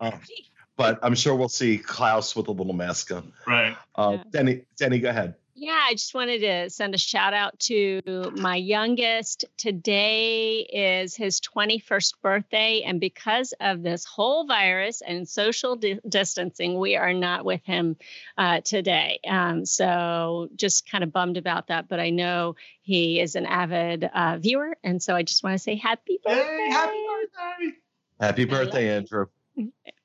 uh, 0.00 0.12
but 0.76 0.98
I'm 1.02 1.14
sure 1.14 1.34
we'll 1.34 1.48
see 1.48 1.78
Klaus 1.78 2.36
with 2.36 2.48
a 2.48 2.52
little 2.52 2.74
mask 2.74 3.12
on. 3.12 3.32
Right. 3.46 3.76
Uh, 3.94 4.18
yeah. 4.18 4.24
Denny, 4.30 4.62
Denny, 4.76 4.98
go 4.98 5.10
ahead. 5.10 5.34
Yeah, 5.58 5.80
I 5.88 5.94
just 5.94 6.14
wanted 6.14 6.40
to 6.40 6.68
send 6.68 6.94
a 6.94 6.98
shout 6.98 7.32
out 7.32 7.58
to 7.60 8.30
my 8.36 8.56
youngest. 8.56 9.46
Today 9.56 10.58
is 10.58 11.16
his 11.16 11.40
21st 11.40 12.12
birthday. 12.20 12.82
And 12.82 13.00
because 13.00 13.54
of 13.58 13.82
this 13.82 14.04
whole 14.04 14.46
virus 14.46 15.00
and 15.00 15.26
social 15.26 15.76
di- 15.76 15.98
distancing, 16.06 16.78
we 16.78 16.96
are 16.96 17.14
not 17.14 17.46
with 17.46 17.64
him 17.64 17.96
uh, 18.36 18.60
today. 18.60 19.18
Um, 19.26 19.64
so 19.64 20.50
just 20.56 20.90
kind 20.90 21.02
of 21.02 21.10
bummed 21.10 21.38
about 21.38 21.68
that. 21.68 21.88
But 21.88 22.00
I 22.00 22.10
know 22.10 22.56
he 22.82 23.18
is 23.18 23.34
an 23.34 23.46
avid 23.46 24.04
uh, 24.04 24.36
viewer. 24.36 24.76
And 24.84 25.02
so 25.02 25.16
I 25.16 25.22
just 25.22 25.42
want 25.42 25.54
to 25.54 25.58
say 25.58 25.76
happy 25.76 26.18
birthday. 26.22 26.44
Hey, 26.44 26.68
happy 26.70 27.02
birthday. 27.08 27.78
Happy 28.20 28.44
birthday, 28.44 28.94
Andrew. 28.94 29.26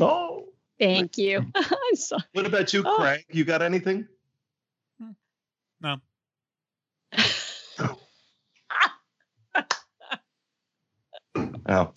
Oh. 0.00 0.46
Thank 0.78 1.18
you. 1.18 1.46
so, 1.94 2.16
what 2.32 2.46
about 2.46 2.72
you, 2.72 2.82
oh. 2.86 2.96
Craig? 2.96 3.24
You 3.30 3.44
got 3.44 3.62
anything? 3.62 4.08
No. 5.80 5.96
Oh. 11.68 11.92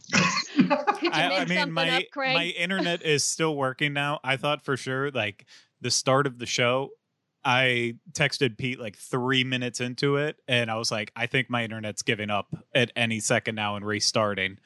I, 1.12 1.40
I, 1.40 1.46
mean, 1.46 1.72
my 1.72 1.98
up, 1.98 2.04
my 2.16 2.54
internet 2.58 3.02
is 3.02 3.24
still 3.24 3.56
working 3.56 3.92
now. 3.92 4.20
I 4.24 4.38
thought 4.38 4.64
for 4.64 4.78
sure, 4.78 5.10
like 5.10 5.46
the 5.82 5.90
start 5.90 6.28
of 6.28 6.38
the 6.38 6.46
show, 6.46 6.90
I 7.44 7.96
texted 8.12 8.58
Pete 8.58 8.80
like 8.80 8.96
three 8.96 9.44
minutes 9.44 9.82
into 9.82 10.18
it, 10.18 10.38
and 10.48 10.70
I 10.70 10.76
was 10.76 10.92
like, 10.92 11.12
I 11.16 11.26
think 11.26 11.50
my 11.50 11.64
internet's 11.64 12.04
giving 12.04 12.30
up 12.30 12.56
at 12.76 12.92
any 12.96 13.20
second 13.20 13.56
now 13.56 13.76
and 13.76 13.86
restarting. 13.86 14.60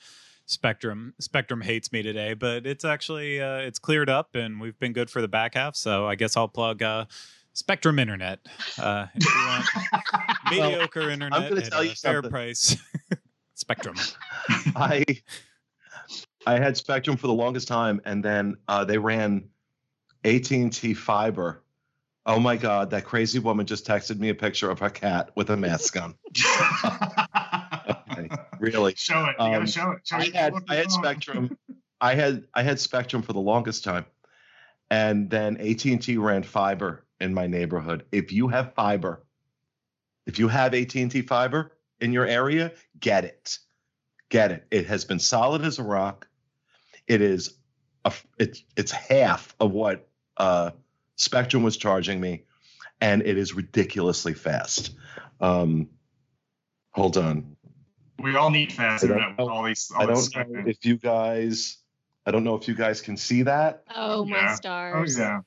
Spectrum 0.47 1.13
Spectrum 1.19 1.61
hates 1.61 1.91
me 1.91 2.01
today, 2.01 2.33
but 2.33 2.65
it's 2.65 2.85
actually 2.85 3.41
uh, 3.41 3.57
it's 3.57 3.79
cleared 3.79 4.09
up, 4.09 4.33
and 4.33 4.61
we've 4.61 4.79
been 4.79 4.93
good 4.93 5.09
for 5.09 5.21
the 5.21 5.27
back 5.27 5.55
half. 5.55 5.75
So 5.75 6.07
I 6.07 6.15
guess 6.15 6.37
I'll 6.37 6.47
plug 6.47 6.81
uh, 6.81 7.05
Spectrum 7.51 7.99
Internet. 7.99 8.39
Uh, 8.79 9.07
if 9.13 9.25
you 9.25 9.31
want 9.35 9.65
mediocre 10.49 11.01
well, 11.01 11.09
internet 11.09 11.51
I'm 11.51 11.57
at 11.57 11.65
tell 11.65 11.81
a 11.81 11.87
fair 11.89 11.95
something. 11.95 12.31
price. 12.31 12.77
Spectrum. 13.55 13.97
I 14.75 15.03
I 16.45 16.59
had 16.59 16.77
Spectrum 16.77 17.17
for 17.17 17.27
the 17.27 17.33
longest 17.33 17.67
time, 17.67 17.99
and 18.05 18.23
then 18.23 18.55
uh, 18.69 18.85
they 18.85 18.97
ran 18.97 19.49
AT 20.23 20.49
and 20.51 20.71
T 20.71 20.93
fiber. 20.93 21.61
Oh 22.25 22.39
my 22.39 22.55
God! 22.55 22.91
That 22.91 23.03
crazy 23.03 23.39
woman 23.39 23.65
just 23.65 23.85
texted 23.85 24.17
me 24.17 24.29
a 24.29 24.35
picture 24.35 24.71
of 24.71 24.79
her 24.79 24.89
cat 24.89 25.31
with 25.35 25.49
a 25.49 25.57
mask 25.57 26.01
on. 26.01 26.15
Really? 28.59 28.93
Show 28.95 29.25
it. 29.25 29.35
You 29.39 29.45
um, 29.45 29.51
gotta 29.51 29.67
show 29.67 29.91
it. 29.91 29.99
Show 30.05 30.17
I 30.17 30.29
had 30.33 30.53
I 30.69 30.75
had 30.75 30.91
Spectrum. 30.91 31.57
I 31.99 32.15
had 32.15 32.45
I 32.53 32.63
had 32.63 32.79
Spectrum 32.79 33.21
for 33.21 33.33
the 33.33 33.39
longest 33.39 33.83
time, 33.83 34.05
and 34.89 35.29
then 35.29 35.57
AT 35.57 35.83
and 35.85 36.01
T 36.01 36.17
ran 36.17 36.43
fiber 36.43 37.05
in 37.19 37.33
my 37.33 37.47
neighborhood. 37.47 38.05
If 38.11 38.31
you 38.31 38.47
have 38.47 38.73
fiber, 38.73 39.23
if 40.25 40.39
you 40.39 40.47
have 40.47 40.73
AT&T 40.73 41.21
fiber 41.23 41.71
in 41.99 42.13
your 42.13 42.25
area, 42.25 42.73
get 42.99 43.25
it. 43.25 43.57
Get 44.29 44.51
it. 44.51 44.67
It 44.71 44.87
has 44.87 45.05
been 45.05 45.19
solid 45.19 45.63
as 45.63 45.79
a 45.79 45.83
rock. 45.83 46.27
It 47.07 47.21
is 47.21 47.57
a, 48.03 48.13
it's 48.37 48.63
it's 48.75 48.91
half 48.91 49.55
of 49.59 49.71
what 49.71 50.09
uh, 50.35 50.71
Spectrum 51.15 51.63
was 51.63 51.77
charging 51.77 52.19
me, 52.19 52.43
and 52.99 53.21
it 53.21 53.37
is 53.37 53.53
ridiculously 53.53 54.33
fast. 54.33 54.91
Um, 55.39 55.89
hold 56.91 57.17
on. 57.17 57.55
We 58.19 58.35
all 58.35 58.49
need 58.49 58.73
fast 58.73 59.03
internet 59.03 59.37
with 59.37 59.47
all 59.47 59.63
these. 59.63 59.91
All 59.95 60.01
I 60.01 60.05
don't 60.05 60.35
know 60.35 60.63
if 60.65 60.85
you 60.85 60.97
guys. 60.97 61.77
I 62.25 62.31
don't 62.31 62.43
know 62.43 62.55
if 62.55 62.67
you 62.67 62.75
guys 62.75 62.99
can 63.01 63.15
see 63.15 63.43
that. 63.43 63.83
Oh 63.95 64.25
my 64.25 64.41
yeah. 64.41 64.55
stars! 64.55 65.17
Oh 65.17 65.21
yeah. 65.21 65.39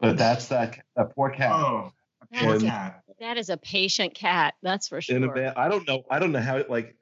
But 0.00 0.18
that's 0.18 0.48
that, 0.48 0.78
that 0.96 1.14
poor 1.14 1.30
cat. 1.30 1.50
Oh, 1.52 1.92
poor 2.34 2.60
cat. 2.60 3.02
That 3.20 3.38
is 3.38 3.48
a 3.48 3.56
patient 3.56 4.14
cat. 4.14 4.54
That's 4.62 4.88
for 4.88 5.00
sure. 5.00 5.16
In 5.16 5.24
a 5.24 5.32
bad, 5.32 5.54
I 5.56 5.68
don't 5.68 5.86
know. 5.86 6.04
I 6.10 6.18
don't 6.18 6.32
know 6.32 6.40
how. 6.40 6.62
Like, 6.68 6.96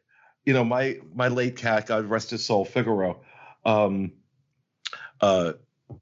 you 0.45 0.53
know, 0.53 0.65
my 0.65 0.99
my 1.13 1.29
late 1.29 1.57
cat, 1.57 1.87
God 1.87 2.07
rest 2.07 2.31
his 2.31 2.45
soul, 2.45 2.65
Figaro. 2.65 3.21
Um, 3.65 4.13
uh, 5.21 5.55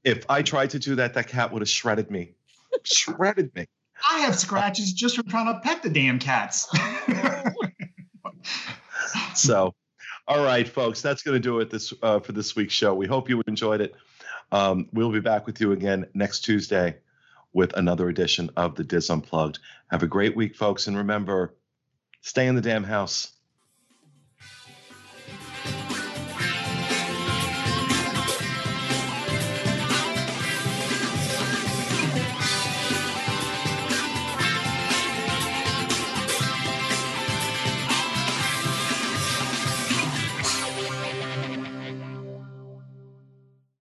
if 0.03 0.25
I 0.29 0.41
tried 0.43 0.71
to 0.71 0.79
do 0.79 0.95
that, 0.95 1.15
that 1.15 1.27
cat 1.27 1.51
would 1.51 1.61
have 1.61 1.69
shredded 1.69 2.11
me. 2.11 2.33
shredded 2.83 3.55
me. 3.55 3.67
I 4.07 4.19
have 4.19 4.37
scratches 4.37 4.93
just 4.93 5.15
from 5.15 5.27
trying 5.27 5.53
to 5.53 5.59
pet 5.61 5.81
the 5.81 5.89
damn 5.89 6.19
cats. 6.19 6.67
so, 9.35 9.73
all 10.27 10.43
right, 10.43 10.67
folks, 10.67 11.01
that's 11.01 11.21
going 11.23 11.35
to 11.35 11.39
do 11.39 11.59
it 11.59 11.69
this 11.69 11.93
uh, 12.01 12.19
for 12.19 12.31
this 12.31 12.55
week's 12.55 12.73
show. 12.73 12.93
We 12.93 13.07
hope 13.07 13.29
you 13.29 13.41
enjoyed 13.47 13.81
it. 13.81 13.93
Um, 14.51 14.87
we'll 14.93 15.11
be 15.11 15.19
back 15.19 15.45
with 15.45 15.59
you 15.59 15.71
again 15.71 16.05
next 16.13 16.41
Tuesday 16.41 16.97
with 17.53 17.73
another 17.73 18.09
edition 18.09 18.49
of 18.55 18.75
the 18.75 18.83
DIS 18.83 19.09
Unplugged. 19.09 19.59
Have 19.87 20.03
a 20.03 20.07
great 20.07 20.35
week, 20.35 20.55
folks, 20.55 20.87
and 20.87 20.97
remember, 20.97 21.53
stay 22.21 22.47
in 22.47 22.55
the 22.55 22.61
damn 22.61 22.83
house. 22.83 23.32